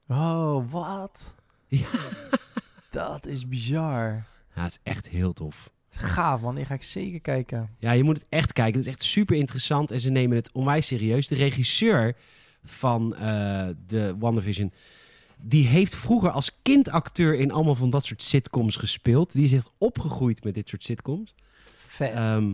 Oh, 0.08 0.70
wat? 0.70 1.34
Ja. 1.68 1.86
Dat 2.90 3.26
is 3.26 3.48
bizar. 3.48 4.26
Ja, 4.54 4.62
dat 4.62 4.70
is 4.70 4.78
echt 4.82 5.08
heel 5.08 5.32
tof. 5.32 5.70
Gaaf 5.90 6.40
man, 6.40 6.54
die 6.54 6.64
ga 6.64 6.74
ik 6.74 6.82
zeker 6.82 7.20
kijken. 7.20 7.70
Ja, 7.78 7.92
je 7.92 8.02
moet 8.02 8.16
het 8.16 8.26
echt 8.28 8.52
kijken. 8.52 8.74
Het 8.78 8.86
is 8.86 8.92
echt 8.92 9.02
super 9.02 9.36
interessant 9.36 9.90
en 9.90 10.00
ze 10.00 10.10
nemen 10.10 10.36
het 10.36 10.52
onwijs 10.52 10.86
serieus. 10.86 11.28
De 11.28 11.34
regisseur 11.34 12.16
van 12.64 13.14
eh, 13.14 13.68
de 13.86 14.14
WandaVision, 14.18 14.72
die 15.38 15.66
heeft 15.66 15.94
vroeger 15.94 16.30
als 16.30 16.58
kindacteur 16.62 17.34
in 17.34 17.52
allemaal 17.52 17.74
van 17.74 17.90
dat 17.90 18.04
soort 18.04 18.22
sitcoms 18.22 18.76
gespeeld. 18.76 19.32
Die 19.32 19.44
is 19.44 19.52
echt 19.52 19.70
opgegroeid 19.78 20.44
met 20.44 20.54
dit 20.54 20.68
soort 20.68 20.82
sitcoms. 20.82 21.34
Vet. 21.76 22.12
Ehm, 22.12 22.52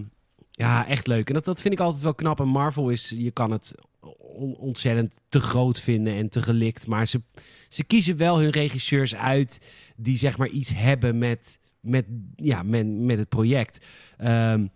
ja, 0.50 0.86
echt 0.86 1.06
leuk. 1.06 1.28
En 1.28 1.34
dat, 1.34 1.44
dat 1.44 1.60
vind 1.60 1.74
ik 1.74 1.80
altijd 1.80 2.02
wel 2.02 2.14
knap. 2.14 2.40
En 2.40 2.48
Marvel 2.48 2.90
is, 2.90 3.12
je 3.16 3.30
kan 3.30 3.50
het 3.50 3.74
on- 4.18 4.56
ontzettend 4.56 5.14
te 5.28 5.40
groot 5.40 5.80
vinden 5.80 6.14
en 6.14 6.28
te 6.28 6.42
gelikt. 6.42 6.86
Maar 6.86 7.06
ze, 7.06 7.22
ze 7.68 7.84
kiezen 7.84 8.16
wel 8.16 8.38
hun 8.40 8.50
regisseurs 8.50 9.14
uit 9.14 9.60
die 9.96 10.18
zeg 10.18 10.38
maar 10.38 10.48
iets 10.48 10.72
hebben 10.74 11.18
met, 11.18 11.58
met, 11.80 12.06
ja, 12.36 12.62
met, 12.62 12.86
met 12.86 13.18
het 13.18 13.28
project. 13.28 13.86
Ehm, 14.16 14.66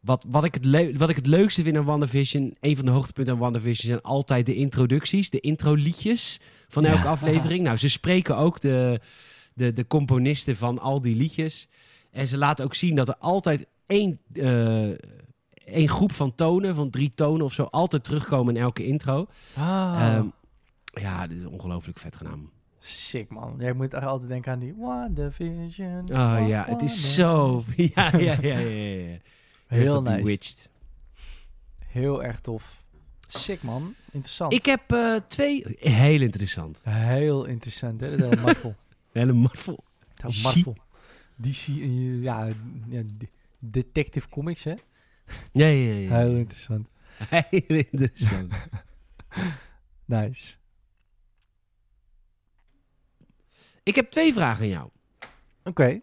wat, 0.00 0.24
wat, 0.28 0.44
ik 0.44 0.54
het 0.54 0.96
wat 0.96 1.08
ik 1.08 1.16
het 1.16 1.26
leukste 1.26 1.62
vind 1.62 1.76
aan 1.76 1.84
WandaVision, 1.84 2.56
een 2.60 2.76
van 2.76 2.84
de 2.84 2.90
hoogtepunten 2.90 3.32
aan 3.34 3.38
WandaVision 3.40 3.88
zijn 3.90 4.02
altijd 4.02 4.46
de 4.46 4.54
introducties, 4.54 5.30
de 5.30 5.40
intro-liedjes 5.40 6.40
van 6.68 6.84
elke 6.84 7.02
Ja. 7.02 7.10
aflevering. 7.10 7.62
Nou, 7.64 7.76
ze 7.76 7.88
spreken 7.88 8.36
ook 8.36 8.60
de, 8.60 9.00
de, 9.54 9.72
de 9.72 9.86
componisten 9.86 10.56
van 10.56 10.78
al 10.78 11.00
die 11.00 11.16
liedjes. 11.16 11.68
En 12.10 12.26
ze 12.28 12.36
laten 12.38 12.64
ook 12.64 12.74
zien 12.74 12.94
dat 12.94 13.08
er 13.08 13.16
altijd 13.18 13.66
één, 13.86 14.18
eh, 14.32 14.88
één 15.64 15.88
groep 15.88 16.12
van 16.12 16.34
tonen, 16.34 16.74
van 16.74 16.90
drie 16.90 17.12
tonen 17.14 17.44
of 17.44 17.52
zo, 17.52 17.62
altijd 17.62 18.04
terugkomen 18.04 18.56
in 18.56 18.62
elke 18.62 18.84
intro. 18.86 19.26
ah, 19.56 19.96
Ehm, 20.00 20.26
ja, 21.02 21.26
dit 21.26 21.38
is 21.38 21.44
ongelooflijk 21.44 21.98
vet 21.98 22.16
gedaan. 22.16 22.50
sick 22.80 23.30
man. 23.30 23.54
Jij 23.58 23.72
moet 23.72 23.92
echt 23.94 24.04
altijd 24.06 24.28
denken 24.30 24.52
aan 24.52 24.58
die 24.58 24.74
WandaVision. 24.76 26.00
Oh 26.12 26.44
ja, 26.48 26.64
het 26.68 26.82
is 26.82 27.14
zo... 27.14 27.64
Ja, 27.76 28.10
ja, 28.16 28.18
ja. 28.18 28.36
ja, 28.40 28.58
ja. 28.58 29.16
Heel 29.68 30.02
nice. 30.02 30.16
Bewitched. 30.16 30.68
Heel 31.86 32.22
erg 32.24 32.40
tof. 32.40 32.82
Sick 33.26 33.62
man, 33.62 33.94
interessant. 34.10 34.52
Ik 34.52 34.66
heb 34.66 34.92
eh, 34.92 35.16
twee... 35.28 35.64
Heel 35.78 36.20
interessant. 36.20 36.80
Heel 36.82 37.44
interessant 37.44 38.00
hè, 38.00 38.16
dat 38.16 38.32
is 38.32 38.40
Marvel. 38.40 38.74
Hele 39.12 39.32
marvel. 39.32 39.84
Dat. 40.14 40.42
Marvel. 40.42 40.76
DC, 41.36 41.66
ja, 42.22 42.46
ja, 42.88 43.02
de- 43.18 43.28
detective 43.58 44.28
comics 44.28 44.64
hè. 44.64 44.74
Ja, 45.52 45.66
ja, 45.66 45.94
ja. 45.94 46.18
Heel 46.18 46.34
interessant. 46.36 46.88
Heel 47.28 47.84
interessant. 47.90 48.52
Nice. 50.04 50.56
Ik 53.82 53.94
heb 53.94 54.08
twee 54.08 54.32
vragen 54.32 54.62
aan 54.62 54.68
jou. 54.68 54.90
Oké. 55.64 56.00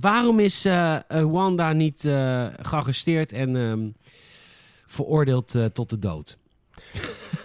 Waarom 0.00 0.38
is 0.40 0.64
eh, 0.64 0.96
Wanda 1.08 1.72
niet 1.72 2.04
eh, 2.04 2.46
gearresteerd 2.60 3.32
en 3.32 3.56
ehm, 3.56 3.88
veroordeeld 4.86 5.54
tot 5.72 5.90
de 5.90 5.98
dood? 5.98 6.38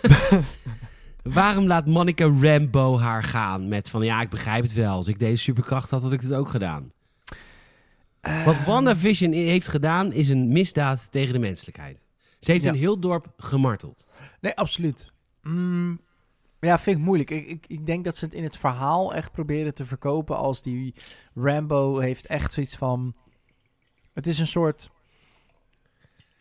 Waarom 1.23 1.67
laat 1.67 1.85
Monica 1.85 2.25
Rambo 2.41 2.99
haar 2.99 3.23
gaan 3.23 3.67
met 3.67 3.89
van 3.89 4.01
ja, 4.05 4.21
ik 4.21 4.29
begrijp 4.29 4.63
het 4.63 4.73
wel. 4.73 4.95
Als 4.95 5.07
ik 5.07 5.19
deze 5.19 5.41
superkracht 5.43 5.91
had, 5.91 6.01
had 6.01 6.11
ik 6.11 6.21
het 6.21 6.33
ook 6.33 6.49
gedaan. 6.49 6.91
Wat 8.45 8.55
Ehm, 8.55 8.65
WandaVision 8.65 9.31
heeft 9.31 9.67
gedaan 9.67 10.13
is 10.13 10.29
een 10.29 10.47
misdaad 10.47 11.11
tegen 11.11 11.33
de 11.33 11.39
menselijkheid. 11.39 12.05
Ze 12.39 12.51
heeft 12.51 12.63
Ja. 12.63 12.69
een 12.69 12.75
heel 12.77 12.99
dorp 12.99 13.27
gemarteld. 13.37 14.07
Nee, 14.41 14.53
absoluut. 14.55 15.11
Mm, 15.41 15.99
ja, 16.59 16.79
vind 16.79 16.97
ik 16.97 17.03
moeilijk. 17.03 17.29
Ik, 17.29 17.47
ik, 17.47 17.65
ik 17.67 17.85
denk 17.85 18.05
dat 18.05 18.17
ze 18.17 18.25
het 18.25 18.33
in 18.33 18.43
het 18.43 18.57
verhaal 18.57 19.13
echt 19.13 19.31
proberen 19.31 19.73
te 19.73 19.85
verkopen 19.85 20.37
als 20.37 20.61
die 20.61 20.95
Rambo 21.35 21.97
heeft 21.97 22.25
echt 22.25 22.53
zoiets 22.53 22.75
van... 22.75 23.15
Het 24.13 24.27
is 24.27 24.39
een 24.39 24.47
soort 24.47 24.89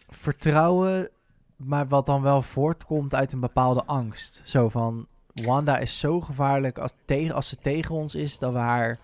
vertrouwen, 0.09 1.09
maar 1.57 1.89
wat 1.89 2.07
dan 2.07 2.23
wel 2.23 2.43
voortkomt 2.43 3.15
uit 3.15 3.33
een 3.33 3.41
bepaalde 3.41 3.85
angst. 3.85 4.41
Zo 4.45 4.69
van, 4.69 5.07
Wanda 5.45 5.79
is 5.79 5.99
zo 5.99 6.21
gevaarlijk 6.21 6.79
als, 6.79 6.93
tegen, 7.05 7.35
als 7.35 7.49
ze 7.49 7.57
tegen 7.57 7.95
ons 7.95 8.15
is, 8.15 8.39
dat 8.39 8.53
we 8.53 8.59
haar 8.59 8.99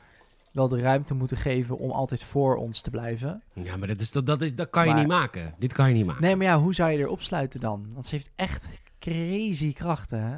wel 0.53 0.69
de 0.69 0.81
ruimte 0.81 1.15
moeten 1.15 1.37
geven 1.37 1.79
om 1.79 1.91
altijd 1.91 2.23
voor 2.23 2.57
ons 2.57 2.81
te 2.81 2.91
blijven. 2.91 3.43
Ja, 3.53 3.77
maar 3.77 3.89
dat, 3.89 4.01
is, 4.01 4.11
dat, 4.11 4.27
dat, 4.27 4.43
is, 4.43 4.55
dat 4.55 4.71
kan 4.71 4.89
je 4.89 4.95
niet 4.95 5.07
maken. 5.07 5.55
Dit 5.59 5.73
kan 5.73 5.89
je 5.89 5.95
niet 5.95 6.07
maken. 6.07 6.23
Nee, 6.23 6.37
maar 6.37 6.47
ja, 6.47 6.59
hoe 6.59 6.75
zou 6.75 6.91
je 6.91 6.99
er 6.99 7.09
opsluiten 7.09 7.61
dan? 7.61 7.87
Want 7.93 8.07
ze 8.07 8.15
heeft 8.15 8.31
echt 8.37 8.65
crazy 8.99 9.73
krachten, 9.73 10.23
hè? 10.23 10.37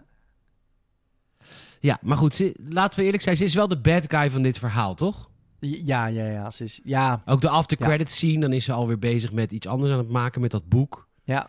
Ja, 1.84 1.98
maar 2.02 2.16
goed, 2.16 2.34
ze, 2.34 2.54
laten 2.68 2.98
we 2.98 3.04
eerlijk 3.04 3.22
zijn. 3.22 3.36
Ze 3.36 3.44
is 3.44 3.54
wel 3.54 3.68
de 3.68 3.80
bad 3.80 4.04
guy 4.08 4.30
van 4.30 4.42
dit 4.42 4.58
verhaal, 4.58 4.94
toch? 4.94 5.30
Ja, 5.60 6.06
ja, 6.06 6.26
ja. 6.26 6.50
Ze 6.50 6.64
is, 6.64 6.80
ja, 6.84 7.22
Ook 7.24 7.40
de 7.40 7.48
after 7.48 7.76
Ja. 7.80 7.86
credits 7.86 8.14
scene, 8.16 8.40
dan 8.40 8.52
is 8.52 8.64
ze 8.64 8.72
alweer 8.72 8.98
bezig 8.98 9.32
met 9.32 9.52
iets 9.52 9.66
anders 9.66 9.92
aan 9.92 9.98
het 9.98 10.08
maken 10.08 10.40
met 10.40 10.50
dat 10.50 10.68
boek. 10.68 11.08
ja. 11.24 11.48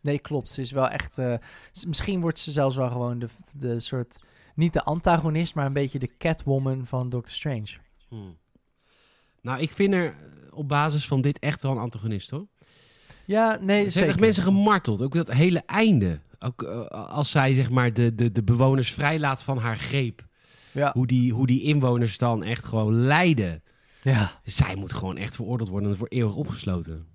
Nee, 0.00 0.18
klopt. 0.18 0.48
Ze 0.48 0.60
is 0.60 0.70
wel 0.70 0.88
echt... 0.88 1.18
eh, 1.18 1.34
misschien 1.86 2.20
wordt 2.20 2.38
ze 2.38 2.50
zelfs 2.50 2.76
wel 2.76 2.90
gewoon 2.90 3.18
de, 3.18 3.28
de 3.58 3.80
soort... 3.80 4.16
Niet 4.54 4.72
de 4.72 4.82
antagonist, 4.84 5.54
maar 5.54 5.66
een 5.66 5.72
beetje 5.72 5.98
de 5.98 6.16
Catwoman 6.18 6.86
van 6.86 7.08
Doctor 7.08 7.34
Strange. 7.34 7.68
Hmm. 8.08 8.36
Nou, 9.42 9.60
ik 9.60 9.72
vind 9.72 9.94
er 9.94 10.04
eh, 10.06 10.12
op 10.50 10.68
basis 10.68 11.06
van 11.06 11.20
dit 11.20 11.38
echt 11.38 11.62
wel 11.62 11.72
een 11.72 11.78
antagonist, 11.78 12.30
hoor. 12.30 12.46
Ja, 13.24 13.58
nee, 13.60 13.76
Ze 13.76 13.82
heeft 13.82 13.92
zeker. 13.92 14.08
echt 14.08 14.20
mensen 14.20 14.42
gemarteld. 14.42 15.02
Ook 15.02 15.14
dat 15.14 15.32
hele 15.32 15.62
einde. 15.66 16.20
Ook 16.46 16.62
eh, 16.62 16.80
als 16.90 17.30
zij 17.30 17.54
zeg 17.54 17.70
maar 17.70 17.92
de, 17.92 18.14
de, 18.14 18.32
de 18.32 18.42
bewoners 18.42 18.92
vrijlaat 18.92 19.42
van 19.42 19.58
haar 19.58 19.78
greep. 19.78 20.24
Ja. 20.72 20.90
Hoe 20.92 21.06
die, 21.06 21.32
hoe 21.32 21.46
die 21.46 21.62
inwoners 21.62 22.18
dan 22.18 22.42
echt 22.42 22.64
gewoon 22.64 22.94
lijden. 22.94 23.62
ja. 24.02 24.40
Zij 24.44 24.74
moet 24.76 24.92
gewoon 24.92 25.16
echt 25.16 25.34
veroordeeld 25.36 25.68
worden 25.68 25.90
en 25.90 25.96
voor 25.96 26.08
eeuwig 26.08 26.34
opgesloten. 26.34 27.06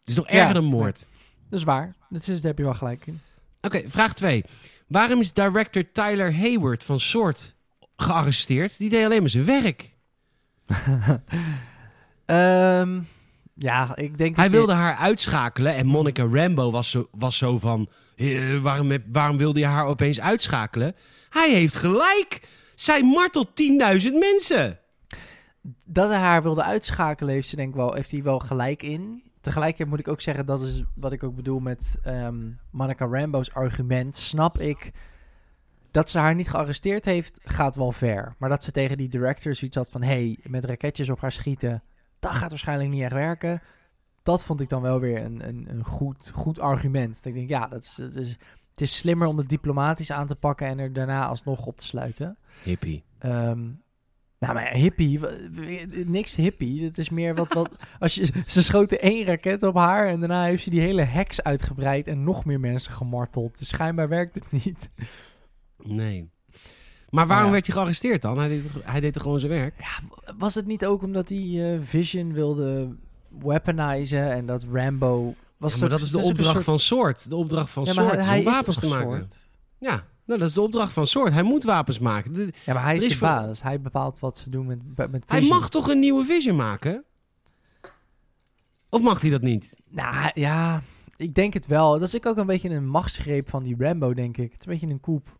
Het 0.00 0.08
is 0.08 0.14
nog 0.16 0.26
Ja. 0.30 0.32
erger 0.38 0.54
dan 0.54 0.64
moord. 0.64 1.06
Dat 1.50 1.58
is 1.58 1.64
waar. 1.64 1.96
Dat 2.08 2.20
is, 2.26 2.40
daar 2.40 2.50
heb 2.50 2.58
je 2.58 2.64
wel 2.64 2.74
gelijk 2.74 3.06
in. 3.06 3.20
Oké, 3.60 3.82
vraag 3.86 4.14
2. 4.14 4.44
Waarom 4.88 5.20
is 5.20 5.32
director 5.32 5.92
Tyler 5.92 6.36
Hayward 6.36 6.84
van 6.84 7.00
Soort 7.00 7.54
gearresteerd? 7.96 8.78
Die 8.78 8.90
deed 8.90 9.04
alleen 9.04 9.20
maar 9.20 9.30
zijn 9.30 9.44
werk. 9.44 9.96
Ehm, 12.26 13.00
ja, 13.54 13.96
ik 13.96 14.18
denk 14.18 14.36
Hij 14.36 14.44
je- 14.44 14.50
wilde 14.50 14.72
haar 14.72 14.96
uitschakelen 14.96 15.74
en 15.74 15.86
Monica 15.86 16.22
Rambo 16.32 16.70
was 16.70 16.90
zo, 16.90 17.08
was 17.12 17.36
zo 17.36 17.58
van... 17.58 17.88
"Eh, 18.18 18.58
waarom, 18.58 18.92
waarom 19.12 19.36
wilde 19.36 19.60
je 19.60 19.66
haar 19.66 19.86
opeens 19.86 20.20
uitschakelen? 20.20 20.94
Hij 21.28 21.50
heeft 21.50 21.74
gelijk! 21.74 22.40
Zij 22.74 23.02
martelt 23.02 23.48
10.000 23.54 24.12
mensen! 24.18 24.78
dat 25.86 26.08
hij 26.08 26.18
haar 26.18 26.42
wilde 26.42 26.62
uitschakelen, 26.62 27.34
heeft, 27.34 27.48
ze 27.48 27.56
denk 27.56 27.74
wel, 27.74 27.94
heeft 27.94 28.10
hij 28.10 28.22
wel 28.22 28.38
gelijk 28.38 28.82
in. 28.82 29.22
Tegelijkertijd 29.40 29.88
moet 29.88 29.98
ik 29.98 30.08
ook 30.08 30.20
zeggen, 30.20 30.46
dat 30.46 30.60
is 30.60 30.84
wat 30.94 31.12
ik 31.12 31.22
ook 31.22 31.34
bedoel 31.34 31.58
met 31.58 31.96
ehm 32.02 32.50
Monica 32.70 33.06
Rambo's 33.06 33.50
argument. 33.50 34.16
Snap 34.16 34.58
ik 34.58 34.90
dat 35.90 36.10
ze 36.10 36.18
haar 36.18 36.34
niet 36.34 36.48
gearresteerd 36.48 37.04
heeft, 37.04 37.40
gaat 37.42 37.74
wel 37.74 37.92
ver. 37.92 38.34
Maar 38.38 38.48
dat 38.48 38.64
ze 38.64 38.70
tegen 38.72 38.96
die 38.96 39.08
director 39.08 39.54
zoiets 39.54 39.76
had 39.76 39.90
van: 39.90 40.02
hey, 40.02 40.38
met 40.42 40.64
raketjes 40.64 41.10
op 41.10 41.20
haar 41.20 41.32
schieten, 41.32 41.82
dat 42.18 42.32
gaat 42.32 42.50
waarschijnlijk 42.50 42.90
niet 42.90 43.02
echt 43.02 43.12
werken. 43.12 43.62
Dat 44.28 44.44
vond 44.44 44.60
ik 44.60 44.68
dan 44.68 44.82
wel 44.82 45.00
weer 45.00 45.24
een, 45.24 45.48
een, 45.48 45.66
een 45.70 45.84
goed, 45.84 46.30
goed 46.34 46.60
argument. 46.60 47.14
Dat 47.14 47.24
ik 47.24 47.34
denk, 47.34 47.48
ja, 47.48 47.66
dat 47.66 47.82
is, 47.82 47.94
dat 47.94 48.16
is, 48.16 48.28
het 48.70 48.80
is 48.80 48.96
slimmer 48.96 49.28
om 49.28 49.38
het 49.38 49.48
diplomatisch 49.48 50.12
aan 50.12 50.26
te 50.26 50.36
pakken 50.36 50.66
en 50.66 50.78
er 50.78 50.92
daarna 50.92 51.26
alsnog 51.26 51.66
op 51.66 51.76
te 51.76 51.86
sluiten. 51.86 52.36
Hippie. 52.62 53.04
Ehm, 53.18 53.60
nou, 54.38 54.54
maar 54.54 54.72
hippie, 54.72 55.20
niks 56.06 56.36
hippie. 56.36 56.84
Het 56.84 56.98
is 56.98 57.08
meer 57.08 57.34
wat, 57.34 57.52
wat 57.52 57.70
als 57.98 58.14
je, 58.14 58.42
ze 58.46 58.62
schoten 58.62 59.00
één 59.00 59.26
raket 59.26 59.62
op 59.62 59.74
haar 59.74 60.08
en 60.08 60.20
daarna 60.20 60.44
heeft 60.44 60.62
ze 60.62 60.70
die 60.70 60.80
hele 60.80 61.02
heks 61.02 61.42
uitgebreid 61.42 62.06
en 62.06 62.24
nog 62.24 62.44
meer 62.44 62.60
mensen 62.60 62.92
gemarteld. 62.92 63.58
Dus 63.58 63.68
schijnbaar 63.68 64.08
werkt 64.08 64.34
het 64.34 64.50
niet. 64.50 64.88
Nee. 65.82 66.30
Maar 67.08 67.26
waarom 67.26 67.46
ja. 67.46 67.52
werd 67.52 67.66
hij 67.66 67.74
gearresteerd 67.74 68.22
dan? 68.22 68.38
Hij 68.38 68.48
deed, 68.48 68.64
hij 68.82 69.00
deed 69.00 69.12
toch 69.12 69.22
gewoon 69.22 69.40
zijn 69.40 69.52
werk? 69.52 69.74
Was 70.38 70.54
het 70.54 70.66
niet 70.66 70.86
ook 70.86 71.02
omdat 71.02 71.28
hij 71.28 71.74
eh, 71.74 71.82
Vision 71.82 72.32
wilde 72.32 72.96
weaponizen 73.42 74.30
en 74.32 74.46
dat 74.46 74.64
Rambo... 74.72 75.34
Was 75.56 75.74
Ja, 75.74 75.80
maar 75.80 75.88
dat 75.88 76.00
is 76.00 76.10
de 76.10 76.18
opdracht 76.18 76.52
soort- 76.52 76.64
van 76.64 76.78
Sword. 76.78 77.28
De 77.28 77.36
opdracht 77.36 77.70
van 77.70 77.84
hij 77.88 78.38
om 78.38 78.44
wapens 78.44 78.78
te 78.78 78.86
maken. 78.88 79.02
soort? 79.08 79.46
Ja, 79.78 80.04
nou, 80.24 80.38
dat 80.38 80.48
is 80.48 80.54
de 80.54 80.60
opdracht 80.60 80.92
van 80.92 81.06
Sword. 81.06 81.32
Hij 81.32 81.42
moet 81.42 81.64
wapens 81.64 81.98
maken. 81.98 82.32
De- 82.32 82.52
Ja, 82.64 82.72
maar 82.74 82.82
hij 82.82 82.96
is, 82.96 83.04
is 83.04 83.12
de 83.12 83.18
baas. 83.18 83.62
Hij 83.62 83.80
bepaalt 83.80 84.18
wat 84.18 84.38
ze 84.38 84.50
doen 84.50 84.66
met, 84.66 84.78
met 85.10 85.22
hij 85.26 85.38
Vision. 85.40 85.58
mag 85.58 85.68
toch 85.70 85.88
een 85.88 85.98
nieuwe 85.98 86.24
Vision 86.24 86.56
maken? 86.56 87.04
Of 88.88 89.02
mag 89.02 89.20
hij 89.20 89.30
dat 89.30 89.42
niet? 89.42 89.76
Nou 89.88 90.30
ja, 90.34 90.82
ik 91.16 91.34
denk 91.34 91.54
het 91.54 91.66
wel. 91.66 91.98
Dat 91.98 92.14
is 92.14 92.26
ook 92.26 92.36
een 92.36 92.46
beetje 92.46 92.68
een 92.68 92.88
machtsgreep 92.88 93.48
van 93.48 93.62
die 93.62 93.76
Rambo, 93.78 94.14
denk 94.14 94.36
ik. 94.36 94.52
Het 94.52 94.60
is 94.60 94.66
een 94.66 94.72
beetje 94.72 94.88
een 94.94 95.00
koep. 95.00 95.38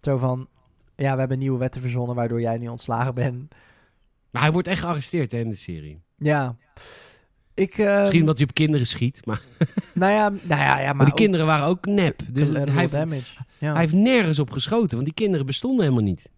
Zo 0.00 0.16
van, 0.18 0.48
ja, 0.96 1.12
we 1.12 1.18
hebben 1.18 1.38
nieuwe 1.38 1.58
wetten 1.58 1.80
verzonnen 1.80 2.16
waardoor 2.16 2.40
jij 2.40 2.58
nu 2.58 2.68
ontslagen 2.68 3.14
bent. 3.14 3.54
Maar 4.30 4.42
hij 4.42 4.52
wordt 4.52 4.68
echt 4.68 4.80
gearresteerd 4.80 5.32
hè, 5.32 5.38
in 5.38 5.48
de 5.48 5.54
serie. 5.56 6.02
Ja. 6.16 6.56
Ik, 7.54 7.78
eh, 7.78 8.00
Misschien 8.00 8.20
omdat 8.20 8.38
hij 8.38 8.46
op 8.46 8.54
kinderen 8.54 8.86
schiet. 8.86 9.26
Maar, 9.26 9.42
Nou 9.94 10.12
ja, 10.12 10.28
nou 10.28 10.60
ja, 10.60 10.78
ja 10.78 10.86
maar, 10.86 10.96
maar 10.96 11.04
die 11.04 11.14
ook 11.14 11.20
kinderen 11.20 11.46
waren 11.46 11.66
ook 11.66 11.86
nep. 11.86 12.20
Dus 12.28 12.48
hij 12.48 12.64
heeft, 12.70 12.92
damage. 12.92 13.36
Ja. 13.58 13.72
hij 13.72 13.80
heeft 13.80 13.92
nergens 13.92 14.38
op 14.38 14.50
geschoten. 14.50 14.90
Want 14.94 15.04
die 15.04 15.14
kinderen 15.14 15.46
bestonden 15.46 15.84
helemaal 15.84 16.04
niet. 16.04 16.30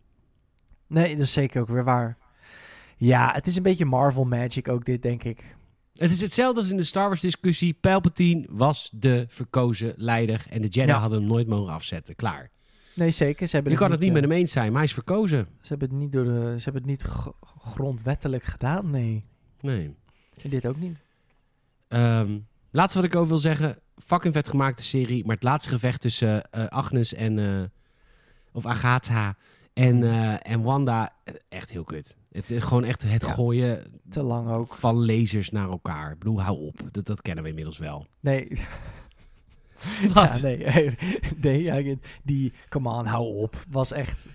Nee, 0.87 1.11
dat 1.16 1.24
is 1.24 1.33
zeker 1.33 1.61
ook 1.61 1.68
weer 1.68 1.85
waar. 1.85 2.16
Ja, 2.97 3.33
het 3.33 3.47
is 3.47 3.57
een 3.57 3.62
beetje 3.62 3.85
Marvel 3.85 4.24
Magic 4.24 4.68
ook 4.68 4.85
dit, 4.85 5.03
denk 5.03 5.22
ik. 5.24 5.57
Het 5.95 6.11
is 6.11 6.20
hetzelfde 6.20 6.61
als 6.61 6.70
in 6.70 6.76
de 6.76 6.83
Star 6.83 7.07
Wars 7.07 7.20
discussie. 7.20 7.74
Palpatine 7.81 8.47
was 8.51 8.91
de 8.95 9.26
verkozen 9.29 9.95
leider. 9.97 10.47
En 10.51 10.62
de 10.62 10.68
Jedi 10.68 10.89
Ja. 10.93 10.99
hadden 10.99 11.18
hem 11.18 11.29
nooit 11.29 11.47
mogen 11.47 11.72
afzetten. 11.72 12.16
Klaar. 12.16 12.51
Nee, 12.95 13.11
zeker. 13.11 13.49
Ze 13.49 13.55
hebben 13.55 13.72
Je 13.72 13.79
kan 13.79 13.91
het 13.91 14.01
niet 14.01 14.12
met 14.12 14.22
eh, 14.22 14.29
hem 14.29 14.39
eens 14.39 14.53
zijn, 14.53 14.66
maar 14.68 14.76
hij 14.76 14.85
is 14.89 14.93
verkozen. 14.93 15.49
Ze 15.61 15.68
hebben 15.68 15.89
het 15.89 15.99
niet, 15.99 16.12
door 16.12 16.24
de, 16.24 16.55
ze 16.57 16.64
hebben 16.64 16.83
het 16.83 16.91
niet 16.91 17.03
gr- 17.03 17.29
grondwettelijk 17.61 18.45
gedaan, 18.45 18.91
nee. 18.91 19.24
Nee. 19.61 19.94
En 20.42 20.50
dit 20.50 20.66
ook 20.66 20.76
niet. 20.76 20.98
Ehm, 21.88 22.38
laatste 22.70 22.98
wat 23.00 23.06
ik 23.06 23.16
over 23.16 23.28
wil 23.28 23.38
zeggen. 23.38 23.78
Fucking 23.96 24.34
vet 24.34 24.48
gemaakte 24.48 24.82
serie. 24.82 25.24
Maar 25.24 25.34
het 25.34 25.44
laatste 25.44 25.70
gevecht 25.70 26.00
tussen 26.00 26.50
eh, 26.50 26.66
Agnes 26.66 27.14
en... 27.14 27.38
eh, 27.38 27.62
of 28.52 28.66
Agatha 28.66 29.36
en, 29.72 30.02
eh, 30.02 30.52
en 30.52 30.62
Wanda. 30.62 31.12
Echt 31.48 31.70
heel 31.70 31.84
kut. 31.84 32.16
Het 32.32 32.50
is 32.50 32.62
gewoon 32.62 32.84
echt 32.84 33.02
het 33.02 33.22
Ja. 33.22 33.32
gooien 33.32 34.00
Te 34.09 34.22
lang 34.22 34.48
ook. 34.50 34.74
van 34.74 35.06
lasers 35.06 35.50
naar 35.50 35.68
elkaar. 35.68 36.12
Ik 36.12 36.18
bedoel, 36.18 36.42
hou 36.42 36.59
op. 36.66 36.80
Dat, 36.90 37.06
dat 37.06 37.22
kennen 37.22 37.42
we 37.44 37.48
inmiddels 37.50 37.78
wel. 37.78 38.06
Nee. 38.20 38.48
Wat? 40.14 40.40
Ja, 41.42 41.74
nee. 41.74 41.98
die, 42.22 42.52
come 42.68 42.88
on, 42.92 43.06
hou 43.06 43.34
op. 43.36 43.64
Was 43.68 43.92
echt 43.92 44.26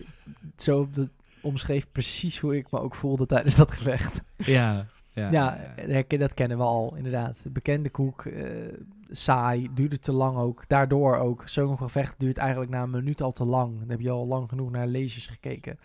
zo, 0.58 0.90
dat 0.90 1.10
omschreef 1.42 1.92
precies 1.92 2.40
hoe 2.40 2.58
ik 2.58 2.72
me 2.72 2.80
ook 2.80 2.96
voelde 2.96 3.26
tijdens 3.26 3.56
dat 3.56 3.72
gevecht. 3.72 4.22
Ja. 4.38 4.88
Ja. 5.14 5.58
Dat 6.08 6.34
kennen 6.34 6.58
we 6.58 6.64
al, 6.64 6.96
inderdaad. 6.96 7.40
Bekende 7.50 7.90
koek, 7.90 8.26
eh, 8.26 8.46
saai, 9.12 9.70
duurde 9.74 10.00
te 10.00 10.12
lang 10.12 10.38
ook. 10.38 10.68
Daardoor 10.68 11.18
ook. 11.18 11.44
Zo'n 11.48 11.78
gevecht 11.78 12.16
duurt 12.20 12.38
eigenlijk 12.38 12.72
na 12.72 12.82
een 12.84 12.90
minuut 12.90 13.22
al 13.22 13.32
te 13.32 13.46
lang. 13.46 13.80
Dan 13.80 13.90
heb 13.90 14.00
je 14.00 14.12
al 14.12 14.28
lang 14.28 14.50
genoeg 14.50 14.72
naar 14.72 14.88
lasers 14.88 15.28
gekeken. 15.28 15.80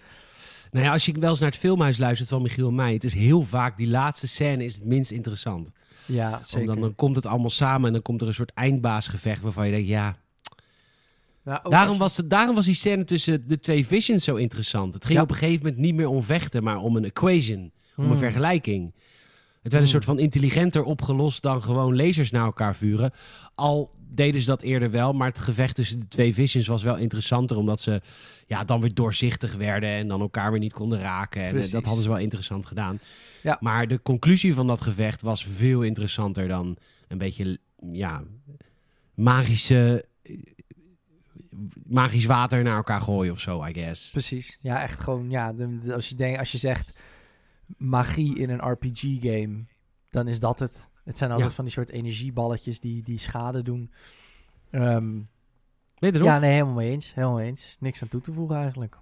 Nou 0.70 0.85
ja, 0.85 0.93
als 0.93 1.05
je 1.07 1.12
wel 1.18 1.31
eens 1.31 1.41
naar 1.41 1.51
het 1.51 1.59
filmhuis 1.59 1.99
luistert 1.99 2.29
van 2.29 2.43
Michiel 2.43 2.68
en 2.68 2.74
mij. 2.74 2.93
Het 2.93 3.05
is 3.05 3.14
heel 3.14 3.43
vaak, 3.43 3.76
die 3.76 3.89
laatste 3.89 4.29
scène 4.29 4.64
is 4.64 4.74
het 4.74 4.85
minst 4.85 5.11
interessant. 5.11 5.70
Ja, 6.07 6.43
zeker. 6.43 6.61
Omdat 6.68 6.81
dan 6.83 6.95
komt 6.95 7.16
het 7.16 7.26
allemaal 7.26 7.51
samen 7.51 7.87
en 7.87 7.93
dan 7.93 8.03
komt 8.03 8.20
er 8.20 8.26
een 8.29 8.35
soort 8.35 8.53
eindbaasgevecht 8.55 9.43
waarvan 9.43 9.66
je 9.66 9.72
denkt, 9.72 9.89
ja... 9.89 10.16
Nou, 11.43 11.70
Daarom 11.70 11.89
als- 11.91 11.99
was, 11.99 12.16
het, 12.16 12.31
daarom 12.31 12.55
was 12.55 12.64
die 12.64 12.74
scène 12.74 13.05
tussen 13.05 13.49
de 13.49 13.59
twee 13.59 13.87
visions 13.87 14.24
zo 14.24 14.35
interessant. 14.37 14.95
Het 14.95 15.05
ging 15.05 15.16
Ja. 15.18 15.24
op 15.24 15.31
een 15.31 15.37
gegeven 15.37 15.62
moment 15.62 15.76
niet 15.83 15.95
meer 15.95 16.09
om 16.09 16.22
vechten, 16.22 16.62
maar 16.62 16.79
om 16.79 16.97
een 16.97 17.05
equation. 17.05 17.59
Om 17.97 18.05
een 18.05 18.11
Hmm. 18.11 18.18
vergelijking. 18.18 18.95
Het 19.69 19.77
werd 19.77 19.85
een 19.85 19.91
Hmm. 20.01 20.03
soort 20.03 20.16
van 20.19 20.25
intelligenter 20.25 20.83
opgelost 20.83 21.43
dan 21.43 21.62
gewoon 21.62 21.97
lasers 21.97 22.31
naar 22.31 22.45
elkaar 22.45 22.77
vuren. 22.77 23.12
Al 23.55 23.95
deden 24.11 24.41
ze 24.41 24.47
dat 24.47 24.62
eerder 24.62 24.91
wel, 24.91 25.12
maar 25.12 25.29
het 25.29 25.39
gevecht 25.39 25.75
tussen 25.75 26.01
de 26.01 26.09
twee 26.09 26.35
visions 26.35 26.66
was 26.66 26.83
wel 26.83 26.97
interessanter. 26.97 27.57
Omdat 27.57 27.81
ze 27.81 28.01
ja, 28.47 28.64
dan 28.64 28.81
weer 28.81 28.95
doorzichtig 28.95 29.55
werden 29.55 29.89
en 29.91 30.09
dan 30.09 30.21
elkaar 30.21 30.51
weer 30.51 30.61
niet 30.61 30.73
konden 30.73 31.01
raken. 31.01 31.41
En 31.41 31.47
eh, 31.47 31.53
Precies. 31.53 31.71
dat 31.71 31.85
hadden 31.85 32.03
ze 32.03 32.09
wel 32.09 32.19
interessant 32.19 32.66
gedaan. 32.66 33.01
Ja. 33.43 33.57
Maar 33.61 33.89
de 33.89 34.03
conclusie 34.03 34.55
van 34.55 34.66
dat 34.66 34.81
gevecht 34.81 35.23
was 35.23 35.45
veel 35.45 35.83
interessanter 35.83 36.49
dan 36.49 36.77
een 37.09 37.19
beetje 37.19 37.59
ja, 37.93 38.23
magische... 39.14 40.05
Magisch 41.89 42.25
water 42.25 42.62
naar 42.62 42.77
elkaar 42.77 43.01
gooien 43.01 43.33
of 43.33 43.41
zo, 43.41 43.64
I 43.64 43.73
guess. 43.73 44.11
Precies. 44.11 44.59
Ja, 44.62 44.83
echt 44.83 45.01
gewoon, 45.01 45.31
ja, 45.31 45.53
de- 45.53 45.79
de- 45.79 45.95
als, 45.95 46.09
je 46.09 46.14
denkt, 46.14 46.39
als 46.39 46.53
je 46.53 46.59
zegt 46.59 46.99
magie 47.77 48.39
in 48.39 48.51
een 48.51 48.71
RPG-game, 48.71 49.64
dan 50.09 50.29
is 50.29 50.41
dat 50.41 50.59
het. 50.59 50.89
Het 51.05 51.19
zijn 51.19 51.31
altijd 51.31 51.49
Ja. 51.49 51.55
van 51.55 51.64
die 51.64 51.73
soort 51.73 51.89
energieballetjes 51.91 52.81
die, 52.81 53.03
die 53.03 53.19
schade 53.19 53.62
doen. 53.62 53.91
Weet 54.71 56.12
je 56.12 56.19
nog? 56.19 56.23
ja, 56.29 56.39
nee, 56.39 56.53
helemaal 56.53 56.75
mee 56.75 56.91
eens. 56.91 57.14
Helemaal 57.14 57.37
mee 57.37 57.47
eens. 57.47 57.77
Niks 57.81 58.03
aan 58.03 58.09
toe 58.09 58.21
te 58.21 58.33
voegen 58.33 58.57
eigenlijk. 58.57 58.99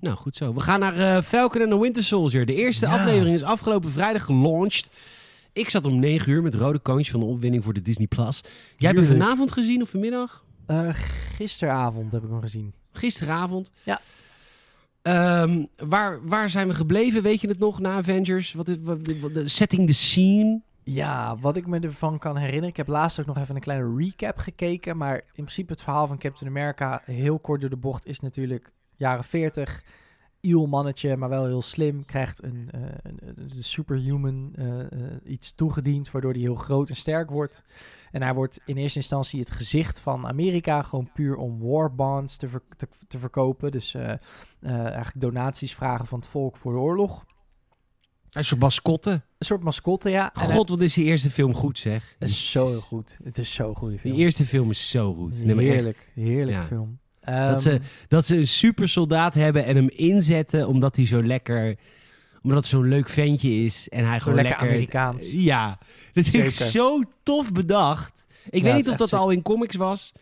Nou, 0.00 0.16
goed 0.16 0.36
zo. 0.36 0.54
We 0.54 0.60
gaan 0.60 0.80
naar 0.80 1.16
eh, 1.16 1.22
Falcon 1.22 1.62
and 1.62 1.70
the 1.70 1.78
Winter 1.80 2.02
Soldier. 2.04 2.46
De 2.46 2.54
eerste 2.54 2.86
Ja. 2.86 2.92
aflevering 2.98 3.34
is 3.34 3.42
afgelopen 3.42 3.90
vrijdag 3.90 4.24
gelaunched. 4.24 4.90
Ik 5.52 5.68
zat 5.70 5.84
om 5.84 5.98
9 5.98 6.32
uur 6.32 6.42
met 6.42 6.54
rode 6.54 6.78
koontje 6.78 7.10
van 7.10 7.20
de 7.20 7.26
opwinning 7.26 7.64
voor 7.64 7.72
de 7.72 7.82
Disney+. 7.82 8.06
Plus. 8.06 8.40
Jij 8.76 8.90
hebt 8.90 9.00
hem 9.08 9.18
vanavond 9.18 9.52
gezien 9.52 9.82
of 9.82 9.88
vanmiddag? 9.90 10.44
Eh, 10.66 10.88
gisteravond 11.36 12.12
heb 12.12 12.22
ik 12.22 12.30
hem 12.30 12.40
gezien. 12.40 12.72
Gisteravond. 12.92 13.70
Ja. 13.82 14.00
Ehm, 15.02 15.64
waar, 15.76 16.26
waar 16.26 16.50
zijn 16.50 16.68
we 16.68 16.74
gebleven? 16.74 17.22
Weet 17.22 17.40
je 17.40 17.48
het 17.48 17.58
nog 17.58 17.80
na 17.80 17.96
Avengers? 17.96 18.52
Wat 18.52 18.68
is, 18.68 18.76
de 19.32 19.48
setting 19.48 19.86
the 19.86 19.94
scene? 19.94 20.60
Ja, 20.84 21.36
wat 21.36 21.56
ik 21.56 21.66
me 21.66 21.80
ervan 21.80 22.18
kan 22.18 22.36
herinneren. 22.36 22.68
Ik 22.68 22.76
heb 22.76 22.88
laatst 22.88 23.20
ook 23.20 23.26
nog 23.26 23.38
even 23.38 23.54
een 23.54 23.60
kleine 23.60 23.94
recap 23.96 24.38
gekeken. 24.38 24.96
Maar 24.96 25.14
in 25.16 25.22
principe 25.32 25.72
het 25.72 25.82
verhaal 25.82 26.06
van 26.06 26.18
Captain 26.18 26.50
America, 26.50 27.02
heel 27.04 27.38
kort 27.38 27.60
door 27.60 27.70
de 27.70 27.76
bocht, 27.76 28.06
is 28.06 28.20
natuurlijk 28.20 28.72
jaren 28.96 29.24
40. 29.24 29.82
Iel 30.40 30.66
mannetje, 30.66 31.16
maar 31.16 31.28
wel 31.28 31.46
heel 31.46 31.62
slim. 31.62 32.04
Krijgt 32.04 32.42
een, 32.42 32.68
eh, 32.72 32.80
een, 33.02 33.18
een 33.36 33.50
superhuman 33.64 34.52
eh, 34.54 34.80
eh, 34.80 34.88
iets 35.24 35.54
toegediend, 35.54 36.10
waardoor 36.10 36.32
hij 36.32 36.40
heel 36.40 36.54
groot 36.54 36.88
en 36.88 36.96
sterk 36.96 37.30
wordt. 37.30 37.62
En 38.10 38.22
hij 38.22 38.34
wordt 38.34 38.60
in 38.64 38.76
eerste 38.76 38.98
instantie 38.98 39.40
het 39.40 39.50
gezicht 39.50 40.00
van 40.00 40.26
Amerika, 40.26 40.82
gewoon 40.82 41.10
puur 41.12 41.36
om 41.36 41.58
war 41.60 41.94
bonds 41.94 42.36
te, 42.36 42.48
ver- 42.48 42.62
te, 42.76 42.88
te 43.08 43.18
verkopen. 43.18 43.70
Dus 43.70 43.94
eigenlijk 44.60 45.20
donaties 45.20 45.74
vragen 45.74 46.06
van 46.06 46.18
het 46.18 46.28
volk 46.28 46.56
voor 46.56 46.72
de 46.72 46.78
oorlog. 46.78 47.24
Een 48.30 48.58
mascotte. 48.58 49.10
Een 49.10 49.46
soort 49.46 49.62
mascotte, 49.62 50.10
ja. 50.10 50.30
God, 50.34 50.68
wat 50.68 50.80
is 50.80 50.94
die 50.94 51.04
eerste 51.04 51.30
film 51.30 51.54
goed, 51.54 51.78
zeg. 51.78 52.16
Het 52.18 52.28
is 52.28 52.50
zo 52.50 52.66
goed. 52.66 53.18
Het 53.24 53.38
is 53.38 53.52
zo'n 53.52 53.76
goede 53.76 53.98
film. 53.98 54.14
Die 54.14 54.22
eerste 54.24 54.44
film 54.44 54.70
is 54.70 54.90
zo 54.90 55.14
goed. 55.14 55.34
Heerlijk, 55.34 56.10
heerlijk 56.14 56.56
Ja. 56.56 56.64
film. 56.64 56.99
Dat 57.20 57.34
Ehm, 57.34 57.58
ze, 57.58 57.80
dat 58.08 58.24
ze 58.26 58.36
een 58.36 58.46
supersoldaat 58.46 59.34
hebben 59.34 59.64
en 59.64 59.76
hem 59.76 59.88
inzetten 59.88 60.68
omdat 60.68 60.96
hij 60.96 61.06
zo 61.06 61.22
lekker... 61.22 61.76
Omdat 62.42 62.58
het 62.58 62.66
zo'n 62.68 62.88
leuk 62.88 63.08
ventje 63.08 63.50
is 63.50 63.88
en 63.88 64.06
hij 64.06 64.20
gewoon 64.20 64.34
lekker 64.34 64.52
lekker... 64.52 64.68
Amerikaans. 64.68 65.26
Ja, 65.30 65.78
dat 66.12 66.26
is 66.34 66.70
zo 66.70 67.00
tof 67.22 67.52
bedacht. 67.52 68.26
Ik 68.50 68.58
Ja, 68.58 68.64
weet 68.64 68.74
niet 68.74 68.88
of 68.88 68.96
dat 68.96 69.08
sick. 69.08 69.18
al 69.18 69.30
in 69.30 69.42
comics 69.42 69.76
was, 69.76 70.12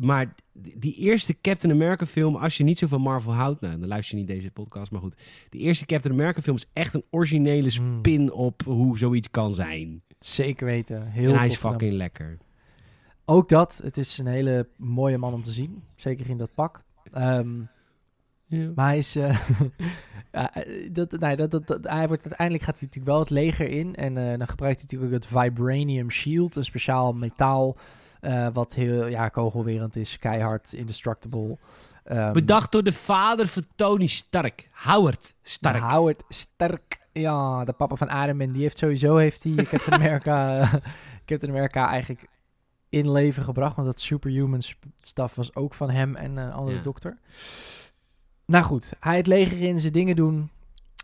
maar 0.00 0.34
die 0.52 0.94
eerste 0.94 1.40
Captain 1.40 1.72
America 1.72 2.06
film, 2.06 2.36
als 2.36 2.56
je 2.56 2.64
niet 2.64 2.78
zo 2.78 2.86
van 2.86 3.00
Marvel 3.00 3.32
houdt, 3.32 3.60
nou, 3.60 3.78
dan 3.78 3.88
luister 3.88 4.18
je 4.18 4.24
niet 4.24 4.34
deze 4.36 4.50
podcast, 4.50 4.90
maar 4.90 5.00
goed. 5.00 5.14
Die 5.50 5.60
eerste 5.60 5.86
Captain 5.86 6.14
America 6.14 6.40
film 6.42 6.56
is 6.56 6.66
echt 6.72 6.94
een 6.94 7.04
originele 7.10 7.70
Hmm. 7.76 7.98
spin 7.98 8.32
op 8.32 8.62
hoe 8.64 8.98
zoiets 8.98 9.30
kan 9.30 9.54
zijn. 9.54 10.02
Zeker 10.20 10.66
weten. 10.66 11.06
Heel 11.10 11.30
en 11.32 11.38
hij 11.38 11.46
is 11.46 11.56
fucking 11.56 11.92
lekker. 11.92 12.38
Ook 13.30 13.48
dat. 13.48 13.80
Het 13.82 13.96
is 13.96 14.18
een 14.18 14.26
hele 14.26 14.68
mooie 14.76 15.18
man 15.18 15.32
om 15.34 15.44
te 15.44 15.50
zien. 15.50 15.82
Zeker 15.96 16.28
in 16.30 16.36
dat 16.38 16.54
pak. 16.54 16.82
Ehm, 17.12 17.60
Ja. 18.46 18.70
maar 18.74 18.86
hij 18.86 18.98
is... 18.98 19.16
eh, 19.16 19.38
ja, 20.32 20.54
eh, 20.54 20.88
dat, 20.92 21.10
nee, 21.20 21.36
dat, 21.36 21.50
dat, 21.50 21.66
dat- 21.66 21.84
hij 21.88 22.06
wordt, 22.08 22.22
uiteindelijk 22.24 22.64
gaat 22.66 22.78
hij 22.78 22.84
natuurlijk 22.86 23.12
wel 23.12 23.18
het 23.20 23.30
leger 23.30 23.68
in. 23.68 23.94
En 23.94 24.16
eh, 24.32 24.38
dan 24.38 24.48
gebruikt 24.48 24.80
hij 24.80 24.88
natuurlijk 24.90 25.12
ook 25.14 25.22
het 25.22 25.26
Vibranium 25.44 26.10
Shield. 26.10 26.56
Een 26.56 26.64
speciaal 26.64 27.12
metaal. 27.12 27.76
wat 28.52 28.74
heel 28.74 29.06
ja, 29.06 29.28
kogelwerend 29.28 29.96
is. 29.96 30.18
Keihard, 30.18 30.72
indestructible. 30.72 31.58
Ehm, 32.04 32.32
Bedacht 32.32 32.72
door 32.72 32.82
de 32.82 32.92
vader 32.92 33.46
van 33.48 33.64
Tony 33.76 34.06
Stark, 34.06 34.68
Howard 34.72 35.34
Stark. 35.42 35.82
Howard 35.82 36.22
Stark. 36.28 36.98
Ja, 37.12 37.64
de 37.64 37.72
papa 37.72 37.96
van 37.96 38.08
Iron 38.08 38.36
Man. 38.36 38.52
Die 38.52 38.62
heeft 38.62 38.78
sowieso 38.78 39.16
heeft 39.16 39.42
die 39.42 39.54
Captain 39.54 39.94
America, 40.00 40.68
Captain 41.24 41.50
America 41.52 41.88
eigenlijk 41.88 42.28
in 42.88 43.10
leven 43.12 43.42
gebracht. 43.44 43.74
Want 43.76 43.86
dat 43.88 44.00
superhuman 44.00 44.62
stuff 45.00 45.34
was 45.34 45.54
ook 45.54 45.74
van 45.74 45.90
hem 45.90 46.16
en 46.16 46.36
een 46.36 46.52
andere 46.52 46.76
Ja. 46.76 46.82
dokter. 46.82 47.18
Nou 48.46 48.64
goed, 48.64 48.92
hij 49.00 49.16
het 49.16 49.26
leger 49.26 49.58
in, 49.60 49.78
zijn 49.78 49.92
dingen 49.92 50.16
doen. 50.16 50.50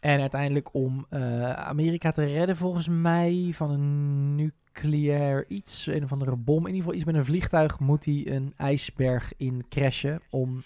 En 0.01 0.21
uiteindelijk 0.21 0.69
om 0.75 1.07
eh, 1.11 1.51
Amerika 1.53 2.11
te 2.11 2.25
redden 2.25 2.57
volgens 2.57 2.89
mij 2.89 3.51
van 3.55 3.71
een 3.71 4.35
nucleair 4.35 5.45
iets. 5.49 5.87
Een 5.87 6.03
of 6.05 6.13
andere 6.13 6.37
bom. 6.37 6.59
In 6.61 6.67
ieder 6.67 6.81
geval 6.81 6.95
iets 6.95 7.05
met 7.05 7.15
een 7.15 7.25
vliegtuig 7.25 7.79
moet 7.81 8.05
hij 8.05 8.23
een 8.27 8.53
ijsberg 8.57 9.33
in 9.37 9.65
crashen 9.69 10.21
om 10.31 10.63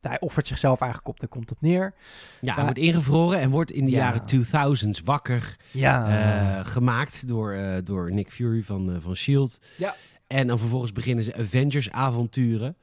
hij 0.00 0.20
offert 0.20 0.46
zichzelf 0.46 0.80
eigenlijk 0.80 1.10
op, 1.10 1.20
daar 1.20 1.28
komt 1.28 1.50
op 1.50 1.60
neer. 1.60 1.94
Ja, 2.40 2.54
hij 2.54 2.62
wordt 2.64 2.78
ingevroren 2.78 3.38
en 3.40 3.50
wordt 3.50 3.70
in 3.70 3.84
de 3.84 3.90
Ja. 3.90 3.96
jaren 3.96 4.24
2000s 4.26 5.00
wakker 5.04 5.56
Ja, 5.70 6.58
eh, 6.60 6.66
gemaakt 6.66 7.28
door, 7.28 7.52
eh, 7.52 7.76
door 7.84 8.12
Nick 8.12 8.30
Fury 8.32 8.62
van, 8.62 8.96
van 9.00 9.16
S.H.I.E.L.D. 9.16 9.58
Ja. 9.76 9.94
En 10.28 10.46
dan 10.46 10.58
vervolgens 10.58 10.92
beginnen 10.92 11.24
ze 11.24 11.34
Avengers-avonturen. 11.34 12.76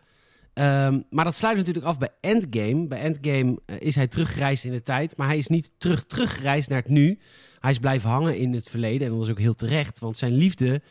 Ehm, 0.54 1.00
maar 1.10 1.26
dat 1.26 1.36
sluit 1.36 1.58
natuurlijk 1.58 1.86
af 1.86 1.98
bij 1.98 2.10
Endgame. 2.22 2.88
Bij 2.88 3.00
Endgame 3.00 3.60
eh, 3.66 3.76
is 3.80 3.96
hij 3.96 4.08
teruggereisd 4.08 4.64
in 4.64 4.72
de 4.72 4.84
tijd, 4.84 5.18
maar 5.18 5.28
hij 5.28 5.38
is 5.38 5.48
niet 5.48 5.72
terug 5.78 6.06
teruggereisd 6.06 6.70
naar 6.70 6.82
het 6.82 6.90
nu. 6.90 7.20
Hij 7.60 7.72
is 7.72 7.80
blijven 7.80 8.10
hangen 8.10 8.38
in 8.38 8.54
het 8.54 8.70
verleden 8.70 9.02
en 9.02 9.10
dat 9.10 9.20
was 9.20 9.30
ook 9.30 9.40
heel 9.40 9.54
terecht, 9.54 10.00
want 10.00 10.18
zijn 10.18 10.34
liefde, 10.34 10.82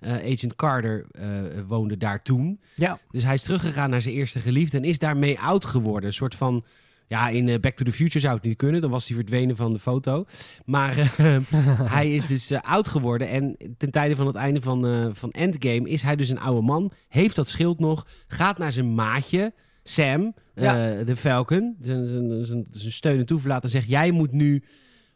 eh, 0.00 0.12
Agent 0.12 0.54
Carter, 0.54 1.06
eh, 1.10 1.28
woonde 1.66 1.96
daar 1.96 2.22
toen. 2.22 2.60
ja. 2.74 2.98
Dus 3.10 3.22
hij 3.22 3.34
is 3.34 3.42
teruggegaan 3.42 3.90
naar 3.90 4.02
zijn 4.02 4.14
eerste 4.14 4.40
geliefde 4.40 4.76
en 4.76 4.84
is 4.84 4.98
daarmee 4.98 5.38
oud 5.40 5.64
geworden. 5.64 6.08
Een 6.08 6.14
soort 6.14 6.34
van, 6.34 6.64
ja, 7.08 7.28
in 7.28 7.48
eh, 7.48 7.58
Back 7.60 7.76
to 7.76 7.84
the 7.84 7.92
Future 7.92 8.20
zou 8.20 8.34
het 8.34 8.44
niet 8.44 8.56
kunnen. 8.56 8.80
Dan 8.80 8.90
was 8.90 9.06
hij 9.06 9.16
verdwenen 9.16 9.56
van 9.56 9.72
de 9.72 9.78
foto. 9.78 10.24
Maar 10.64 10.98
eh, 10.98 11.36
hij 11.96 12.14
is 12.14 12.26
dus 12.26 12.50
eh, 12.50 12.60
oud 12.60 12.88
geworden. 12.88 13.28
En 13.28 13.56
ten 13.76 13.90
tijde 13.90 14.16
van 14.16 14.26
het 14.26 14.36
einde 14.36 14.60
van, 14.60 15.10
van 15.16 15.30
Endgame 15.30 15.88
is 15.88 16.02
hij 16.02 16.16
dus 16.16 16.28
een 16.28 16.40
oude 16.40 16.62
man. 16.62 16.92
Heeft 17.08 17.36
dat 17.36 17.48
schild 17.48 17.78
nog. 17.80 18.06
Gaat 18.28 18.58
naar 18.58 18.72
zijn 18.72 18.94
maatje, 18.94 19.52
Sam, 19.82 20.34
de 20.54 21.14
Falcon. 21.16 21.76
Zijn, 21.80 22.06
zijn, 22.06 22.46
zijn, 22.46 22.66
zijn 22.70 22.92
steun 22.92 23.18
en 23.18 23.26
toeverlaat. 23.26 23.62
En 23.62 23.68
zegt, 23.68 23.88
jij 23.88 24.10
moet 24.10 24.32
nu, 24.32 24.62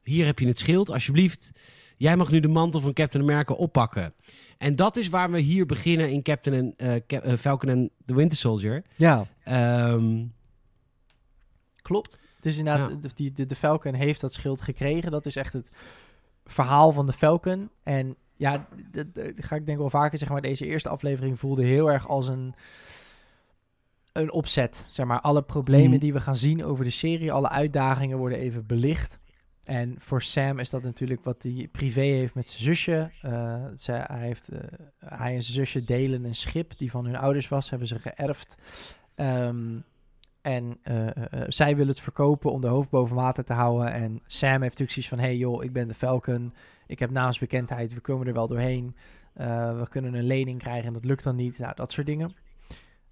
hier 0.03 0.27
heb 0.27 0.39
je 0.39 0.47
het 0.47 0.59
schild, 0.59 0.91
alsjeblieft. 0.91 1.51
Jij 1.97 2.17
mag 2.17 2.31
nu 2.31 2.41
de 2.41 2.49
mantel 2.49 2.81
van 2.81 2.93
Captain 2.93 3.23
America 3.25 3.55
oppakken. 3.55 4.13
En 4.59 4.77
dat 4.77 4.97
is 4.97 5.09
waar 5.09 5.31
we 5.31 5.41
hier 5.41 5.67
beginnen 5.67 6.11
in 6.11 6.23
Captain 6.23 6.75
en, 6.77 7.03
Cap- 7.07 7.39
Falcon 7.39 7.69
en 7.71 7.91
the 8.07 8.15
Winter 8.15 8.39
Soldier. 8.39 8.83
ja, 8.97 9.27
Ehm, 9.45 10.25
klopt. 11.83 12.19
Dus 12.41 12.57
inderdaad, 12.57 12.91
Ja. 12.91 12.97
de, 12.97 13.09
die, 13.15 13.33
de, 13.33 13.47
de 13.47 13.57
Falcon 13.57 13.95
heeft 13.95 14.21
dat 14.21 14.33
schild 14.33 14.61
gekregen. 14.61 15.11
Dat 15.11 15.27
is 15.27 15.37
echt 15.37 15.53
het 15.53 15.71
verhaal 16.45 16.93
van 16.93 17.07
de 17.07 17.13
Falcon. 17.13 17.71
En 17.83 18.17
ja, 18.37 18.67
dat, 18.91 19.07
ga 19.35 19.57
ik 19.57 19.67
denk 19.67 19.79
wel 19.79 19.91
vaker 19.91 20.19
zeggen, 20.19 20.33
maar 20.37 20.47
deze 20.49 20.67
eerste 20.67 20.89
aflevering 20.89 21.39
voelde 21.39 21.65
heel 21.65 21.91
erg 21.91 22.09
als 22.09 22.29
een, 22.29 22.55
een 24.13 24.33
opzet. 24.33 24.87
Zeg 24.89 25.07
maar, 25.07 25.21
alle 25.21 25.43
problemen 25.43 25.91
Mhm. 25.91 25.99
die 26.01 26.13
we 26.13 26.21
gaan 26.21 26.37
zien 26.37 26.65
over 26.65 26.85
de 26.85 26.91
serie, 26.91 27.33
alle 27.33 27.49
uitdagingen 27.49 28.19
worden 28.19 28.39
even 28.39 28.67
belicht. 28.67 29.21
En 29.63 29.95
voor 29.99 30.23
Sam 30.23 30.59
is 30.59 30.71
dat 30.71 30.83
natuurlijk 30.83 31.25
wat 31.25 31.43
hij 31.43 31.69
privé 31.73 32.01
heeft 32.01 32.35
met 32.35 32.49
zijn 32.49 32.63
zusje. 32.63 33.11
Eh, 33.23 33.65
zij, 33.75 34.05
hij, 34.07 34.21
heeft, 34.27 34.49
eh, 34.49 34.59
hij 34.99 35.35
en 35.35 35.43
zijn 35.43 35.67
zusje 35.67 35.85
delen 35.85 36.25
een 36.25 36.35
schip 36.37 36.79
die 36.79 36.91
van 36.91 37.05
hun 37.05 37.17
ouders 37.17 37.49
was, 37.49 37.71
hebben 37.71 37.89
ze 37.89 37.99
geërfd. 37.99 38.57
Ehm, 39.15 39.79
en 40.43 40.79
eh, 40.83 41.09
eh, 41.09 41.15
eh, 41.31 41.41
zij 41.49 41.73
willen 41.73 41.93
het 41.93 42.01
verkopen 42.01 42.53
om 42.53 42.61
de 42.61 42.67
hoofd 42.67 42.91
boven 42.91 43.17
water 43.17 43.45
te 43.45 43.53
houden. 43.53 43.93
En 43.93 44.21
Sam 44.27 44.49
heeft 44.49 44.61
natuurlijk 44.63 44.91
zoiets 44.91 45.09
van: 45.09 45.19
hey 45.19 45.37
joh, 45.37 45.65
ik 45.65 45.73
ben 45.73 45.89
de 45.89 45.95
Falcon. 45.95 46.55
Ik 46.87 46.99
heb 46.99 47.11
naamsbekendheid, 47.11 47.95
we 47.95 48.01
komen 48.01 48.27
er 48.27 48.33
wel 48.33 48.49
doorheen. 48.49 48.97
We 49.35 49.87
kunnen 49.89 50.15
een 50.15 50.27
lening 50.27 50.59
krijgen 50.59 50.87
en 50.87 50.93
dat 50.93 51.05
lukt 51.05 51.25
dan 51.25 51.37
niet. 51.37 51.59
Nou, 51.59 51.75
dat 51.75 51.93
soort 51.93 52.07
dingen. 52.07 52.35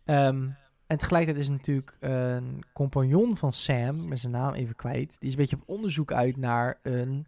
Ehm, 0.05 0.49
en 0.87 0.99
tegelijkertijd 0.99 1.45
is 1.45 1.51
natuurlijk 1.53 1.97
een 2.01 2.65
compagnon 2.73 3.37
van 3.37 3.53
Sam, 3.53 4.09
met 4.09 4.21
zijn 4.21 4.33
naam 4.33 4.53
even 4.55 4.77
kwijt. 4.77 5.17
Die 5.19 5.29
is 5.29 5.35
een 5.35 5.41
beetje 5.41 5.57
op 5.57 5.63
onderzoek 5.69 6.13
uit 6.13 6.37
naar 6.37 6.79
een 6.83 7.27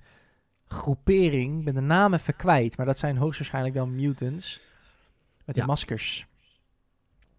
groepering. 0.67 1.59
Ik 1.59 1.65
ben 1.65 1.75
de 1.75 1.81
naam 1.81 2.15
even 2.15 2.37
kwijt, 2.37 2.77
maar 2.77 2.87
dat 2.87 2.99
zijn 2.99 3.17
hoogstwaarschijnlijk 3.17 3.75
dan 3.75 3.95
mutants. 3.95 4.61
Met 5.45 5.55
die 5.55 5.65
Ja. 5.65 5.71
maskers. 5.71 6.27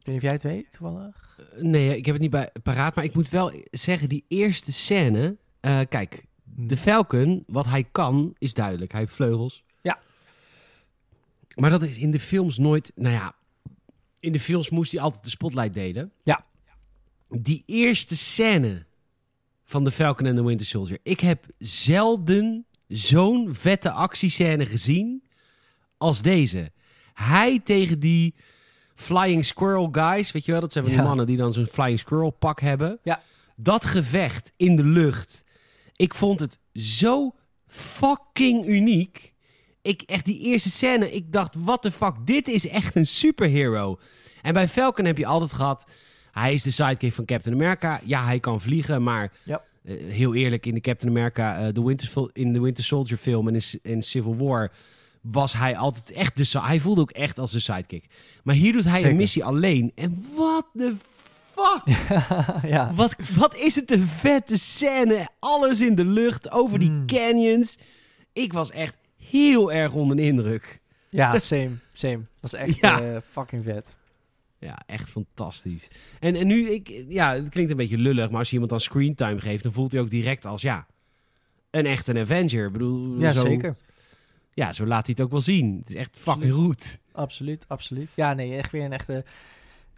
Ik 0.03 0.09
weet 0.09 0.21
niet 0.21 0.31
of 0.31 0.41
jij 0.41 0.51
het 0.51 0.63
weet, 0.63 0.71
toevallig. 0.71 1.39
nee, 1.59 1.97
ik 1.97 2.05
heb 2.05 2.13
het 2.13 2.21
niet 2.21 2.31
bij, 2.31 2.51
paraat. 2.63 2.95
Maar 2.95 3.03
ik 3.03 3.15
moet 3.15 3.29
wel 3.29 3.53
zeggen, 3.71 4.09
die 4.09 4.25
eerste 4.27 4.71
scène... 4.71 5.37
eh, 5.59 5.79
kijk, 5.89 6.25
de 6.43 6.77
Falcon, 6.77 7.43
wat 7.47 7.65
hij 7.65 7.83
kan, 7.83 8.35
is 8.37 8.53
duidelijk. 8.53 8.91
Hij 8.91 8.99
heeft 9.01 9.13
vleugels. 9.13 9.63
Ja. 9.81 9.99
Maar 11.55 11.69
dat 11.69 11.83
is 11.83 11.97
in 11.97 12.11
de 12.11 12.19
films 12.19 12.57
nooit... 12.57 12.91
Nou 12.95 13.13
ja, 13.13 13.35
in 14.19 14.31
de 14.31 14.39
films 14.39 14.69
moest 14.69 14.91
hij 14.91 15.01
altijd 15.01 15.23
de 15.23 15.29
spotlight 15.29 15.73
delen. 15.73 16.11
Ja. 16.23 16.45
Die 17.29 17.63
eerste 17.65 18.17
scène 18.17 18.85
van 19.63 19.83
de 19.83 19.91
Falcon 19.91 20.25
en 20.25 20.35
the 20.35 20.43
Winter 20.43 20.65
Soldier. 20.65 20.99
Ik 21.03 21.19
heb 21.19 21.45
zelden 21.59 22.65
zo'n 22.87 23.55
vette 23.55 23.91
actiescène 23.91 24.65
gezien 24.65 25.23
als 25.97 26.21
deze. 26.21 26.71
Hij 27.13 27.59
tegen 27.59 27.99
die 27.99 28.35
Flying 28.95 29.45
Squirrel 29.45 29.89
guys, 29.91 30.31
weet 30.31 30.45
je 30.45 30.51
wel? 30.51 30.61
Dat 30.61 30.71
zijn 30.71 30.83
van 30.83 30.93
die 30.93 31.01
Ja. 31.03 31.07
mannen 31.07 31.25
die 31.25 31.37
dan 31.37 31.53
zo'n 31.53 31.65
Flying 31.67 31.99
Squirrel 31.99 32.29
pak 32.29 32.61
hebben. 32.61 32.99
Ja. 33.03 33.21
Dat 33.55 33.85
gevecht 33.85 34.51
in 34.57 34.75
de 34.75 34.83
lucht. 34.85 35.43
Ik 35.95 36.13
vond 36.13 36.39
het 36.39 36.59
zo 36.73 37.35
fucking 37.67 38.65
uniek. 38.67 39.33
Ik 39.81 40.01
echt 40.01 40.25
die 40.25 40.39
eerste 40.39 40.69
scène, 40.69 41.11
ik 41.11 41.31
dacht, 41.31 41.55
what 41.59 41.81
the 41.81 41.91
fuck, 41.91 42.13
dit 42.25 42.47
is 42.47 42.67
echt 42.67 42.95
een 42.95 43.05
superhero. 43.07 43.99
En 44.41 44.53
bij 44.53 44.67
Falcon 44.67 45.05
heb 45.05 45.17
je 45.17 45.25
altijd 45.25 45.53
gehad, 45.53 45.85
hij 46.31 46.53
is 46.53 46.63
de 46.63 46.71
sidekick 46.71 47.13
van 47.13 47.25
Captain 47.25 47.55
America. 47.55 47.99
Ja, 48.03 48.25
hij 48.25 48.39
kan 48.39 48.61
vliegen, 48.61 49.03
maar 49.03 49.31
Ja. 49.43 49.61
eh, 49.83 49.95
heel 50.07 50.33
eerlijk, 50.35 50.65
in 50.65 50.73
de 50.73 50.81
Captain 50.81 51.11
America, 51.11 51.59
eh, 51.59 51.73
de 51.73 51.83
Winter, 51.83 52.29
in 52.33 52.53
de 52.53 52.59
Winter 52.61 52.83
Soldier 52.83 53.17
film 53.17 53.47
en 53.47 53.61
in 53.81 54.03
Civil 54.03 54.35
War 54.35 54.71
was 55.23 55.53
hij 55.53 55.77
altijd 55.77 56.11
echt 56.11 56.37
de 56.53 56.59
Hij 56.59 56.79
voelde 56.79 57.01
ook 57.01 57.11
echt 57.11 57.39
als 57.39 57.51
de 57.51 57.59
sidekick. 57.59 58.05
Maar 58.43 58.55
hier 58.55 58.71
doet 58.73 58.83
hij 58.83 58.93
Zeker. 58.95 59.09
een 59.09 59.15
missie 59.15 59.45
alleen. 59.45 59.91
En 59.95 60.25
what 60.35 60.65
the 60.77 60.95
fuck? 61.53 61.95
ja. 62.75 62.93
Wat, 62.93 63.15
wat 63.35 63.57
is 63.57 63.75
het 63.75 63.91
een 63.91 64.07
vette 64.07 64.57
scène. 64.57 65.27
Alles 65.39 65.81
in 65.81 65.95
de 65.95 66.05
lucht, 66.05 66.51
over 66.51 66.79
die 66.79 66.89
Mm. 66.89 67.05
canyons. 67.05 67.77
Ik 68.33 68.53
was 68.53 68.71
echt 68.71 68.95
heel 69.17 69.71
erg 69.71 69.91
onder 69.93 70.15
de 70.15 70.21
indruk. 70.21 70.79
ja, 71.09 71.39
same, 71.39 71.71
same. 71.93 72.17
Dat 72.17 72.51
was 72.51 72.53
echt 72.53 72.75
Ja. 72.79 73.01
eh, 73.01 73.17
fucking 73.31 73.63
vet. 73.63 73.85
Ja, 74.59 74.81
echt 74.85 75.09
fantastisch. 75.11 75.87
En, 76.19 76.35
en 76.35 76.47
nu, 76.47 76.69
ik, 76.69 77.03
ja, 77.09 77.33
het 77.33 77.49
klinkt 77.49 77.71
een 77.71 77.77
beetje 77.77 77.97
lullig, 77.97 78.29
maar 78.29 78.39
als 78.39 78.47
je 78.47 78.53
iemand 78.53 78.71
dan 78.71 78.79
screentime 78.81 79.39
geeft, 79.41 79.63
dan 79.63 79.71
voelt 79.73 79.91
hij 79.91 80.01
ook 80.01 80.09
direct 80.09 80.45
als, 80.45 80.61
ja, 80.61 80.85
een 81.71 81.85
echte 81.85 82.19
Avenger. 82.19 82.65
Ik 82.65 82.71
bedoel, 82.71 83.19
Ja, 83.19 83.33
zo, 83.33 83.45
zeker. 83.45 83.75
Ja, 84.53 84.73
zo 84.73 84.85
laat 84.85 85.05
hij 85.05 85.15
het 85.17 85.25
ook 85.25 85.31
wel 85.31 85.41
zien. 85.41 85.77
Het 85.77 85.89
is 85.89 85.95
echt 85.95 86.19
fucking 86.19 86.53
goed. 86.53 86.99
Absoluut, 87.11 87.65
absoluut. 87.67 88.11
Ja, 88.15 88.33
nee, 88.33 88.57
echt 88.57 88.71
weer 88.71 88.83
een 88.85 88.93
echte... 88.93 89.25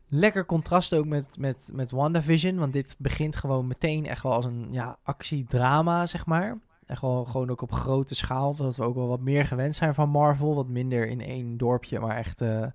Lekker 0.07 0.45
contrast 0.45 0.93
ook 0.93 1.05
met, 1.05 1.37
met, 1.37 1.69
met 1.73 1.91
WandaVision. 1.91 2.57
Want 2.57 2.73
dit 2.73 2.95
begint 2.97 3.35
gewoon 3.35 3.67
meteen 3.67 4.05
echt 4.05 4.23
wel 4.23 4.33
als 4.33 4.45
een 4.45 4.67
ja, 4.71 4.97
actiedrama, 5.03 6.05
zeg 6.05 6.25
maar. 6.25 6.57
Echt 6.85 7.01
wel 7.01 7.25
gewoon 7.25 7.49
ook 7.49 7.61
op 7.61 7.71
grote 7.71 8.15
schaal. 8.15 8.55
Dat 8.55 8.75
we 8.75 8.83
ook 8.83 8.95
wel 8.95 9.07
wat 9.07 9.19
meer 9.19 9.45
gewend 9.45 9.75
zijn 9.75 9.93
van 9.93 10.09
Marvel. 10.09 10.55
Wat 10.55 10.67
minder 10.67 11.07
in 11.07 11.21
één 11.21 11.57
dorpje, 11.57 11.99
maar 11.99 12.17
echt 12.17 12.41
eh, 12.41 12.65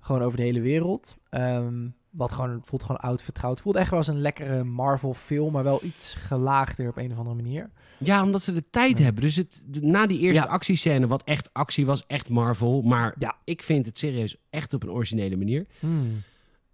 gewoon 0.00 0.22
over 0.22 0.36
de 0.36 0.42
hele 0.42 0.60
wereld. 0.60 1.16
Ehm, 1.30 1.88
wat 2.12 2.32
gewoon, 2.32 2.60
voelt 2.64 2.82
gewoon 2.82 3.00
oud 3.00 3.22
vertrouwd. 3.22 3.60
Voelt 3.60 3.76
echt 3.76 3.90
wel 3.90 3.98
als 3.98 4.08
een 4.08 4.20
lekkere 4.20 4.64
Marvel 4.64 5.14
film, 5.14 5.52
maar 5.52 5.64
wel 5.64 5.84
iets 5.84 6.14
gelaagder 6.14 6.88
op 6.88 6.96
een 6.96 7.12
of 7.12 7.18
andere 7.18 7.36
manier. 7.36 7.70
Ja, 7.98 8.22
omdat 8.22 8.42
ze 8.42 8.52
de 8.52 8.64
tijd 8.70 8.98
Ja. 8.98 9.04
hebben. 9.04 9.22
Dus 9.22 9.36
het, 9.36 9.64
de- 9.68 9.80
na 9.80 10.06
die 10.06 10.18
eerste 10.18 10.42
Ja. 10.46 10.48
actiescène, 10.48 11.06
wat 11.06 11.22
echt 11.24 11.52
actie 11.52 11.86
was, 11.86 12.06
echt 12.06 12.28
Marvel. 12.28 12.82
Maar 12.82 13.14
Ja. 13.18 13.36
ik 13.44 13.62
vind 13.62 13.86
het 13.86 13.98
serieus 13.98 14.36
echt 14.50 14.74
op 14.74 14.82
een 14.82 14.90
originele 14.90 15.36
manier. 15.36 15.66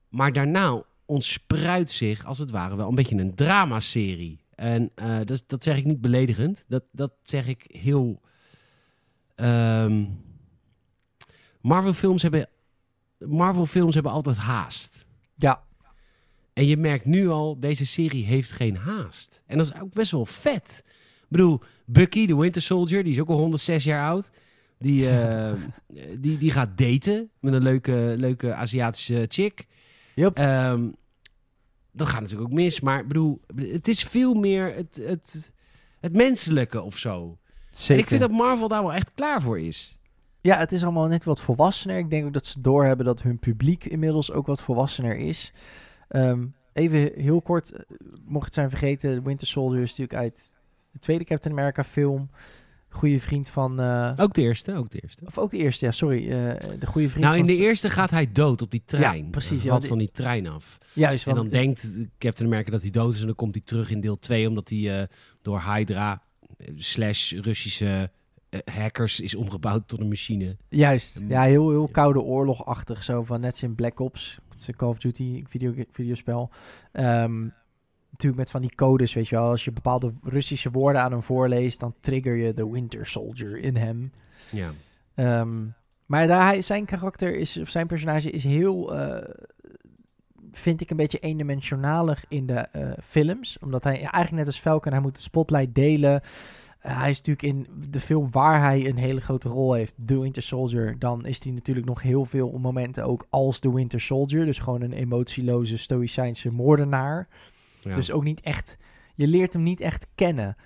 Maar 0.09 0.33
daarna 0.33 0.83
ontspruit 1.07 1.91
zich, 1.91 2.25
als 2.25 2.39
het 2.39 2.51
ware, 2.51 2.77
wel 2.77 2.89
een 2.89 2.95
beetje 2.95 3.17
een 3.17 3.35
dramaserie. 3.35 4.41
En 4.55 4.91
eh, 4.95 5.17
dat, 5.25 5.45
dat 5.47 5.63
zeg 5.63 5.77
ik 5.77 5.85
niet 5.85 6.01
beledigend. 6.01 6.65
Dat, 6.69 6.83
dat 6.93 7.13
zeg 7.23 7.47
ik 7.47 7.65
heel... 7.69 8.21
ehm, 9.35 10.05
Marvel 11.61 11.93
films 11.93 12.23
hebben... 12.23 12.49
Marvel 13.19 13.67
films 13.67 13.95
hebben 13.95 14.13
altijd 14.13 14.37
haast. 14.37 15.07
Ja, 15.39 15.63
En 16.53 16.67
je 16.67 16.77
merkt 16.77 17.05
nu 17.05 17.29
al, 17.29 17.61
deze 17.61 17.87
serie 17.87 18.25
heeft 18.25 18.51
geen 18.51 18.77
haast. 18.77 19.43
En 19.47 19.57
dat 19.59 19.67
is 19.67 19.81
ook 19.81 19.93
best 19.93 20.11
wel 20.11 20.27
vet. 20.27 20.83
Ik 21.21 21.27
bedoel, 21.29 21.61
Bucky, 21.87 22.27
de 22.27 22.37
Winter 22.37 22.63
Soldier, 22.63 23.05
die 23.05 23.13
is 23.13 23.21
ook 23.21 23.29
al 23.29 23.39
106 23.39 23.85
jaar 23.85 24.09
oud. 24.09 24.31
Die, 24.79 25.09
eh, 25.11 25.53
die, 26.19 26.39
die 26.39 26.51
gaat 26.51 26.79
daten 26.79 27.31
met 27.41 27.55
een 27.55 27.63
leuke, 27.63 28.15
leuke 28.17 28.55
Aziatische 28.55 29.25
chick. 29.29 29.67
Yup. 30.15 30.37
Ehm, 30.37 30.89
dat 31.93 32.09
gaat 32.09 32.21
natuurlijk 32.21 32.51
ook 32.51 32.57
mis. 32.57 32.81
Maar 32.81 33.01
ik 33.01 33.09
bedoel, 33.09 33.41
het 33.57 33.89
is 33.89 34.03
veel 34.03 34.35
meer 34.35 34.75
het, 34.75 35.01
het, 35.03 35.53
het 36.01 36.13
menselijke 36.13 36.83
of 36.83 36.99
zo. 36.99 37.39
zeker. 37.71 37.95
En 37.95 38.01
ik 38.01 38.07
vind 38.07 38.21
dat 38.21 38.31
Marvel 38.31 38.69
daar 38.69 38.83
wel 38.83 38.95
echt 38.95 39.13
klaar 39.15 39.43
voor 39.43 39.61
is. 39.61 39.98
Ja, 40.41 40.59
het 40.59 40.73
is 40.73 40.83
allemaal 40.83 41.07
net 41.09 41.25
wat 41.25 41.41
volwassener. 41.41 41.99
Ik 41.99 42.11
denk 42.11 42.27
ook 42.27 42.33
dat 42.33 42.47
ze 42.47 42.61
doorhebben 42.61 43.07
dat 43.07 43.23
hun 43.23 43.39
publiek 43.39 43.85
inmiddels 43.85 44.33
ook 44.33 44.47
wat 44.47 44.61
volwassener 44.61 45.17
is. 45.17 45.53
Ehm, 46.09 46.47
even 46.73 47.13
heel 47.15 47.41
kort, 47.43 47.73
eh, 47.73 47.81
mocht 48.25 48.45
het 48.45 48.55
zijn 48.55 48.69
vergeten, 48.71 49.23
Winter 49.25 49.47
Soldier 49.47 49.83
is 49.83 49.89
natuurlijk 49.91 50.19
uit 50.19 50.55
de 50.93 50.99
tweede 50.99 51.25
Captain 51.25 51.55
America 51.55 51.85
film. 51.85 52.31
Goede 52.91 53.21
vriend 53.21 53.49
van... 53.49 53.81
eh, 53.81 54.13
Ook 54.17 54.35
de 54.35 54.43
eerste, 54.43 54.75
ook 54.75 54.91
de 54.91 55.01
eerste. 55.01 55.27
of 55.27 55.39
ook 55.39 55.51
de 55.51 55.57
eerste, 55.57 55.85
ja, 55.85 55.91
sorry. 55.93 56.23
eh, 56.31 56.79
de 56.79 56.87
goede 56.87 57.09
vriend 57.09 57.25
Nou, 57.25 57.37
in 57.39 57.45
de 57.45 57.57
eerste 57.57 57.91
gaat 57.91 58.11
hij 58.11 58.33
dood 58.33 58.63
op 58.63 58.71
die 58.71 58.83
trein. 58.85 59.25
Ja, 59.25 59.31
precies, 59.31 59.61
Hij 59.63 59.71
valt 59.71 59.87
van 59.87 59.99
die 59.99 60.11
trein 60.11 60.47
af. 60.47 60.79
Juist, 60.93 61.27
En 61.27 61.35
dan 61.35 61.49
denkt 61.49 61.91
Captain 62.19 62.49
America 62.49 62.71
dat 62.71 62.83
hij 62.83 62.91
dood 62.91 63.15
is 63.15 63.21
en 63.21 63.27
dan 63.27 63.35
komt 63.35 63.55
hij 63.55 63.63
terug 63.65 63.91
in 63.91 64.01
deel 64.01 64.19
2 64.19 64.49
omdat 64.49 64.69
hij 64.69 65.09
door 65.43 65.63
Hydra 65.63 66.23
slash 66.77 67.33
Russische 67.33 68.11
hackers 68.65 69.21
is 69.21 69.35
omgebouwd 69.35 69.89
tot 69.89 70.01
een 70.01 70.09
machine. 70.09 70.57
Juist, 70.69 71.21
ja, 71.29 71.43
heel, 71.43 71.71
heel 71.71 71.89
koude 71.89 72.21
oorlogachtig 72.21 73.05
zo 73.05 73.23
van 73.23 73.41
net 73.41 73.63
in 73.63 73.75
Black 73.75 74.01
Ops, 74.01 74.39
het 74.51 74.61
is 74.61 74.69
een 74.69 74.77
Call 74.77 74.89
of 74.89 74.99
Duty 74.99 75.43
video, 75.47 75.75
videospel. 75.91 76.51
Ehm, 76.93 77.49
natuurlijk 78.11 78.41
met 78.41 78.51
van 78.51 78.61
die 78.61 78.75
codes, 78.75 79.13
weet 79.13 79.29
je 79.29 79.37
wel, 79.37 79.49
als 79.49 79.65
je 79.65 79.73
bepaalde 79.73 80.13
Russische 80.23 80.71
woorden 80.71 81.03
aan 81.03 81.13
hem 81.13 81.23
voorleest, 81.23 81.81
dan 81.81 81.95
trigger 82.01 82.37
je 82.37 82.55
de 82.55 82.69
Winter 82.69 83.07
Soldier 83.07 83.59
in 83.59 83.77
hem. 83.77 84.13
Ja. 84.51 84.71
Ehm, 85.15 85.67
maar 86.07 86.27
daar 86.27 86.45
hij, 86.45 86.63
zijn 86.63 86.85
karakter 86.85 87.37
is, 87.37 87.57
of 87.57 87.69
zijn 87.69 87.87
personage 87.87 88.31
is 88.31 88.45
heel, 88.45 88.97
eh, 88.97 89.35
vind 90.53 90.81
ik 90.81 90.91
een 90.91 90.97
beetje 90.97 91.19
eendimensionalig 91.19 92.25
in 92.29 92.47
de 92.47 92.55
eh, 92.55 92.91
films. 93.03 93.59
Omdat 93.61 93.85
hij 93.85 93.93
ja, 93.93 94.11
eigenlijk 94.11 94.33
net 94.33 94.47
als 94.47 94.59
Falcon, 94.61 94.93
hij 94.93 95.01
moet 95.01 95.15
de 95.15 95.21
spotlight 95.21 95.75
delen. 95.75 96.23
Eh, 96.79 96.99
hij 96.99 97.11
is 97.11 97.23
natuurlijk 97.23 97.43
in 97.43 97.89
de 97.91 98.01
film 98.01 98.31
waar 98.31 98.61
hij 98.61 98.89
een 98.89 98.97
hele 98.97 99.21
grote 99.21 99.49
rol 99.49 99.73
heeft, 99.73 99.95
The 100.07 100.21
Winter 100.21 100.43
Soldier. 100.43 100.99
Dan 100.99 101.27
is 101.27 101.43
hij 101.43 101.53
natuurlijk 101.53 101.87
nog 101.87 102.03
heel 102.03 102.25
veel 102.25 102.59
momenten 102.59 103.05
ook 103.05 103.27
als 103.31 103.59
The 103.59 103.75
Winter 103.75 104.01
Soldier. 104.01 104.45
Dus 104.45 104.59
gewoon 104.59 104.83
een 104.83 104.93
emotieloze, 104.93 105.79
stoïcijnse 105.79 106.51
moordenaar. 106.51 107.29
Ja. 107.81 107.95
Dus 107.95 108.11
ook 108.11 108.25
niet 108.25 108.41
echt, 108.41 108.77
je 109.15 109.27
leert 109.27 109.53
hem 109.53 109.63
niet 109.63 109.81
echt 109.81 110.07
kennen. 110.15 110.57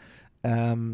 Ehm, 0.40 0.92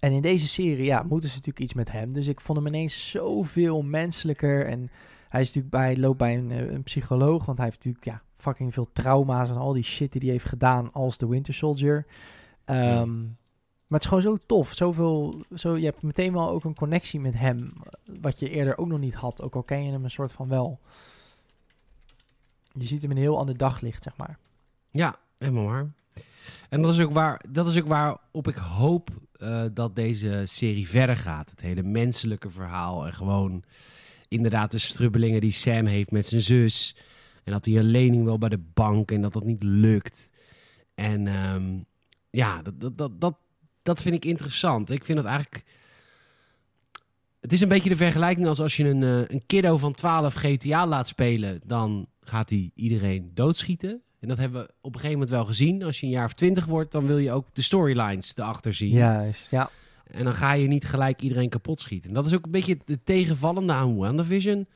en 0.00 0.12
in 0.12 0.22
deze 0.22 0.48
serie, 0.48 0.84
ja, 0.84 1.02
moeten 1.02 1.28
ze 1.28 1.34
natuurlijk 1.34 1.64
iets 1.64 1.74
met 1.74 1.92
hem. 1.92 2.12
Dus 2.12 2.26
ik 2.26 2.40
vond 2.40 2.58
hem 2.58 2.66
ineens 2.66 3.10
zoveel 3.10 3.82
menselijker. 3.82 4.66
En 4.66 4.90
hij 5.28 5.40
is 5.40 5.46
natuurlijk 5.46 5.74
bij, 5.74 5.96
loopt 5.96 6.18
bij 6.18 6.36
een, 6.36 6.50
eh, 6.50 6.70
een 6.70 6.82
psycholoog, 6.82 7.44
want 7.44 7.58
hij 7.58 7.66
heeft 7.66 7.84
natuurlijk 7.84 8.04
ja, 8.04 8.22
fucking 8.36 8.72
veel 8.72 8.92
trauma's 8.92 9.48
en 9.48 9.56
al 9.56 9.72
die 9.72 9.84
shit 9.84 10.12
die 10.12 10.20
hij 10.20 10.30
heeft 10.30 10.44
gedaan 10.44 10.92
als 10.92 11.18
de 11.18 11.28
Winter 11.28 11.54
Soldier. 11.54 12.06
Ehm, 12.64 13.10
Maar 13.88 14.00
het 14.00 14.02
is 14.02 14.18
gewoon 14.18 14.36
zo 14.36 14.44
tof. 14.46 14.72
Zoveel, 14.72 15.44
zo, 15.54 15.76
je 15.76 15.84
hebt 15.84 16.02
meteen 16.02 16.32
wel 16.32 16.50
ook 16.50 16.64
een 16.64 16.74
connectie 16.74 17.20
met 17.20 17.34
hem. 17.34 17.72
Wat 18.20 18.38
je 18.38 18.50
eerder 18.50 18.78
ook 18.78 18.86
nog 18.88 18.98
niet 18.98 19.14
had. 19.14 19.42
Ook 19.42 19.54
al 19.54 19.62
ken 19.62 19.84
je 19.84 19.90
hem 19.90 20.04
een 20.04 20.10
soort 20.10 20.32
van 20.32 20.48
wel. 20.48 20.80
Je 22.72 22.86
ziet 22.86 23.02
hem 23.02 23.10
in 23.10 23.16
een 23.16 23.22
heel 23.22 23.38
ander 23.38 23.56
daglicht, 23.56 24.02
zeg 24.02 24.16
maar. 24.16 24.38
Ja, 24.90 25.18
helemaal 25.38 25.64
waar. 25.64 25.92
En 26.68 26.82
dat 26.82 26.92
is 26.92 27.00
ook, 27.00 27.12
waar, 27.12 27.44
dat 27.50 27.68
is 27.68 27.78
ook 27.78 27.86
waarop 27.86 28.48
ik 28.48 28.56
hoop 28.56 29.10
eh, 29.32 29.64
dat 29.72 29.96
deze 29.96 30.42
serie 30.44 30.88
verder 30.88 31.16
gaat. 31.16 31.50
Het 31.50 31.60
hele 31.60 31.82
menselijke 31.82 32.50
verhaal 32.50 33.06
en 33.06 33.14
gewoon 33.14 33.64
inderdaad 34.28 34.70
de 34.70 34.78
strubbelingen 34.78 35.40
die 35.40 35.50
Sam 35.50 35.86
heeft 35.86 36.10
met 36.10 36.26
zijn 36.26 36.40
zus. 36.40 36.96
En 37.44 37.52
dat 37.52 37.64
hij 37.64 37.76
een 37.76 37.90
lening 37.90 38.24
wil 38.24 38.38
bij 38.38 38.48
de 38.48 38.62
bank 38.74 39.10
en 39.10 39.20
dat 39.20 39.32
dat 39.32 39.44
niet 39.44 39.62
lukt. 39.62 40.32
En 40.94 41.26
ehm, 41.26 41.78
ja, 42.30 42.62
dat, 42.62 42.80
dat, 42.80 42.98
dat, 42.98 43.20
dat, 43.20 43.36
dat 43.88 44.02
vind 44.02 44.14
ik 44.14 44.24
interessant. 44.24 44.90
Ik 44.90 45.04
vind 45.04 45.18
het 45.18 45.26
eigenlijk... 45.26 45.64
Het 47.40 47.52
is 47.52 47.60
een 47.60 47.68
beetje 47.68 47.88
de 47.88 47.96
vergelijking 47.96 48.46
als 48.46 48.60
als 48.60 48.76
je 48.76 48.84
een, 48.84 49.02
eh, 49.02 49.18
een 49.34 49.42
kiddo 49.46 49.76
van 49.76 49.92
12 49.92 50.34
GTA 50.34 50.86
laat 50.86 51.08
spelen. 51.08 51.60
Dan 51.66 52.06
gaat 52.20 52.50
hij 52.50 52.70
iedereen 52.74 53.30
doodschieten. 53.34 54.02
En 54.20 54.28
dat 54.28 54.36
hebben 54.38 54.60
we 54.62 54.68
op 54.80 54.94
een 54.94 55.00
gegeven 55.00 55.18
moment 55.18 55.30
wel 55.30 55.44
gezien. 55.44 55.82
Als 55.82 56.00
je 56.00 56.06
een 56.06 56.12
jaar 56.12 56.24
of 56.24 56.32
20 56.32 56.64
wordt, 56.64 56.92
dan 56.92 57.06
wil 57.06 57.18
je 57.18 57.32
ook 57.32 57.46
de 57.52 57.62
storylines 57.62 58.32
erachter 58.36 58.74
zien. 58.74 58.88
Juist, 58.90 59.50
ja. 59.50 59.70
En 60.10 60.24
dan 60.24 60.34
ga 60.34 60.52
je 60.52 60.66
niet 60.68 60.84
gelijk 60.84 61.22
iedereen 61.22 61.48
kapot 61.48 61.80
schieten. 61.80 62.08
En 62.08 62.14
dat 62.14 62.26
is 62.26 62.34
ook 62.34 62.44
een 62.44 62.50
beetje 62.50 62.78
het 62.84 63.04
tegenvallende 63.06 63.72
aan 63.72 63.96
WandaVision 63.96 64.66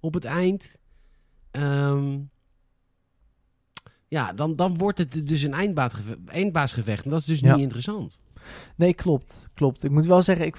op 0.00 0.14
het 0.14 0.24
eind. 0.24 0.76
Ehm, 1.50 2.18
ja, 4.08 4.32
dan, 4.32 4.56
dan 4.56 4.78
wordt 4.78 4.98
het 4.98 5.26
dus 5.26 5.42
een 5.42 5.54
eindbaasgeve- 5.54 6.18
eindbaasgevecht. 6.26 7.04
En 7.04 7.10
dat 7.10 7.20
is 7.20 7.26
dus 7.26 7.40
Ja. 7.40 7.52
niet 7.54 7.62
interessant. 7.62 8.20
Nee, 8.76 8.94
klopt. 8.94 9.48
Klopt. 9.54 9.84
Ik 9.84 9.90
moet 9.90 10.06
wel 10.06 10.22
zeggen, 10.22 10.46
ik, 10.46 10.56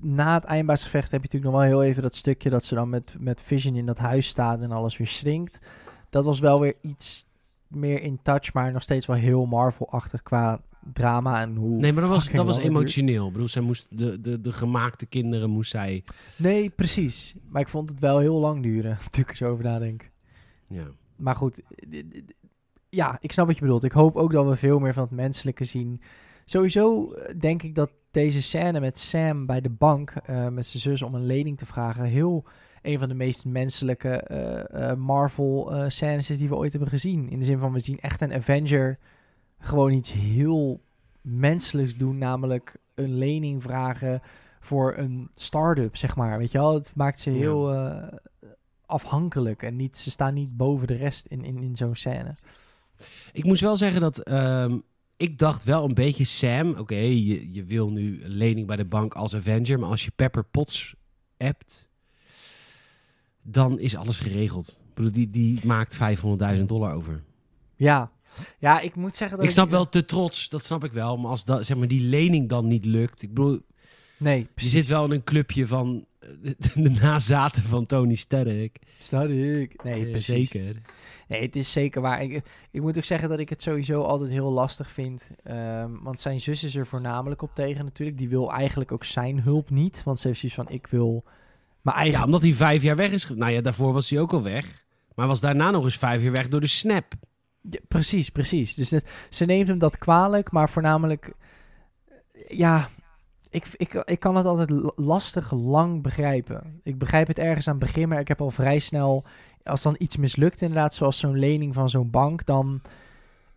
na 0.00 0.34
het 0.34 0.44
eindbaasgevecht 0.44 1.10
heb 1.10 1.22
je 1.22 1.28
natuurlijk 1.32 1.52
nog 1.52 1.62
wel 1.62 1.70
heel 1.70 1.90
even 1.90 2.02
dat 2.02 2.14
stukje 2.14 2.50
dat 2.50 2.64
ze 2.64 2.74
dan 2.74 2.88
met, 2.88 3.16
met 3.18 3.42
Vision 3.42 3.74
in 3.74 3.86
dat 3.86 3.98
huis 3.98 4.26
staan 4.26 4.62
en 4.62 4.72
alles 4.72 4.96
weer 4.96 5.06
schrinkt. 5.06 5.58
Dat 6.10 6.24
was 6.24 6.40
wel 6.40 6.60
weer 6.60 6.74
iets 6.80 7.26
meer 7.68 8.02
in 8.02 8.18
touch, 8.22 8.52
maar 8.52 8.72
nog 8.72 8.82
steeds 8.82 9.06
wel 9.06 9.16
heel 9.16 9.46
Marvel-achtig 9.46 10.22
qua 10.22 10.60
drama 10.92 11.40
en 11.40 11.56
hoe. 11.56 11.80
Nee, 11.80 11.92
maar 11.92 12.02
dat 12.02 12.10
was, 12.10 12.30
dat 12.30 12.46
was 12.46 12.58
emotioneel. 12.58 13.26
Ik 13.26 13.32
bedoel, 13.32 13.48
zij 13.48 13.62
moest 13.62 13.86
de, 13.90 14.20
de, 14.20 14.40
de 14.40 14.52
gemaakte 14.52 15.06
kinderen 15.06 15.50
moest 15.50 15.70
zij... 15.70 16.04
Nee, 16.36 16.70
precies. 16.70 17.34
Maar 17.48 17.60
ik 17.60 17.68
vond 17.68 17.90
het 17.90 17.98
wel 17.98 18.18
heel 18.18 18.38
lang 18.38 18.62
duren, 18.62 18.98
toen 19.10 19.22
ik 19.22 19.30
er 19.30 19.36
zo 19.36 19.50
over 19.50 19.64
nadenk. 19.64 20.10
Ja. 20.66 20.86
Maar 21.16 21.36
goed, 21.36 21.62
ja, 22.88 23.16
ik 23.20 23.32
snap 23.32 23.46
wat 23.46 23.54
je 23.54 23.62
bedoelt. 23.62 23.84
Ik 23.84 23.92
hoop 23.92 24.16
ook 24.16 24.32
dat 24.32 24.46
we 24.46 24.56
veel 24.56 24.78
meer 24.78 24.92
van 24.92 25.02
het 25.02 25.12
menselijke 25.12 25.64
zien. 25.64 26.00
Sowieso 26.44 27.12
eh, 27.12 27.34
denk 27.38 27.62
ik 27.62 27.74
dat 27.74 27.90
deze 28.12 28.42
scène 28.42 28.80
met 28.80 28.98
Sam 28.98 29.46
bij 29.46 29.60
de 29.60 29.70
bank, 29.70 30.10
eh, 30.10 30.48
met 30.48 30.66
zijn 30.66 30.82
zus 30.82 31.02
om 31.02 31.14
een 31.14 31.26
lening 31.26 31.58
te 31.58 31.66
vragen, 31.66 32.04
heel 32.04 32.44
een 32.82 32.98
van 32.98 33.08
de 33.08 33.14
meest 33.14 33.44
menselijke 33.44 34.08
eh, 34.08 34.90
eh, 34.90 34.98
Marvel-scènes 34.98 36.30
is 36.30 36.38
die 36.38 36.48
we 36.48 36.56
ooit 36.56 36.72
hebben 36.72 36.90
gezien. 36.90 37.30
In 37.30 37.38
de 37.38 37.44
zin 37.44 37.58
van, 37.58 37.72
we 37.72 37.80
zien 37.80 37.98
echt 37.98 38.20
een 38.20 38.32
Avenger 38.32 38.98
gewoon 39.58 39.92
iets 39.92 40.12
heel 40.12 40.80
menselijks 41.20 41.96
doen, 41.96 42.18
namelijk 42.18 42.76
een 42.94 43.18
lening 43.18 43.62
vragen 43.62 44.20
voor 44.60 44.96
een 44.96 45.30
start-up, 45.34 45.96
zeg 45.96 46.16
maar. 46.16 46.38
Weet 46.38 46.50
je 46.50 46.58
wel, 46.58 46.74
het 46.74 46.92
maakt 46.94 47.20
ze 47.20 47.30
heel 47.30 47.90
afhankelijk 48.86 49.62
en 49.62 49.76
niet, 49.76 49.98
ze 49.98 50.10
staan 50.10 50.34
niet 50.34 50.56
boven 50.56 50.86
de 50.86 50.96
rest 50.96 51.26
in, 51.26 51.44
in, 51.44 51.62
in 51.62 51.76
zo'n 51.76 51.94
scène. 51.94 52.34
Ik 53.32 53.44
moest 53.44 53.60
wel 53.60 53.76
zeggen 53.76 54.00
dat 54.00 54.18
ehm, 54.18 54.78
ik 55.16 55.38
dacht 55.38 55.64
wel 55.64 55.84
een 55.84 55.94
beetje 55.94 56.24
Sam. 56.24 56.74
Oké, 56.74 56.94
je, 56.94 57.52
je 57.52 57.64
wil 57.64 57.90
nu 57.90 58.24
een 58.24 58.30
lening 58.30 58.66
bij 58.66 58.76
de 58.76 58.84
bank 58.84 59.14
als 59.14 59.34
Avenger, 59.34 59.78
maar 59.78 59.90
als 59.90 60.04
je 60.04 60.10
Pepper 60.16 60.44
Potts 60.44 60.94
appt, 61.38 61.88
dan 63.42 63.78
is 63.78 63.96
alles 63.96 64.18
geregeld. 64.18 64.80
Ik 64.88 64.94
bedoel, 64.94 65.12
die, 65.12 65.30
die 65.30 65.66
maakt 65.66 65.98
500.000 66.56 66.62
dollar 66.66 66.94
over. 66.94 67.22
Ja. 67.76 68.10
ja, 68.58 68.80
ik 68.80 68.94
moet 68.96 69.16
zeggen 69.16 69.36
dat 69.36 69.46
Ik 69.46 69.52
snap 69.52 69.70
wel 69.70 69.88
te 69.88 70.04
trots, 70.04 70.48
dat 70.48 70.64
snap 70.64 70.84
ik 70.84 70.92
wel. 70.92 71.16
Maar 71.16 71.30
als 71.30 71.44
dat, 71.44 71.66
zeg 71.66 71.76
maar, 71.76 71.88
die 71.88 72.00
lening 72.08 72.48
dan 72.48 72.66
niet 72.66 72.84
lukt. 72.84 73.22
Ik 73.22 73.28
bedoel, 73.34 73.60
Nee, 74.16 74.38
je 74.38 74.46
precies. 74.54 74.72
zit 74.72 74.86
wel 74.86 75.04
in 75.04 75.10
een 75.10 75.24
clubje 75.24 75.66
van 75.66 76.06
de, 76.42 76.56
de 76.82 76.90
nazaten 76.90 77.62
van 77.62 77.86
Tony 77.86 78.14
Sterk. 78.14 78.78
Ik. 79.10 79.82
Nee, 79.84 80.04
Eh, 80.04 80.10
precies. 80.10 80.50
Zeker. 80.50 80.76
Nee, 81.28 81.42
het 81.42 81.56
is 81.56 81.72
zeker 81.72 82.00
waar. 82.00 82.22
Ik, 82.22 82.44
ik 82.70 82.80
moet 82.80 82.96
ook 82.96 83.04
zeggen 83.04 83.28
dat 83.28 83.38
ik 83.38 83.48
het 83.48 83.62
sowieso 83.62 84.02
altijd 84.02 84.30
heel 84.30 84.50
lastig 84.52 84.90
vind. 84.90 85.28
Ehm, 85.42 85.90
want 86.02 86.20
zijn 86.20 86.40
zus 86.40 86.64
is 86.64 86.74
er 86.76 86.86
voornamelijk 86.86 87.42
op 87.42 87.54
tegen 87.54 87.84
natuurlijk. 87.84 88.18
Die 88.18 88.28
wil 88.28 88.52
eigenlijk 88.52 88.92
ook 88.92 89.04
zijn 89.04 89.40
hulp 89.40 89.70
niet. 89.70 90.02
Want 90.04 90.18
ze 90.18 90.26
heeft 90.26 90.38
zoiets 90.40 90.58
van, 90.58 90.68
ik 90.68 90.86
wil 90.86 91.24
mijn 91.80 91.96
eigen... 91.96 92.18
Ja, 92.18 92.24
omdat 92.24 92.42
hij 92.42 92.52
vijf 92.52 92.82
jaar 92.82 92.96
weg 92.96 93.10
is. 93.12 93.28
Nou 93.28 93.52
ja, 93.52 93.60
daarvoor 93.60 93.92
was 93.92 94.10
hij 94.10 94.18
ook 94.20 94.32
al 94.32 94.42
weg. 94.42 94.84
Maar 95.14 95.26
was 95.26 95.40
daarna 95.40 95.70
nog 95.70 95.84
eens 95.84 95.96
vijf 95.98 96.22
jaar 96.22 96.32
weg 96.32 96.48
door 96.48 96.60
de 96.60 96.66
snap. 96.66 97.12
Ja, 97.70 97.78
precies, 97.88 98.30
precies. 98.30 98.74
Dus 98.74 98.90
het- 98.90 99.10
ze 99.30 99.44
neemt 99.44 99.68
hem 99.68 99.78
dat 99.78 99.98
kwalijk, 99.98 100.50
maar 100.50 100.68
voornamelijk... 100.70 101.32
eh, 102.32 102.58
Ja, 102.58 102.88
ik, 103.52 103.66
ik, 103.76 103.94
ik 103.94 104.20
kan 104.20 104.36
het 104.36 104.46
altijd 104.46 104.92
lastig 104.96 105.52
lang 105.52 106.02
begrijpen. 106.02 106.80
Ik 106.82 106.98
begrijp 106.98 107.26
het 107.26 107.38
ergens 107.38 107.68
aan 107.68 107.74
het 107.74 107.84
begin, 107.84 108.08
maar 108.08 108.20
ik 108.20 108.28
heb 108.28 108.40
al 108.40 108.50
vrij 108.50 108.78
snel... 108.78 109.24
Als 109.62 109.82
dan 109.82 109.94
iets 109.98 110.16
mislukt 110.16 110.60
inderdaad, 110.60 110.94
zoals 110.94 111.18
zo'n 111.18 111.38
lening 111.38 111.74
van 111.74 111.90
zo'n 111.90 112.10
bank, 112.10 112.46
dan... 112.46 112.80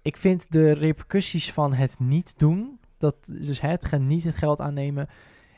Ik 0.02 0.18
vind 0.18 0.52
de 0.52 0.72
repercussies 0.72 1.54
van 1.54 1.74
het 1.74 2.00
niet 2.00 2.40
doen, 2.40 2.80
dat, 2.98 3.16
dus 3.26 3.62
het 3.62 3.86
gaan 3.86 4.08
niet 4.08 4.24
het 4.24 4.36
geld 4.36 4.62
aannemen... 4.62 5.10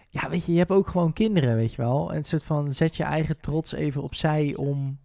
Ja, 0.09 0.29
weet 0.29 0.45
je, 0.45 0.51
je 0.51 0.57
hebt 0.57 0.71
ook 0.71 0.87
gewoon 0.87 1.13
kinderen, 1.13 1.55
weet 1.55 1.71
je 1.73 1.81
wel. 1.81 2.09
En 2.09 2.15
het 2.15 2.27
soort 2.27 2.43
van, 2.43 2.73
zet 2.73 2.95
je 2.95 3.03
eigen 3.03 3.39
trots 3.39 3.71
even 3.71 4.01
opzij 4.01 4.55
om... 4.55 4.99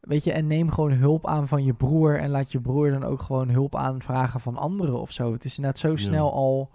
Weet 0.00 0.24
je, 0.24 0.32
en 0.32 0.46
neem 0.46 0.70
gewoon 0.70 0.92
hulp 0.92 1.26
aan 1.26 1.48
van 1.48 1.64
je 1.64 1.74
broer. 1.74 2.18
En 2.18 2.30
laat 2.30 2.52
je 2.52 2.60
broer 2.60 2.90
dan 2.90 3.04
ook 3.04 3.22
gewoon 3.22 3.48
hulp 3.48 3.76
aanvragen 3.76 4.40
van 4.40 4.56
anderen 4.56 5.00
of 5.00 5.12
zo. 5.12 5.32
Het 5.32 5.44
is 5.44 5.58
net 5.58 5.78
zo 5.78 5.90
Ja. 5.90 5.96
snel 5.96 6.32
al 6.32 6.70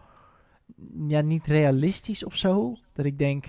ja, 1.07 1.22
niet 1.22 1.47
realistisch 1.47 2.24
of 2.26 2.36
zo. 2.36 2.76
Dat 2.93 3.05
ik 3.05 3.18
denk, 3.18 3.45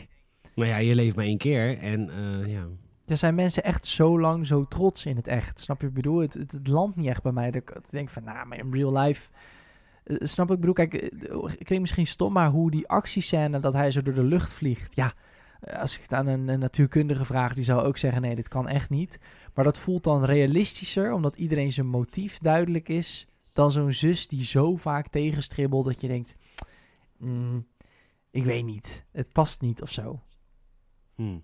Maar 0.55 0.67
ja, 0.67 0.77
je 0.77 0.95
leeft 0.95 1.17
maar 1.17 1.25
één 1.25 1.39
keer. 1.39 1.79
En 1.79 2.11
eh, 2.11 2.53
ja. 2.53 2.67
er 3.07 3.17
zijn 3.17 3.35
mensen 3.35 3.63
echt 3.65 3.87
zo 3.87 4.21
lang 4.21 4.47
zo 4.47 4.65
trots 4.69 5.07
in 5.07 5.17
het 5.17 5.29
echt. 5.29 5.61
Snap 5.61 5.81
je? 5.81 5.87
wat 5.87 5.97
Ik 5.97 6.03
bedoel, 6.03 6.19
het, 6.21 6.35
het, 6.35 6.53
het 6.53 6.69
landt 6.69 6.97
niet 6.97 7.09
echt 7.09 7.23
bij 7.23 7.33
mij. 7.33 7.51
Dat 7.51 7.63
ik 7.63 7.91
denk 7.91 8.11
van, 8.11 8.25
nou, 8.25 8.47
maar 8.47 8.59
in 8.59 8.73
real 8.73 8.99
life... 8.99 9.33
eh, 10.05 10.17
snap 10.21 10.47
ik? 10.47 10.55
Ik 10.55 10.61
bedoel, 10.61 10.75
kijk, 10.75 10.95
eh, 10.95 11.11
ik 11.37 11.65
klinkt 11.65 11.81
misschien 11.81 12.07
stom, 12.07 12.33
maar 12.33 12.51
hoe 12.51 12.71
die 12.71 12.89
actiescène 12.89 13.61
dat 13.61 13.73
hij 13.73 13.91
zo 13.91 14.01
door 14.03 14.15
de 14.15 14.25
lucht 14.25 14.53
vliegt. 14.53 14.97
Ja, 14.97 15.15
eh, 15.61 15.81
als 15.81 15.97
ik 15.97 16.03
het 16.03 16.13
aan 16.13 16.27
een, 16.27 16.49
een 16.49 16.59
natuurkundige 16.59 17.25
vraag, 17.25 17.55
die 17.55 17.65
zou 17.65 17.83
ook 17.83 17.97
zeggen, 17.97 18.23
nee, 18.23 18.35
dit 18.35 18.49
kan 18.49 18.69
echt 18.69 18.91
niet. 18.91 19.19
Maar 19.55 19.65
dat 19.65 19.79
voelt 19.79 20.05
dan 20.05 20.25
realistischer, 20.25 21.13
omdat 21.13 21.37
iedereen 21.37 21.73
zijn 21.73 21.87
motief 21.87 22.39
duidelijk 22.39 22.89
is, 22.89 23.27
dan 23.53 23.73
zo'n 23.73 23.93
zus 23.93 24.29
die 24.29 24.45
zo 24.45 24.77
vaak 24.77 25.09
tegenstribbelt 25.09 25.85
dat 25.85 26.01
je 26.01 26.09
denkt, 26.09 26.37
mm, 27.19 27.67
ik 28.31 28.45
weet 28.45 28.65
niet. 28.65 29.05
Het 29.13 29.33
past 29.33 29.61
niet 29.61 29.83
of 29.83 29.91
zo. 29.93 30.23
Hm. 31.15 31.39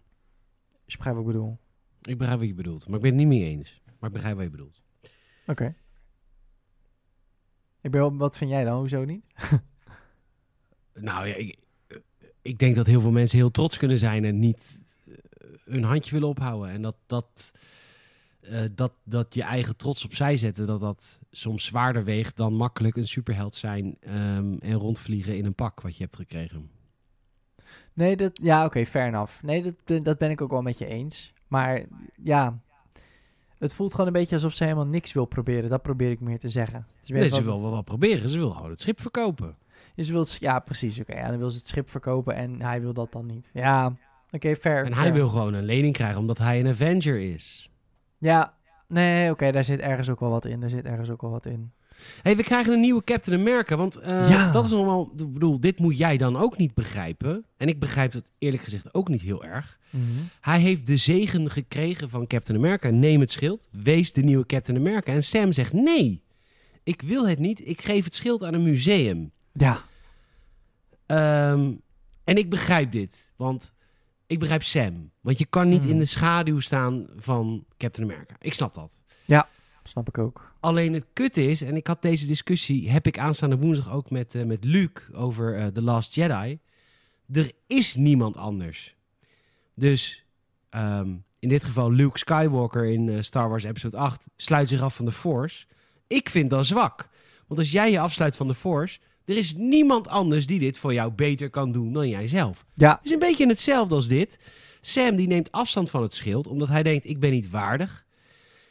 Je 0.84 0.96
begrijpt 0.96 1.18
wat 1.18 1.28
ik 1.28 1.32
bedoel. 1.32 1.58
Ik 2.02 2.18
begrijp 2.18 2.38
wat 2.38 2.48
je 2.48 2.54
bedoelt, 2.54 2.86
maar 2.86 2.96
ik 2.96 3.02
ben 3.02 3.10
het 3.10 3.20
niet 3.20 3.28
mee 3.28 3.48
eens. 3.48 3.80
Maar 3.98 4.08
ik 4.08 4.14
begrijp 4.14 4.34
wat 4.34 4.44
je 4.44 4.50
bedoelt. 4.50 4.82
Oké. 5.46 5.76
Ik 7.80 7.90
ben 7.90 8.16
wat 8.16 8.36
vind 8.36 8.50
jij 8.50 8.64
dan? 8.64 8.78
Hoezo 8.78 9.04
niet? 9.04 9.24
Nou 10.94 11.26
ja, 11.26 11.34
ik, 11.34 11.58
ik 12.42 12.58
denk 12.58 12.76
dat 12.76 12.86
heel 12.86 13.00
veel 13.00 13.10
mensen 13.10 13.38
heel 13.38 13.50
trots 13.50 13.76
kunnen 13.76 13.98
zijn 13.98 14.24
en 14.24 14.38
niet 14.38 14.82
eh, 15.06 15.14
hun 15.64 15.84
handje 15.84 16.10
willen 16.10 16.28
ophouden. 16.28 16.70
En 16.70 16.82
dat, 16.82 16.96
dat, 17.06 17.52
eh, 18.42 18.60
dat, 18.74 18.92
dat 19.04 19.34
je 19.34 19.42
eigen 19.42 19.76
trots 19.76 20.04
opzij 20.04 20.36
zetten, 20.36 20.66
dat 20.66 20.80
dat 20.80 21.20
soms 21.30 21.64
zwaarder 21.64 22.04
weegt 22.04 22.36
dan 22.36 22.54
makkelijk 22.54 22.96
een 22.96 23.08
superheld 23.08 23.54
zijn 23.54 23.96
ehm, 24.00 24.54
en 24.60 24.72
rondvliegen 24.72 25.36
in 25.36 25.44
een 25.44 25.54
pak 25.54 25.80
wat 25.80 25.96
je 25.96 26.02
hebt 26.02 26.16
gekregen. 26.16 26.70
Nee, 27.92 28.16
dat, 28.16 28.38
ja, 28.42 28.64
oké, 28.64 28.86
fair 28.86 29.06
enough. 29.06 29.42
Nee, 29.42 29.74
dat, 29.84 30.04
dat 30.04 30.18
ben 30.18 30.30
ik 30.30 30.40
ook 30.40 30.50
wel 30.50 30.62
met 30.62 30.78
je 30.78 30.86
eens. 30.86 31.32
Maar 31.48 31.82
ja, 32.22 32.58
het 33.58 33.74
voelt 33.74 33.90
gewoon 33.90 34.06
een 34.06 34.12
beetje 34.12 34.34
alsof 34.34 34.52
ze 34.52 34.62
helemaal 34.64 34.86
niks 34.86 35.12
wil 35.12 35.24
proberen. 35.24 35.70
Dat 35.70 35.82
probeer 35.82 36.10
ik 36.10 36.20
meer 36.20 36.38
te 36.38 36.48
zeggen. 36.48 36.86
Dus 37.00 37.08
Nee, 37.08 37.28
wat- 37.28 37.38
ze 37.38 37.44
wil 37.44 37.60
wel 37.62 37.70
wat 37.70 37.84
proberen, 37.84 38.28
ze 38.28 38.38
wil 38.38 38.50
gewoon 38.50 38.70
het 38.70 38.80
schip 38.80 39.00
verkopen. 39.00 39.56
Je 39.94 40.04
wil 40.12 40.20
het, 40.20 40.36
ja, 40.40 40.58
precies. 40.58 40.98
Oké, 41.00 41.14
ja, 41.18 41.28
dan 41.28 41.38
wil 41.38 41.50
ze 41.50 41.58
het 41.58 41.66
schip 41.68 41.90
verkopen 41.90 42.34
en 42.34 42.62
hij 42.62 42.80
wil 42.80 42.92
dat 42.92 43.12
dan 43.12 43.26
niet. 43.26 43.50
Ja, 43.54 43.96
oké, 44.30 44.56
fair. 44.56 44.84
En 44.84 44.94
hij 44.94 45.12
wil 45.12 45.28
gewoon 45.28 45.54
een 45.54 45.64
lening 45.64 45.92
krijgen 45.94 46.20
omdat 46.20 46.38
hij 46.38 46.60
een 46.60 46.66
Avenger 46.68 47.20
is. 47.20 47.70
Ja, 48.22 48.52
nee, 48.88 49.30
oké, 49.30 49.52
daar 49.52 49.64
zit 49.64 49.80
ergens 49.80 50.08
ook 50.08 50.20
wel 50.20 50.30
wat 50.30 50.44
in. 50.44 50.60
Daar 50.60 50.70
zit 50.70 50.84
ergens 50.84 51.10
ook 51.10 51.20
wel 51.20 51.30
wat 51.30 51.46
in. 51.46 51.72
hey, 52.22 52.36
we 52.36 52.42
krijgen 52.42 52.72
een 52.72 52.80
nieuwe 52.80 53.04
Captain 53.04 53.40
America. 53.40 53.76
Want 53.76 53.96
eh, 53.96 54.30
Ja. 54.30 54.52
dat 54.52 54.64
is 54.64 54.70
normaal. 54.70 55.10
Ik 55.16 55.32
bedoel, 55.32 55.60
dit 55.60 55.78
moet 55.78 55.98
jij 55.98 56.16
dan 56.16 56.36
ook 56.36 56.56
niet 56.58 56.74
begrijpen. 56.74 57.44
En 57.56 57.68
ik 57.68 57.78
begrijp 57.78 58.12
het 58.12 58.32
eerlijk 58.38 58.62
gezegd 58.62 58.94
ook 58.94 59.08
niet 59.08 59.22
heel 59.22 59.44
erg. 59.44 59.78
Hij 60.40 60.60
heeft 60.60 60.86
de 60.86 60.96
zegen 60.96 61.50
gekregen 61.50 62.10
van 62.10 62.26
Captain 62.26 62.58
America. 62.58 62.88
Neem 62.90 63.20
het 63.20 63.30
schild. 63.30 63.68
Wees 63.70 64.12
de 64.12 64.22
nieuwe 64.22 64.46
Captain 64.46 64.78
America. 64.78 65.12
En 65.12 65.22
Sam 65.22 65.52
zegt: 65.52 65.72
Nee, 65.72 66.22
ik 66.82 67.02
wil 67.02 67.28
het 67.28 67.38
niet. 67.38 67.66
Ik 67.68 67.82
geef 67.82 68.04
het 68.04 68.14
schild 68.14 68.44
aan 68.44 68.54
een 68.54 68.62
museum. 68.62 69.30
Ja, 69.52 69.80
Ehm, 71.06 71.70
en 72.24 72.36
ik 72.36 72.50
begrijp 72.50 72.92
dit. 72.92 73.32
Want 73.36 73.72
ik 74.32 74.38
begrijp 74.38 74.62
Sam. 74.62 75.10
Want 75.20 75.38
je 75.38 75.44
kan 75.44 75.68
niet 75.68 75.82
Hmm. 75.82 75.90
in 75.92 75.98
de 75.98 76.04
schaduw 76.04 76.60
staan 76.60 77.06
van 77.16 77.64
Captain 77.76 78.10
America. 78.10 78.34
Ik 78.40 78.54
snap 78.54 78.74
dat. 78.74 79.02
snap 79.84 80.08
ik 80.08 80.18
ook. 80.18 80.54
Alleen 80.60 80.92
het 80.92 81.06
kutte 81.12 81.46
is, 81.46 81.62
en 81.62 81.76
ik 81.76 81.86
had 81.86 82.02
deze 82.02 82.26
discussie, 82.26 82.90
heb 82.90 83.06
ik 83.06 83.18
aanstaande 83.18 83.56
woensdag 83.56 83.92
ook 83.92 84.10
met, 84.10 84.34
eh, 84.34 84.44
met 84.44 84.64
Luke 84.64 85.02
over 85.14 85.58
eh, 85.58 85.66
The 85.66 85.82
Last 85.82 86.14
Jedi. 86.14 86.58
Er 87.32 87.52
is 87.66 87.94
niemand 87.94 88.36
anders. 88.36 88.94
Dus 89.74 90.24
ehm, 90.70 91.14
in 91.38 91.48
dit 91.48 91.64
geval 91.64 91.92
Luke 91.92 92.18
Skywalker 92.18 92.84
in 92.84 93.08
eh, 93.08 93.20
Star 93.20 93.48
Wars 93.48 93.64
Episode 93.64 93.96
8 93.96 94.26
sluit 94.36 94.68
zich 94.68 94.80
af 94.80 94.94
van 94.96 95.04
de 95.04 95.12
Force. 95.12 95.66
Ik 96.06 96.28
vind 96.28 96.50
dat 96.50 96.66
zwak. 96.66 97.08
Want 97.46 97.60
als 97.60 97.70
jij 97.70 97.90
je 97.90 97.98
afsluit 98.00 98.36
van 98.36 98.48
de 98.48 98.54
Force, 98.54 98.98
er 99.24 99.36
is 99.36 99.54
niemand 99.54 100.08
anders 100.08 100.46
die 100.46 100.58
dit 100.58 100.78
voor 100.78 100.92
jou 100.94 101.12
beter 101.12 101.50
kan 101.50 101.72
doen 101.72 101.92
dan 101.92 102.08
jijzelf. 102.08 102.64
Ja, 102.74 102.90
Het 102.90 103.04
is 103.04 103.10
een 103.10 103.18
beetje 103.18 103.46
hetzelfde 103.46 103.94
als 103.94 104.08
dit. 104.08 104.38
Sam 104.80 105.16
die 105.16 105.26
neemt 105.26 105.52
afstand 105.52 105.90
van 105.90 106.02
het 106.02 106.14
schild, 106.14 106.46
omdat 106.46 106.68
hij 106.68 106.82
denkt, 106.82 107.04
ik 107.04 107.20
ben 107.20 107.30
niet 107.30 107.50
waardig. 107.50 108.04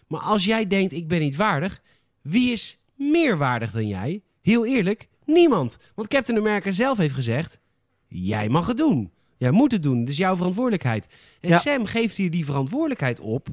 Maar 0.08 0.20
als 0.22 0.46
jij 0.46 0.68
denkt, 0.68 0.94
ik 0.94 1.08
ben 1.08 1.20
niet 1.20 1.36
waardig, 1.36 1.82
wie 2.22 2.52
is 2.52 2.80
meer 2.96 3.38
waardig 3.38 3.72
dan 3.72 3.88
jij? 3.88 4.22
Heel 4.42 4.66
eerlijk, 4.66 5.08
niemand. 5.26 5.78
Want 5.96 6.08
Captain 6.08 6.38
America 6.38 6.72
zelf 6.72 6.98
heeft 6.98 7.14
gezegd, 7.14 7.60
jij 8.08 8.50
mag 8.50 8.68
het 8.68 8.78
doen. 8.78 9.12
Jij 9.38 9.52
moet 9.52 9.72
het 9.72 9.84
doen, 9.84 10.00
het 10.00 10.10
is 10.10 10.18
jouw 10.18 10.36
verantwoordelijkheid. 10.36 11.08
En 11.40 11.50
Ja. 11.50 11.60
Sam 11.60 11.86
geeft 11.86 12.18
hier 12.18 12.32
die 12.32 12.46
verantwoordelijkheid 12.46 13.20
op. 13.20 13.48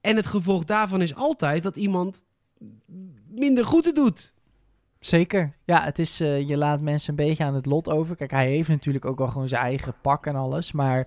En 0.00 0.16
het 0.16 0.26
gevolg 0.26 0.64
daarvan 0.64 1.02
is 1.02 1.14
altijd 1.14 1.62
dat 1.62 1.76
iemand 1.76 2.24
minder 3.28 3.64
goed 3.64 3.84
het 3.84 3.94
doet. 3.94 4.32
Zeker. 5.00 5.52
Ja, 5.64 5.84
het 5.84 5.98
is, 5.98 6.20
eh, 6.20 6.48
je 6.48 6.56
laat 6.56 6.80
mensen 6.80 7.10
een 7.10 7.26
beetje 7.26 7.44
aan 7.44 7.54
het 7.54 7.66
lot 7.66 7.88
over. 7.88 8.16
Kijk, 8.16 8.30
hij 8.30 8.48
heeft 8.50 8.68
natuurlijk 8.68 9.04
ook 9.04 9.18
wel 9.18 9.28
gewoon 9.28 9.48
zijn 9.48 9.62
eigen 9.62 9.94
pak 10.02 10.26
en 10.26 10.36
alles. 10.36 10.72
Maar 10.72 11.06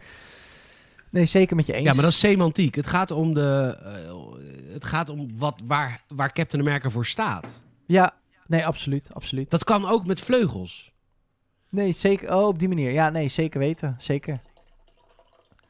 nee, 1.10 1.26
zeker 1.26 1.56
met 1.56 1.66
je 1.66 1.74
eens. 1.74 1.86
Ja, 1.86 1.94
maar 1.94 2.04
dat 2.04 2.12
is 2.12 2.20
semantiek. 2.20 2.76
Het 2.76 2.88
gaat 2.88 3.12
om, 3.12 3.34
de, 3.34 3.78
eh, 3.84 4.74
het 4.74 4.86
gaat 4.86 5.10
om 5.10 5.38
wat, 5.38 5.62
waar, 5.66 6.02
waar 6.08 6.34
Captain 6.34 6.64
America 6.64 6.90
voor 6.90 7.06
staat. 7.06 7.62
Ja, 7.86 8.14
nee, 8.48 8.66
absoluut, 8.66 9.14
absoluut. 9.14 9.50
Dat 9.50 9.64
kan 9.64 9.86
ook 9.88 10.06
met 10.06 10.22
vleugels. 10.22 10.92
Nee, 11.70 11.92
zeker. 11.94 12.36
Oh, 12.36 12.48
op 12.48 12.60
die 12.60 12.68
manier. 12.68 12.92
Ja, 12.92 13.10
nee, 13.10 13.28
zeker 13.28 13.60
weten. 13.60 13.96
Zeker. 13.98 14.40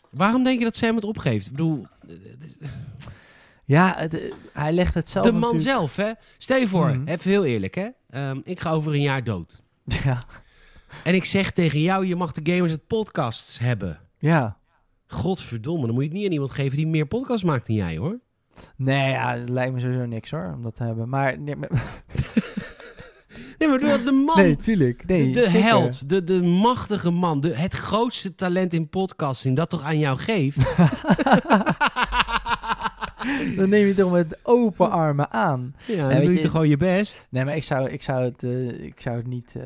Waarom 0.10 0.44
denk 0.44 0.58
je 0.60 0.64
dat 0.66 0.76
Sam 0.76 0.96
het 0.96 1.04
opgeeft? 1.04 1.46
Ik 1.46 1.52
bedoel, 1.52 1.86
Ja, 3.66 3.94
het, 3.98 4.20
eh, 4.22 4.32
hij 4.54 4.72
legt 4.74 4.94
het 4.94 5.10
zelf 5.10 5.26
de 5.26 5.32
man 5.32 5.42
natuurlijk- 5.42 5.70
zelf, 5.70 5.96
hè? 5.96 6.12
Stel 6.38 6.58
je 6.58 6.68
voor, 6.68 6.90
Mhm. 6.96 7.08
even 7.08 7.30
heel 7.32 7.46
eerlijk, 7.46 7.76
hè? 7.76 7.88
Ehm, 8.14 8.40
ik 8.44 8.60
ga 8.60 8.72
over 8.72 8.94
een 8.94 9.02
jaar 9.02 9.24
dood. 9.24 9.62
Ja, 10.04 10.22
En 11.04 11.16
ik 11.16 11.26
zeg 11.26 11.52
tegen 11.52 11.82
jou, 11.82 12.06
je 12.06 12.16
mag 12.16 12.32
de 12.32 12.52
Gamers 12.54 12.72
het 12.72 12.88
podcasts 12.88 13.60
hebben. 13.60 14.00
ja. 14.18 14.58
Godverdomme, 15.08 15.86
dan 15.86 15.94
moet 15.96 16.04
je 16.04 16.10
het 16.10 16.18
niet 16.18 16.26
aan 16.28 16.34
iemand 16.34 16.52
geven 16.52 16.78
die 16.78 16.88
meer 16.88 17.06
podcasts 17.06 17.44
maakt 17.44 17.68
dan 17.68 17.76
jij, 17.76 17.98
hoor. 17.98 18.20
Nee, 18.76 19.12
ja, 19.12 19.38
het 19.38 19.50
lijkt 19.50 19.74
me 19.74 19.80
sowieso 19.80 20.06
niks 20.06 20.32
hoor, 20.32 20.52
om 20.56 20.62
dat 20.64 20.76
te 20.76 20.84
hebben. 20.84 21.10
Maar, 21.10 21.40
nee, 21.40 21.56
maar- 21.56 21.70
Nee, 23.58 23.68
maar 23.70 23.82
is 23.82 24.04
de 24.04 24.12
man. 24.12 24.38
nee 24.38 24.56
tuurlijk. 24.58 25.06
Nee, 25.06 25.32
de 25.32 25.42
de 25.42 25.50
held, 25.50 26.10
de, 26.10 26.24
de 26.24 26.42
machtige 26.42 27.10
man, 27.12 27.40
de, 27.40 27.56
het 27.56 27.74
grootste 27.74 28.36
talent 28.36 28.74
in 28.74 28.90
podcasting 28.90 29.56
dat 29.56 29.70
toch 29.70 29.84
aan 29.84 30.00
jou 30.00 30.18
geeft. 30.18 30.58
Dan 33.58 33.70
neem 33.70 33.82
je 33.82 33.88
het 33.88 33.98
toch 33.98 34.12
met 34.12 34.40
open 34.44 34.92
armen 34.92 35.32
aan. 35.32 35.76
Ja, 35.88 35.96
dan 35.98 36.08
weet 36.08 36.26
doe 36.26 36.34
je 36.36 36.42
toch 36.42 36.52
gewoon 36.52 36.70
je 36.70 36.78
best. 36.78 37.28
Nee, 37.30 37.46
maar 37.46 37.56
ik 37.56 37.64
zou, 37.64 37.90
ik 37.90 38.04
zou, 38.04 38.24
het, 38.24 38.44
eh, 38.44 38.84
ik 38.84 39.02
zou 39.02 39.16
het 39.18 39.28
niet... 39.28 39.56
eh, 39.56 39.64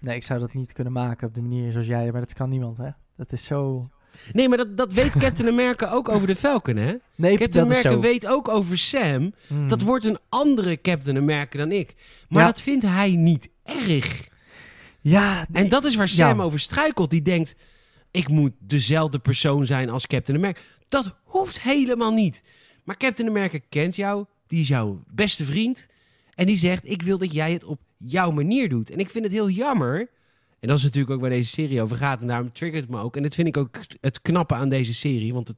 nee, 0.00 0.16
ik 0.16 0.24
zou 0.24 0.40
dat 0.40 0.54
niet 0.54 0.72
kunnen 0.72 0.92
maken 0.92 1.28
op 1.28 1.34
de 1.34 1.40
manier 1.42 1.72
zoals 1.72 1.86
jij. 1.86 2.12
Maar 2.12 2.20
dat 2.20 2.32
kan 2.32 2.48
niemand, 2.48 2.76
hè? 2.76 2.88
Dat 3.16 3.32
is 3.32 3.44
zo... 3.44 3.88
Nee, 4.32 4.48
maar 4.48 4.58
dat, 4.58 4.76
dat 4.76 4.92
weet 4.92 5.16
Captain 5.24 5.48
America 5.48 5.90
ook 5.90 6.08
over 6.08 6.26
de 6.26 6.36
Falcon, 6.36 6.76
hè? 6.76 6.94
Nee, 7.14 7.36
Captain 7.36 7.64
America 7.64 7.98
weet 7.98 8.26
ook 8.26 8.48
over 8.48 8.78
Sam. 8.78 9.32
Mm. 9.46 9.68
Dat 9.68 9.82
wordt 9.82 10.04
een 10.04 10.18
andere 10.28 10.80
Captain 10.80 11.16
America 11.16 11.58
dan 11.58 11.72
ik. 11.72 11.94
Maar 12.28 12.40
Ja. 12.42 12.46
dat 12.48 12.60
vindt 12.60 12.84
hij 12.84 13.10
niet 13.10 13.48
erg. 13.64 14.28
Ja, 15.00 15.46
nee. 15.48 15.62
En 15.62 15.68
dat 15.68 15.84
is 15.84 15.94
waar 15.94 16.08
Sam 16.08 16.38
Ja. 16.38 16.44
over 16.44 16.58
struikelt. 16.58 17.10
Die 17.10 17.22
denkt, 17.22 17.56
ik 18.10 18.28
moet 18.28 18.52
dezelfde 18.58 19.18
persoon 19.18 19.66
zijn 19.66 19.90
als 19.90 20.06
Captain 20.06 20.38
America. 20.38 20.60
Dat 20.88 21.14
hoeft 21.24 21.60
helemaal 21.62 22.12
niet. 22.12 22.42
Maar 22.84 22.96
Captain 22.96 23.28
America 23.28 23.58
kent 23.68 23.96
jou. 23.96 24.24
Die 24.46 24.60
is 24.60 24.68
jouw 24.68 25.02
beste 25.10 25.44
vriend. 25.44 25.86
En 26.34 26.46
die 26.46 26.56
zegt, 26.56 26.90
ik 26.90 27.02
wil 27.02 27.18
dat 27.18 27.32
jij 27.32 27.52
het 27.52 27.64
op 27.64 27.80
jouw 27.96 28.30
manier 28.30 28.68
doet. 28.68 28.90
En 28.90 28.98
ik 28.98 29.10
vind 29.10 29.24
het 29.24 29.32
heel 29.32 29.50
jammer. 29.50 30.08
En 30.60 30.68
dat 30.68 30.76
is 30.78 30.84
natuurlijk 30.84 31.12
ook 31.14 31.20
waar 31.20 31.30
deze 31.30 31.50
serie 31.50 31.82
over 31.82 31.96
gaat. 31.96 32.20
En 32.20 32.26
daarom 32.26 32.52
triggert 32.52 32.82
het 32.82 32.90
me 32.92 32.98
ook. 33.00 33.16
En 33.16 33.22
dat 33.22 33.34
vind 33.34 33.48
ik 33.48 33.56
ook 33.56 33.78
het 34.00 34.22
knappe 34.22 34.54
aan 34.54 34.68
deze 34.68 34.94
serie. 34.94 35.32
Want 35.34 35.48
het... 35.48 35.56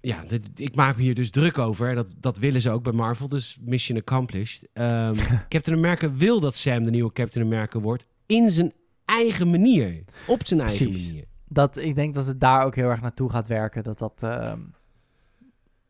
Ja, 0.00 0.24
dit- 0.28 0.60
ik 0.60 0.74
maak 0.74 0.96
me 0.96 1.02
hier 1.02 1.14
dus 1.14 1.30
druk 1.30 1.58
over. 1.58 1.94
Dat, 1.94 2.14
dat 2.20 2.38
willen 2.38 2.60
ze 2.60 2.70
ook 2.70 2.82
bij 2.82 2.92
Marvel. 2.92 3.28
Dus 3.28 3.58
mission 3.60 3.98
accomplished. 3.98 4.68
Ehm, 4.72 5.14
Captain 5.48 5.76
America 5.76 6.12
wil 6.14 6.40
dat 6.40 6.54
Sam 6.54 6.84
de 6.84 6.90
nieuwe 6.90 7.12
Captain 7.12 7.44
America 7.46 7.78
wordt. 7.78 8.06
In 8.26 8.50
zijn 8.50 8.72
eigen 9.04 9.50
manier. 9.50 10.04
Op 10.26 10.46
zijn 10.46 10.60
eigen 10.60 10.86
Precies. 10.88 11.06
manier. 11.06 11.24
Dat, 11.52 11.76
ik 11.76 11.94
denk 11.94 12.14
dat 12.14 12.26
het 12.26 12.40
daar 12.40 12.64
ook 12.64 12.74
heel 12.74 12.88
erg 12.88 13.00
naartoe 13.00 13.30
gaat 13.30 13.46
werken. 13.46 13.82
Dat 13.82 13.98
dat... 13.98 14.22
ehm, 14.22 14.60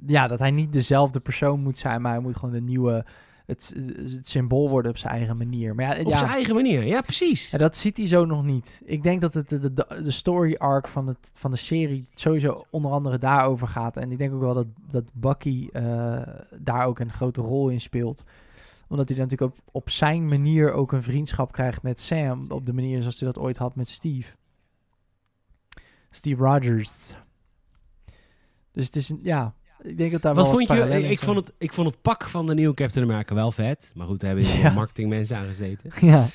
ja, 0.07 0.27
dat 0.27 0.39
hij 0.39 0.51
niet 0.51 0.73
dezelfde 0.73 1.21
persoon 1.21 1.61
moet 1.61 1.79
zijn, 1.79 2.03
maar 2.03 2.13
hij 2.13 2.21
moet 2.21 2.37
gewoon 2.37 2.55
de 2.55 2.61
nieuwe... 2.61 3.05
Het, 3.47 3.75
het 3.97 4.29
symbool 4.29 4.69
worden 4.69 4.91
op 4.91 4.97
zijn 4.97 5.13
eigen 5.15 5.37
manier. 5.37 5.75
Maar 5.75 5.85
ja, 5.97 6.01
Op 6.01 6.09
ja, 6.09 6.17
zijn 6.17 6.31
eigen 6.31 6.55
manier. 6.55 6.85
Ja, 6.85 7.01
precies. 7.01 7.51
Ja, 7.51 7.59
dat 7.59 7.77
ziet 7.77 7.97
hij 7.97 8.07
zo 8.07 8.25
nog 8.25 8.45
niet. 8.45 8.83
Ik 8.85 9.03
denk 9.03 9.21
dat 9.21 9.35
het 9.35 9.49
de, 9.49 9.73
de, 9.73 10.01
de 10.03 10.11
story 10.11 10.55
arc 10.55 10.89
van, 10.89 11.07
het, 11.07 11.31
van 11.35 11.51
de 11.51 11.57
serie 11.57 12.07
sowieso 12.15 12.65
onder 12.71 12.91
andere 12.91 13.19
daarover 13.19 13.69
gaat. 13.69 13.97
En 13.97 14.13
ik 14.13 14.19
denk 14.19 14.33
ook 14.33 14.41
wel 14.41 14.55
dat, 14.55 14.67
dat 14.91 15.05
Bucky 15.13 15.69
eh, 15.73 16.23
daar 16.61 16.87
ook 16.87 16.99
een 16.99 17.13
grote 17.13 17.41
rol 17.41 17.69
in 17.69 17.81
speelt. 17.81 18.25
Omdat 18.89 19.09
hij 19.09 19.19
natuurlijk 19.19 19.53
op, 19.53 19.59
op 19.73 19.91
zijn 19.91 20.29
manier 20.29 20.73
ook 20.73 20.93
een 20.93 21.03
vriendschap 21.03 21.53
krijgt 21.53 21.83
met 21.83 22.01
Sam. 22.01 22.51
Op 22.51 22.67
de 22.67 22.73
manier 22.73 23.01
zoals 23.01 23.21
hij 23.21 23.33
dat 23.33 23.43
ooit 23.43 23.57
had 23.57 23.77
met 23.77 23.89
Steve. 23.89 24.37
Steve 26.11 26.43
Rogers. 26.45 27.13
Dus 28.73 28.87
het 28.87 28.97
is 28.97 29.09
een, 29.09 29.21
ja, 29.23 29.55
ik 29.83 29.97
denk 29.97 30.13
dat 30.13 30.23
daar 30.23 30.35
Wat 30.35 30.45
wel 30.45 30.53
vond 30.53 30.69
je? 30.69 31.09
Ik, 31.09 31.19
vond 31.21 31.37
het, 31.37 31.53
ik 31.59 31.73
vond 31.73 31.87
het 31.87 32.03
pak 32.03 32.29
van 32.29 32.47
de 32.47 32.55
nieuwe 32.55 32.75
Captain 32.75 33.05
America 33.05 33.35
wel 33.35 33.53
vet. 33.53 33.93
Maar 33.95 34.07
goed, 34.07 34.21
daar 34.21 34.29
hebben 34.31 34.49
heel 34.51 34.63
Ja. 34.63 34.73
marketingmensen 34.73 35.37
aan 35.37 35.47
gezeten. 35.47 35.91
Ja, 36.09 36.27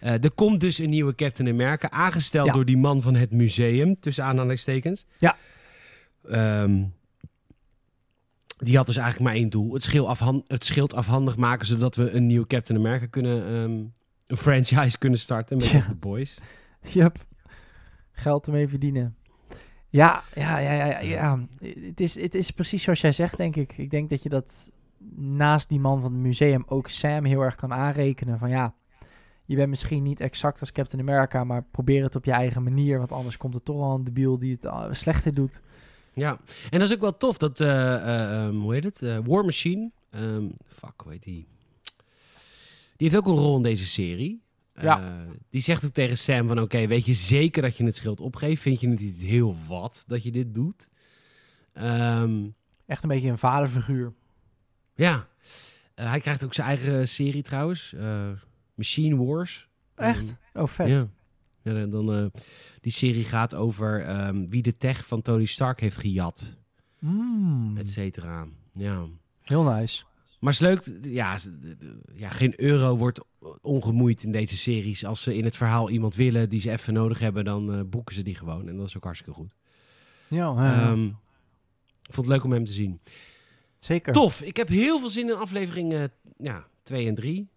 Eh, 0.00 0.24
er 0.24 0.30
komt 0.30 0.60
dus 0.60 0.78
een 0.78 0.90
nieuwe 0.90 1.14
Captain 1.14 1.48
America. 1.48 1.90
Aangesteld 1.90 2.46
Ja. 2.46 2.52
door 2.52 2.64
die 2.64 2.76
man 2.78 3.02
van 3.02 3.14
het 3.14 3.30
museum. 3.30 4.00
Tussen 4.00 4.24
aanhalingstekens. 4.24 5.04
Ja. 5.18 5.36
Ehm, 6.24 6.84
die 8.58 8.76
had 8.76 8.86
dus 8.86 8.96
eigenlijk 8.96 9.26
maar 9.30 9.40
één 9.40 9.50
doel. 9.50 9.74
Het 9.74 9.82
schild, 9.82 10.06
afhan 10.06 10.44
het 10.46 10.64
schild 10.64 10.94
afhandig 10.94 11.36
maken. 11.36 11.66
Zodat 11.66 11.96
we 11.96 12.10
een 12.10 12.26
nieuwe 12.26 12.46
Captain 12.46 12.78
America 12.78 13.06
kunnen 13.06 13.46
ehm, 13.46 13.82
een 14.26 14.36
franchise 14.36 14.98
kunnen 14.98 15.18
starten 15.18 15.56
met 15.56 15.66
Ja. 15.70 15.78
de 15.86 15.94
boys. 15.94 16.38
Yup. 16.80 17.16
Geld 18.12 18.46
ermee 18.46 18.68
verdienen. 18.68 19.16
Ja, 19.94 20.22
ja, 20.34 20.58
ja, 20.58 20.72
ja, 20.72 20.98
ja. 21.00 21.46
Het, 21.60 22.00
is, 22.00 22.20
het 22.20 22.34
is 22.34 22.50
precies 22.50 22.82
zoals 22.82 23.00
jij 23.00 23.12
zegt, 23.12 23.36
denk 23.36 23.56
ik. 23.56 23.78
Ik 23.78 23.90
denk 23.90 24.10
dat 24.10 24.22
je 24.22 24.28
dat 24.28 24.72
naast 25.16 25.68
die 25.68 25.80
man 25.80 26.00
van 26.00 26.12
het 26.12 26.20
museum 26.20 26.64
ook 26.66 26.88
Sam 26.88 27.24
heel 27.24 27.40
erg 27.40 27.54
kan 27.54 27.72
aanrekenen. 27.72 28.38
Van 28.38 28.50
ja, 28.50 28.74
je 29.44 29.56
bent 29.56 29.68
misschien 29.68 30.02
niet 30.02 30.20
exact 30.20 30.60
als 30.60 30.72
Captain 30.72 31.08
America, 31.08 31.44
maar 31.44 31.64
probeer 31.70 32.02
het 32.02 32.14
op 32.14 32.24
je 32.24 32.32
eigen 32.32 32.62
manier. 32.62 32.98
Want 32.98 33.12
anders 33.12 33.36
komt 33.36 33.54
er 33.54 33.62
toch 33.62 33.76
wel 33.76 33.94
een 33.94 34.04
debiel 34.04 34.38
die 34.38 34.52
het 34.52 34.64
uh, 34.64 34.86
slechter 34.90 35.34
doet. 35.34 35.60
Ja, 36.12 36.40
en 36.70 36.78
dat 36.78 36.88
is 36.88 36.94
ook 36.94 37.00
wel 37.00 37.16
tof 37.16 37.38
dat, 37.38 37.60
eh, 37.60 37.94
eh, 37.94 38.44
ehm, 38.44 38.54
hoe 38.54 38.74
heet 38.74 38.84
het? 38.84 39.02
Eh, 39.02 39.18
War 39.24 39.44
Machine. 39.44 39.90
ehm, 40.10 40.48
fuck, 40.66 41.00
hoe 41.02 41.12
heet 41.12 41.22
die? 41.22 41.46
Die 42.96 43.08
heeft 43.10 43.16
ook 43.16 43.26
een 43.26 43.42
rol 43.42 43.56
in 43.56 43.62
deze 43.62 43.86
serie. 43.86 44.43
Ja. 44.82 45.00
Eh, 45.06 45.30
die 45.50 45.60
zegt 45.60 45.84
ook 45.84 45.92
tegen 45.92 46.18
Sam 46.18 46.46
van, 46.48 46.60
oké, 46.60 46.86
weet 46.86 47.06
je 47.06 47.14
zeker 47.14 47.62
dat 47.62 47.76
je 47.76 47.84
het 47.84 47.96
schild 47.96 48.20
opgeeft? 48.20 48.62
Vind 48.62 48.80
je 48.80 48.88
het 48.88 49.00
niet 49.00 49.18
heel 49.20 49.56
wat 49.66 50.04
dat 50.06 50.22
je 50.22 50.30
dit 50.32 50.54
doet? 50.54 50.88
Ehm, 51.72 52.48
Echt 52.86 53.02
een 53.02 53.08
beetje 53.08 53.28
een 53.30 53.38
vaderfiguur. 53.38 54.12
ja, 54.94 55.28
Eh, 55.94 56.08
hij 56.08 56.20
krijgt 56.20 56.44
ook 56.44 56.54
zijn 56.54 56.66
eigen 56.68 57.08
serie 57.08 57.42
trouwens. 57.42 57.92
eh, 57.92 58.28
Machine 58.74 59.24
Wars. 59.24 59.68
Echt? 59.94 60.36
Oh, 60.54 60.66
vet. 60.66 60.88
Ja. 60.88 61.08
ja 61.62 61.86
dan, 61.86 62.32
die 62.80 62.92
serie 62.92 63.24
gaat 63.24 63.54
over 63.54 64.00
ehm, 64.04 64.48
wie 64.48 64.62
de 64.62 64.76
tech 64.76 65.06
van 65.06 65.22
Tony 65.22 65.44
Stark 65.44 65.80
heeft 65.80 65.96
gejat, 65.96 66.56
Mm, 66.98 67.76
et 67.76 67.88
cetera. 67.90 68.46
Ja. 68.72 69.06
heel 69.42 69.62
nice. 69.62 70.04
Maar 70.44 70.52
het 70.52 70.62
is 70.62 70.68
leuk, 70.68 71.12
ja, 71.12 71.36
ja, 72.14 72.28
geen 72.28 72.52
euro 72.56 72.96
wordt 72.96 73.20
ongemoeid 73.60 74.22
in 74.22 74.32
deze 74.32 74.56
series. 74.56 75.04
Als 75.04 75.22
ze 75.22 75.36
in 75.36 75.44
het 75.44 75.56
verhaal 75.56 75.90
iemand 75.90 76.14
willen 76.14 76.48
die 76.48 76.60
ze 76.60 76.70
even 76.70 76.92
nodig 76.94 77.18
hebben, 77.18 77.44
dan 77.44 77.74
eh, 77.74 77.80
boeken 77.86 78.14
ze 78.14 78.22
die 78.22 78.34
gewoon. 78.34 78.68
En 78.68 78.76
dat 78.76 78.88
is 78.88 78.96
ook 78.96 79.04
hartstikke 79.04 79.34
goed. 79.34 79.54
Ja. 80.28 80.54
Ehm, 80.56 81.04
ik 82.02 82.14
vond 82.14 82.26
het 82.26 82.36
leuk 82.36 82.44
om 82.44 82.52
hem 82.52 82.64
te 82.64 82.72
zien. 82.72 83.00
zeker. 83.78 84.12
Tof, 84.12 84.42
ik 84.42 84.56
heb 84.56 84.68
heel 84.68 84.98
veel 84.98 85.10
zin 85.10 85.28
in 85.28 85.34
aflevering 85.34 85.92
eh, 85.92 86.04
ja, 86.38 86.66
2 86.82 87.06
en 87.06 87.14
3. 87.14 87.48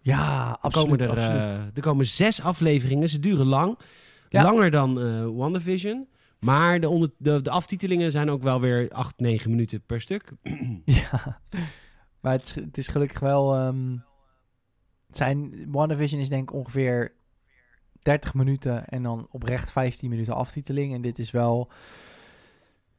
Ja, 0.00 0.58
absoluut. 0.60 0.88
komen 0.88 0.98
er, 0.98 1.08
absoluut. 1.08 1.40
eh, 1.40 1.76
er 1.76 1.82
komen 1.82 2.06
zes 2.06 2.40
afleveringen, 2.42 3.08
ze 3.08 3.18
duren 3.18 3.46
lang. 3.46 3.78
Ja. 4.28 4.42
Langer 4.42 4.70
dan 4.70 4.94
WandaVision. 5.36 6.08
Maar 6.40 6.80
de, 6.80 6.88
onder, 6.88 7.10
de, 7.18 7.42
de 7.42 7.50
aftitelingen 7.50 8.10
zijn 8.10 8.30
ook 8.30 8.42
wel 8.42 8.60
weer 8.60 8.90
8, 8.90 9.18
9 9.20 9.50
minuten 9.50 9.82
per 9.86 10.00
stuk. 10.00 10.32
Ja, 10.84 11.40
maar 12.24 12.32
het, 12.32 12.46
is- 12.46 12.54
het 12.54 12.78
is 12.78 12.88
gelukkig 12.88 13.20
wel. 13.20 13.52
het 15.06 15.16
zijn 15.16 15.70
WandaVision 15.70 16.20
is 16.20 16.28
denk 16.28 16.42
ik 16.50 16.56
ongeveer 16.56 17.12
30 18.02 18.34
minuten 18.34 18.86
en 18.88 19.02
dan 19.02 19.26
oprecht 19.30 19.70
15 19.70 20.10
minuten 20.10 20.34
aftiteling. 20.34 20.94
En 20.94 21.02
dit 21.02 21.18
is 21.18 21.30
wel 21.30 21.70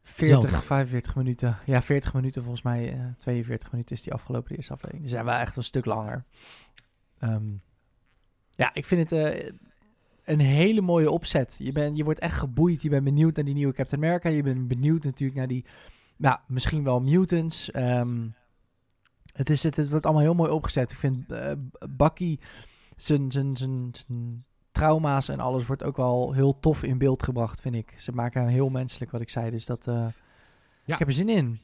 40, 0.03 0.49
Zelfde. 0.49 0.61
45 0.65 1.15
minuten. 1.15 1.57
Ja, 1.65 1.81
40 1.81 2.13
minuten 2.13 2.41
volgens 2.41 2.63
mij. 2.63 2.93
eh 2.93 3.05
42 3.17 3.71
minuten 3.71 3.95
is 3.95 4.01
die 4.01 4.13
afgelopen 4.13 4.55
eerste 4.55 4.71
aflevering. 4.73 5.03
Die 5.03 5.13
zijn 5.13 5.25
wel 5.25 5.35
echt 5.35 5.47
wel 5.47 5.57
een 5.57 5.63
stuk 5.63 5.85
langer. 5.85 6.25
Ehm, 7.19 7.45
ja, 8.51 8.73
ik 8.73 8.85
vind 8.85 9.09
het 9.09 9.19
eh, 9.35 9.51
een 10.23 10.39
hele 10.39 10.81
mooie 10.81 11.11
opzet. 11.11 11.55
Je, 11.57 11.71
bent 11.71 11.97
je 11.97 12.03
wordt 12.03 12.19
echt 12.19 12.37
geboeid. 12.37 12.81
Je 12.81 12.89
bent 12.89 13.03
benieuwd 13.03 13.35
naar 13.35 13.45
die 13.45 13.53
nieuwe 13.53 13.73
Captain 13.73 14.03
America. 14.03 14.29
Je 14.29 14.43
bent 14.43 14.67
benieuwd 14.67 15.03
natuurlijk 15.03 15.37
naar 15.39 15.47
die 15.47 15.65
nou, 16.17 16.39
misschien 16.47 16.83
wel 16.83 17.01
mutants. 17.01 17.71
Ehm, 17.71 18.27
het, 19.35 19.49
is, 19.49 19.63
het, 19.63 19.75
het 19.75 19.89
wordt 19.89 20.05
allemaal 20.05 20.23
heel 20.23 20.33
mooi 20.33 20.51
opgezet. 20.51 20.91
Ik 20.91 20.97
vind 20.97 21.31
eh, 21.31 21.51
Bucky, 21.89 22.37
zijn, 22.97 23.31
zijn, 23.31 23.57
zijn, 23.57 23.91
zijn 24.07 24.45
trauma's 24.71 25.27
en 25.29 25.39
alles 25.39 25.65
wordt 25.65 25.83
ook 25.83 25.97
wel 25.97 26.33
heel 26.33 26.59
tof 26.59 26.83
in 26.83 26.97
beeld 26.97 27.23
gebracht, 27.23 27.61
vind 27.61 27.75
ik. 27.75 27.93
Ze 27.97 28.11
maken 28.11 28.41
hem 28.41 28.49
heel 28.49 28.69
menselijk, 28.69 29.11
wat 29.11 29.21
ik 29.21 29.29
zei. 29.29 29.51
Dus 29.51 29.65
dat, 29.65 29.87
eh, 29.87 30.07
ik 30.85 30.97
heb 30.97 31.07
er 31.07 31.13
zin 31.13 31.29
in. 31.29 31.59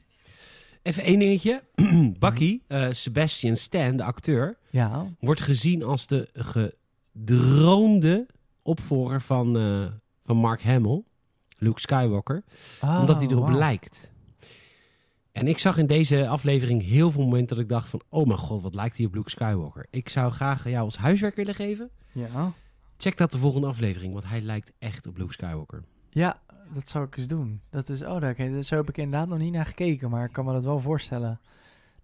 Even 0.82 1.02
één 1.02 1.18
dingetje. 1.18 1.62
Bucky, 2.18 2.60
eh, 2.66 2.88
Sebastian 2.90 3.56
Stan, 3.56 3.96
de 3.96 4.02
acteur, 4.04 4.56
Ja. 4.70 5.06
wordt 5.20 5.40
gezien 5.40 5.82
als 5.82 6.06
de 6.06 6.28
gedroomde 7.14 8.26
opvolger 8.62 9.20
van, 9.20 9.52
van 10.24 10.36
Mark 10.36 10.62
Hamill, 10.62 11.02
Luke 11.58 11.80
Skywalker, 11.80 12.44
omdat 12.82 13.16
hij 13.16 13.26
erop 13.30 13.44
Oh, 13.48 13.54
lijkt. 13.54 14.11
En 15.32 15.48
ik 15.48 15.58
zag 15.58 15.78
in 15.78 15.86
deze 15.86 16.28
aflevering 16.28 16.82
heel 16.82 17.10
veel 17.10 17.22
momenten 17.22 17.56
dat 17.56 17.64
ik 17.64 17.70
dacht 17.70 17.88
van... 17.88 18.00
oh 18.08 18.26
mijn 18.26 18.38
god, 18.38 18.62
wat 18.62 18.74
lijkt 18.74 18.96
hij 18.96 19.06
op 19.06 19.14
Luke 19.14 19.30
Skywalker. 19.30 19.86
Ik 19.90 20.08
zou 20.08 20.32
graag 20.32 20.68
jou 20.68 20.84
als 20.84 20.96
huiswerk 20.96 21.36
willen 21.36 21.54
geven. 21.54 21.90
Ja. 22.12 22.52
Check 22.96 23.16
dat 23.16 23.32
de 23.32 23.38
volgende 23.38 23.66
aflevering, 23.66 24.12
want 24.12 24.24
hij 24.28 24.40
lijkt 24.40 24.72
echt 24.78 25.06
op 25.06 25.16
Luke 25.16 25.32
Skywalker. 25.32 25.82
ja, 26.10 26.40
dat 26.74 26.88
zou 26.88 27.04
ik 27.04 27.16
eens 27.16 27.26
doen. 27.26 27.60
Dat 27.70 27.88
is, 27.88 28.02
oh, 28.02 28.20
daar, 28.20 28.62
zo 28.62 28.76
heb 28.76 28.88
ik 28.88 28.98
inderdaad 28.98 29.28
nog 29.28 29.38
niet 29.38 29.52
naar 29.52 29.66
gekeken, 29.66 30.10
maar 30.10 30.24
ik 30.24 30.32
kan 30.32 30.44
me 30.44 30.52
dat 30.52 30.64
wel 30.64 30.80
voorstellen. 30.80 31.40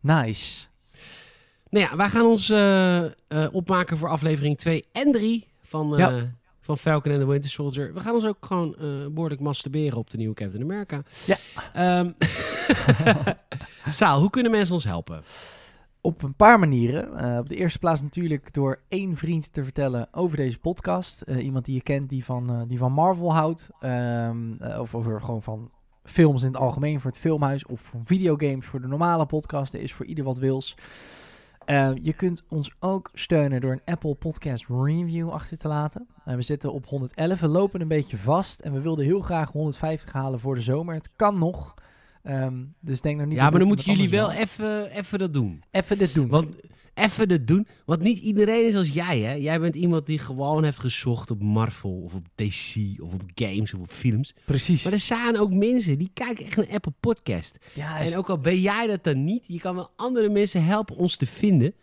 Nice. 0.00 0.66
Nou 1.70 1.86
ja, 1.86 1.96
wij 1.96 2.08
gaan 2.08 2.26
ons 2.26 2.50
eh, 2.50 3.04
eh, 3.04 3.10
opmaken 3.52 3.98
voor 3.98 4.08
aflevering 4.08 4.58
2 4.58 4.84
en 4.92 5.12
3 5.12 5.46
van, 5.62 5.94
Ja. 5.96 6.34
Van 6.68 6.78
Falcon 6.78 7.12
and 7.12 7.20
the 7.20 7.26
Winter 7.26 7.50
Soldier. 7.50 7.94
We 7.94 8.00
gaan 8.00 8.14
ons 8.14 8.24
ook 8.24 8.46
gewoon 8.46 8.76
eh, 8.76 9.06
behoorlijk 9.10 9.40
masturberen 9.40 9.98
op 9.98 10.10
de 10.10 10.16
nieuwe 10.16 10.34
Captain 10.34 10.62
America. 10.62 11.02
Ja. 11.26 11.36
Ehm, 11.72 12.10
Saal, 13.98 14.20
hoe 14.20 14.30
kunnen 14.30 14.52
mensen 14.52 14.74
ons 14.74 14.84
helpen? 14.84 15.22
Op 16.00 16.22
een 16.22 16.34
paar 16.34 16.58
manieren. 16.58 17.16
Eh, 17.16 17.38
op 17.38 17.48
de 17.48 17.54
eerste 17.56 17.78
plaats 17.78 18.02
natuurlijk 18.02 18.52
door 18.52 18.80
één 18.88 19.16
vriend 19.16 19.52
te 19.52 19.64
vertellen 19.64 20.08
over 20.12 20.36
deze 20.36 20.58
podcast. 20.58 21.20
Eh, 21.20 21.44
iemand 21.44 21.64
die 21.64 21.74
je 21.74 21.82
kent 21.82 22.08
die 22.08 22.24
van, 22.24 22.64
die 22.68 22.78
van 22.78 22.92
Marvel 22.92 23.34
houdt. 23.34 23.68
Ehm, 23.80 24.52
eh, 24.58 24.80
of 24.80 24.94
over 24.94 25.20
gewoon 25.20 25.42
van 25.42 25.70
films 26.04 26.42
in 26.42 26.48
het 26.48 26.56
algemeen 26.56 27.00
voor 27.00 27.10
het 27.10 27.20
filmhuis. 27.20 27.66
Of 27.66 27.80
van 27.80 28.00
videogames 28.04 28.66
voor 28.66 28.80
de 28.80 28.86
normale 28.86 29.26
podcast. 29.26 29.74
Er 29.74 29.80
is 29.80 29.92
voor 29.92 30.06
ieder 30.06 30.24
wat 30.24 30.38
wils. 30.38 30.76
Eh, 31.68 31.90
je 32.00 32.12
kunt 32.12 32.42
ons 32.48 32.70
ook 32.78 33.10
steunen 33.14 33.60
door 33.60 33.72
een 33.72 33.80
Apple 33.84 34.14
Podcast 34.14 34.66
Review 34.68 35.30
achter 35.30 35.58
te 35.58 35.68
laten. 35.68 36.08
Eh, 36.24 36.34
we 36.34 36.42
zitten 36.42 36.72
op 36.72 36.86
111, 36.86 37.40
we 37.40 37.48
lopen 37.48 37.80
een 37.80 37.88
beetje 37.88 38.16
vast. 38.16 38.60
En 38.60 38.72
we 38.72 38.80
wilden 38.80 39.04
heel 39.04 39.20
graag 39.20 39.52
150 39.52 40.12
halen 40.12 40.40
voor 40.40 40.54
de 40.54 40.60
zomer. 40.60 40.94
Het 40.94 41.10
kan 41.16 41.38
nog. 41.38 41.74
Ehm, 42.22 42.64
dus 42.80 43.00
denk 43.00 43.16
nog 43.18 43.26
niet 43.26 43.36
ja, 43.36 43.42
dat 43.42 43.50
maar 43.50 43.60
dan 43.60 43.68
moeten 43.68 43.92
jullie 43.92 44.10
wel 44.10 44.30
even, 44.30 44.90
even 44.90 45.18
dat 45.18 45.32
doen. 45.32 45.62
even 45.70 45.98
dit 45.98 46.14
doen. 46.14 46.28
Want 46.28 46.60
even 46.98 47.28
dat 47.28 47.46
doen. 47.46 47.66
Want 47.84 48.00
niet 48.00 48.18
iedereen 48.18 48.66
is 48.66 48.74
als 48.74 48.88
jij, 48.88 49.18
hè? 49.20 49.32
Jij 49.32 49.60
bent 49.60 49.74
iemand 49.76 50.06
die 50.06 50.18
gewoon 50.18 50.64
heeft 50.64 50.78
gezocht 50.78 51.30
op 51.30 51.42
Marvel 51.42 51.90
of 52.04 52.14
op 52.14 52.26
DC 52.34 52.74
of 53.02 53.12
op 53.14 53.22
games 53.34 53.74
of 53.74 53.80
op 53.80 53.92
films. 53.92 54.34
Precies. 54.44 54.84
Maar 54.84 54.92
er 54.92 55.00
zijn 55.00 55.38
ook 55.38 55.52
mensen 55.52 55.98
die 55.98 56.10
kijken 56.14 56.46
echt 56.46 56.56
naar 56.56 56.68
Apple 56.70 56.92
Podcast. 57.00 57.58
Ja, 57.74 58.00
En 58.00 58.16
ook 58.16 58.28
al 58.30 58.38
ben 58.38 58.60
jij 58.60 58.86
dat 58.86 59.04
dan 59.04 59.24
niet, 59.24 59.44
je 59.48 59.58
kan 59.58 59.74
wel 59.74 59.90
andere 59.96 60.28
mensen 60.28 60.64
helpen 60.64 60.96
ons 60.96 61.16
te 61.16 61.26
vinden 61.26 61.74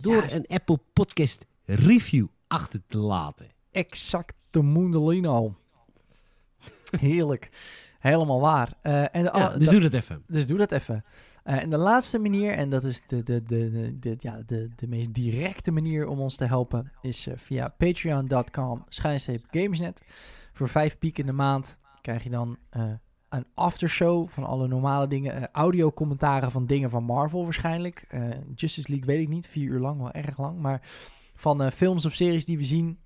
door 0.00 0.16
Juist. 0.16 0.34
een 0.34 0.46
Apple 0.48 0.78
Podcast 0.92 1.44
review 1.64 2.26
achter 2.48 2.80
te 2.88 2.98
laten. 2.98 3.46
exacte 3.70 4.60
Moendelino. 4.62 5.54
Heerlijk. 7.00 7.50
Helemaal 8.10 8.40
waar. 8.40 8.74
Eh, 8.82 9.00
en 9.02 9.22
de, 9.22 9.30
Ja, 9.34 9.48
dus 9.48 9.68
doe 9.68 9.80
dat 9.80 9.92
even. 9.92 10.22
dus 10.26 10.46
doe 10.46 10.58
dat 10.58 10.72
even. 10.72 11.02
Eh, 11.44 11.62
en 11.62 11.70
de 11.70 11.76
laatste 11.76 12.18
manier, 12.18 12.52
en 12.52 12.70
dat 12.70 12.84
is 12.84 13.06
de, 13.06 13.22
de, 13.22 13.42
de, 13.42 13.70
de, 13.70 13.98
de- 13.98 14.14
ja, 14.18 14.42
de, 14.46 14.70
de 14.76 14.86
meest 14.86 15.14
directe 15.14 15.70
manier 15.70 16.06
om 16.06 16.20
ons 16.20 16.36
te 16.36 16.44
helpen, 16.44 16.92
is 17.00 17.26
eh, 17.26 17.34
via 17.36 17.68
patreon.com 17.68 18.84
gamersnet. 19.50 20.02
Voor 20.52 20.68
vijf 20.68 20.98
piek 20.98 21.18
in 21.18 21.26
de 21.26 21.32
maand 21.32 21.78
krijg 22.00 22.22
je 22.22 22.30
dan 22.30 22.58
een 23.28 23.46
aftershow 23.54 24.28
van 24.28 24.44
alle 24.44 24.68
normale 24.68 25.06
dingen. 25.06 25.48
audio 25.52 25.92
commentaren 25.92 26.50
van 26.50 26.66
dingen 26.66 26.90
van 26.90 27.04
Marvel 27.04 27.42
waarschijnlijk. 27.44 28.06
Justice 28.54 28.88
League 28.90 29.06
weet 29.06 29.20
ik 29.20 29.28
niet, 29.28 29.46
vier 29.48 29.68
uur 29.70 29.80
lang, 29.80 29.98
wel 30.00 30.12
erg 30.12 30.38
lang. 30.38 30.58
Maar 30.58 30.80
van 31.34 31.72
films 31.72 32.04
of 32.06 32.14
series 32.14 32.44
die 32.44 32.56
we 32.58 32.64
zien, 32.64 32.98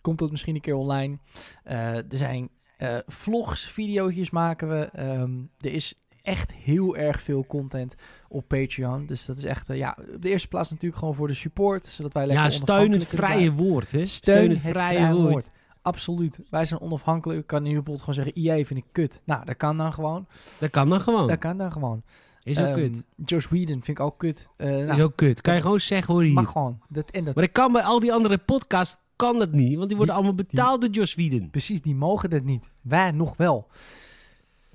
komt 0.00 0.18
dat 0.18 0.30
misschien 0.30 0.54
een 0.54 0.60
keer 0.60 0.74
online. 0.76 1.18
Er 1.64 2.04
zijn 2.08 2.48
eh, 2.78 2.96
vlogs, 3.06 3.66
video's 3.70 4.30
maken 4.30 4.68
we. 4.68 4.88
Ehm, 4.92 5.30
er 5.60 5.72
is 5.72 5.94
echt 6.22 6.52
heel 6.52 6.96
erg 6.96 7.22
veel 7.22 7.44
content 7.46 7.94
op 8.28 8.48
Patreon. 8.48 9.06
Dus 9.06 9.24
dat 9.24 9.36
is 9.36 9.44
echt, 9.44 9.68
eh, 9.68 9.76
ja, 9.76 9.96
op 10.14 10.22
de 10.22 10.28
eerste 10.28 10.48
plaats 10.48 10.70
natuurlijk 10.70 10.98
gewoon 10.98 11.14
voor 11.14 11.28
de 11.28 11.34
support. 11.34 11.86
Zodat 11.86 12.12
wij 12.12 12.26
lekker 12.26 12.44
Ja, 12.44 12.50
steun 12.50 12.92
het 12.92 13.06
vrije 13.06 13.52
woord, 13.52 13.90
hè? 13.92 14.06
Steun 14.06 14.50
het 14.50 14.60
vrije 14.60 15.14
woord. 15.14 15.50
Absoluut. 15.82 16.40
Wij 16.50 16.64
zijn 16.64 16.80
onafhankelijk. 16.80 17.40
Ik 17.40 17.46
kan 17.46 17.62
nu 17.62 17.66
bijvoorbeeld 17.68 18.00
gewoon 18.00 18.14
zeggen, 18.14 18.32
EA 18.34 18.64
vind 18.64 18.78
ik 18.80 18.84
kut. 18.92 19.20
Nou, 19.24 19.44
dat 19.44 19.56
kan 19.56 19.76
dan 19.76 19.92
gewoon. 19.92 20.26
Dat 20.58 20.70
kan 20.70 20.88
dan 20.88 21.00
gewoon. 21.00 21.26
Dat 21.28 21.38
kan 21.38 21.58
dan 21.58 21.72
gewoon. 21.72 22.02
Is 22.42 22.58
ook 22.58 22.66
Ehm, 22.66 22.74
kut. 22.74 23.04
Josh 23.16 23.46
Whedon 23.46 23.82
vind 23.82 23.98
ik 23.98 24.00
ook 24.00 24.18
kut. 24.18 24.48
Eh, 24.56 24.68
nou, 24.70 24.90
is 24.92 25.00
ook 25.00 25.16
kut. 25.16 25.40
Kan 25.40 25.54
je 25.54 25.60
gewoon 25.60 25.80
zeggen 25.80 26.14
hoor 26.14 26.22
hier. 26.22 26.32
mag 26.32 26.50
gewoon. 26.50 26.80
Dat, 26.88 27.10
en 27.10 27.24
dat, 27.24 27.34
Maar 27.34 27.44
ik 27.44 27.52
kan 27.52 27.72
bij 27.72 27.82
al 27.82 28.00
die 28.00 28.12
andere 28.12 28.38
podcasts 28.38 28.96
kan 29.18 29.38
dat 29.38 29.52
niet, 29.52 29.76
want 29.76 29.88
die 29.88 29.96
worden 29.96 30.14
Die- 30.14 30.24
allemaal 30.24 30.44
betaald 30.44 30.80
door 30.80 30.90
Josh 30.90 31.14
Whedon. 31.14 31.50
Precies, 31.50 31.82
die 31.82 31.94
mogen 31.94 32.30
dat 32.30 32.42
niet. 32.42 32.70
Wij 32.80 33.10
nog 33.10 33.36
wel. 33.36 33.68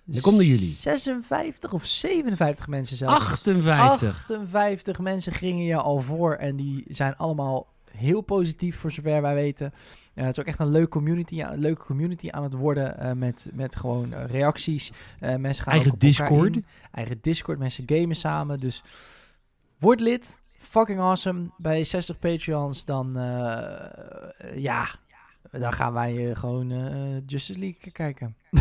Dan 0.05 0.21
komen 0.21 0.45
jullie. 0.45 0.71
56 0.71 1.73
of 1.73 1.85
57 1.85 2.67
mensen 2.67 2.97
zelfs. 2.97 3.15
58. 3.15 4.25
58 4.27 4.99
mensen 4.99 5.31
gingen 5.33 5.65
je 5.65 5.75
al 5.75 6.01
voor 6.01 6.33
en 6.33 6.55
die 6.55 6.83
zijn 6.87 7.15
allemaal 7.15 7.67
heel 7.91 8.21
positief 8.21 8.77
voor 8.77 8.91
zover 8.91 9.21
wij 9.21 9.35
weten. 9.35 9.73
Het 10.13 10.29
is 10.29 10.39
ook 10.39 10.45
echt 10.45 10.59
een 10.59 10.71
leuke 10.71 10.89
community, 10.89 11.35
ja, 11.35 11.53
een 11.53 11.59
leuke 11.59 11.83
community 11.85 12.29
aan 12.29 12.43
het 12.43 12.53
worden 12.53 12.99
eh, 12.99 13.11
met, 13.11 13.49
met 13.53 13.75
gewoon 13.75 14.13
eh, 14.13 14.25
reacties. 14.25 14.91
Eh, 15.19 15.35
mensen 15.35 15.63
gaan 15.63 15.73
Eigen 15.73 15.99
Discord. 15.99 16.57
Eigen 16.91 17.17
Discord, 17.21 17.59
mensen 17.59 17.83
gamen 17.85 18.15
samen. 18.15 18.59
Dus 18.59 18.83
word 19.79 19.99
lid. 19.99 20.41
Fucking 20.63 20.99
awesome. 20.99 21.49
Bij 21.57 21.83
60 21.83 22.19
Patreons 22.19 22.85
dan, 22.85 23.17
eh, 23.17 24.57
ja, 24.57 24.89
dan 25.51 25.73
gaan 25.73 25.93
wij 25.93 26.29
eh, 26.29 26.35
gewoon 26.35 26.71
eh, 26.71 27.21
Justice 27.25 27.59
League 27.59 27.91
kijken. 27.91 28.35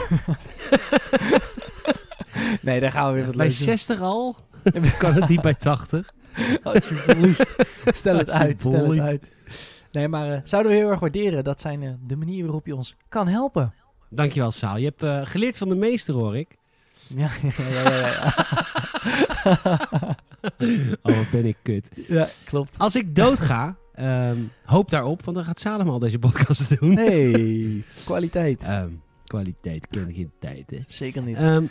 nee, 2.60 2.80
dan 2.80 2.90
gaan 2.90 3.08
we 3.08 3.14
weer 3.14 3.26
wat 3.26 3.36
Bij 3.36 3.44
leuks 3.46 3.58
doen. 3.58 3.66
60 3.66 4.00
al? 4.00 4.36
kan 4.98 5.12
het 5.12 5.28
niet 5.28 5.40
bij 5.40 5.54
80? 5.54 6.12
Alsjeblieft. 6.62 7.54
Stel 7.84 8.16
het 8.16 8.30
uit, 8.30 8.60
stel 8.60 8.90
het 8.90 9.00
uit. 9.00 9.30
Nee, 9.92 10.08
maar 10.08 10.40
zouden 10.44 10.72
we 10.72 10.78
heel 10.78 10.90
erg 10.90 11.00
waarderen. 11.00 11.44
Dat 11.44 11.60
zijn 11.60 12.00
de 12.06 12.16
manieren 12.16 12.44
waarop 12.44 12.66
je 12.66 12.76
ons 12.76 12.96
kan 13.08 13.28
helpen. 13.28 13.74
Dankjewel, 14.08 14.50
Saal. 14.50 14.76
Je 14.76 14.92
hebt 14.96 15.28
geleerd 15.28 15.58
van 15.58 15.68
de 15.68 15.74
meester, 15.76 16.14
hoor 16.14 16.36
ik. 16.36 16.56
Ja, 17.06 17.30
ja, 17.42 17.64
ja, 17.68 17.98
ja. 17.98 18.34
ja. 19.44 20.16
Oh, 21.02 21.16
wat 21.16 21.30
ben 21.30 21.46
ik 21.46 21.56
kut. 21.62 21.88
ja 22.08 22.28
klopt. 22.44 22.74
Als 22.78 22.96
ik 22.96 23.16
doodga, 23.16 23.76
ehm, 23.94 24.36
hoop 24.64 24.90
daarop, 24.90 25.24
want 25.24 25.36
dan 25.36 25.46
gaat 25.46 25.60
Salem 25.60 25.88
al 25.88 25.98
deze 25.98 26.18
podcast 26.18 26.80
doen. 26.80 26.94
Nee, 26.94 27.84
kwaliteit. 28.04 28.62
Ehm, 28.62 28.88
kwaliteit 29.26 29.86
kent 29.90 30.12
geen 30.14 30.32
tijd, 30.40 30.70
hè. 30.70 30.78
Zeker 30.86 31.22
niet. 31.22 31.36
Ehm, 31.36 31.64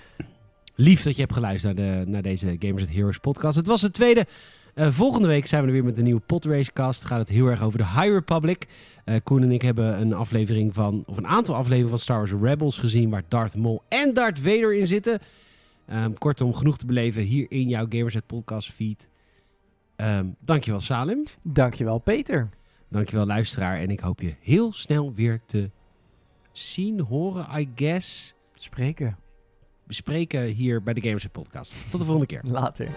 lief 0.76 1.03
dat 1.03 1.15
je 1.15 1.22
hebt 1.22 1.34
geluisterd 1.34 1.78
naar, 1.78 1.99
de, 1.99 2.09
naar 2.09 2.22
deze 2.22 2.55
Gamers 2.59 2.84
at 2.84 2.89
Heroes 2.89 3.17
podcast. 3.17 3.55
Het 3.55 3.67
was 3.67 3.82
de 3.82 3.91
tweede. 3.91 4.26
Eh, 4.74 4.88
volgende 4.91 5.28
week 5.28 5.47
zijn 5.47 5.61
we 5.61 5.67
er 5.67 5.74
weer 5.74 5.84
met 5.84 5.97
een 5.97 6.03
nieuwe 6.03 6.22
Podracecast. 6.26 7.03
Gaat 7.05 7.19
het 7.19 7.30
heel 7.30 7.47
erg 7.47 7.61
over 7.61 7.78
de 7.78 7.86
High 7.86 8.09
Republic. 8.09 8.67
Eh 9.05 9.15
Koen 9.24 9.43
en 9.43 9.51
ik 9.51 9.61
hebben 9.61 10.01
een 10.01 10.13
aflevering 10.13 10.74
van, 10.74 11.03
of 11.05 11.17
een 11.17 11.28
aantal 11.28 11.55
afleveringen 11.55 11.89
van 11.89 11.99
Star 11.99 12.17
Wars 12.17 12.32
Rebels 12.41 12.78
gezien, 12.78 13.09
waar 13.09 13.24
Darth 13.28 13.57
Maul 13.57 13.84
en 13.89 14.13
Darth 14.13 14.39
Vader 14.39 14.74
in 14.74 14.88
zitten. 14.88 15.19
Ehm, 15.86 16.13
kortom, 16.13 16.53
genoeg 16.53 16.77
te 16.77 16.86
beleven 16.86 17.21
hier 17.21 17.45
in 17.49 17.67
jouw 17.67 17.86
Gamers 17.89 18.15
at 18.15 18.25
podcast 18.25 18.73
feed. 18.73 19.09
Ehm, 19.95 20.27
dankjewel 20.39 20.79
Salim. 20.79 21.23
Dankjewel, 21.41 21.99
Peter. 21.99 22.49
Dankjewel 22.89 23.25
luisteraar. 23.25 23.77
En 23.77 23.89
ik 23.89 23.99
hoop 23.99 24.21
je 24.21 24.36
heel 24.39 24.73
snel 24.73 25.13
weer 25.13 25.41
te 25.45 25.69
zien, 26.51 26.99
horen, 26.99 27.59
I 27.59 27.69
guess. 27.75 28.34
Spreken. 28.53 29.17
Bespreken 29.88 30.43
hier 30.43 30.84
bij 30.84 30.93
de 30.93 31.01
Gamers 31.01 31.25
at 31.25 31.32
Podcast. 31.32 31.73
Tot 31.89 31.99
de 31.99 32.05
volgende 32.05 32.25
keer. 32.25 32.41
Later. 32.43 32.89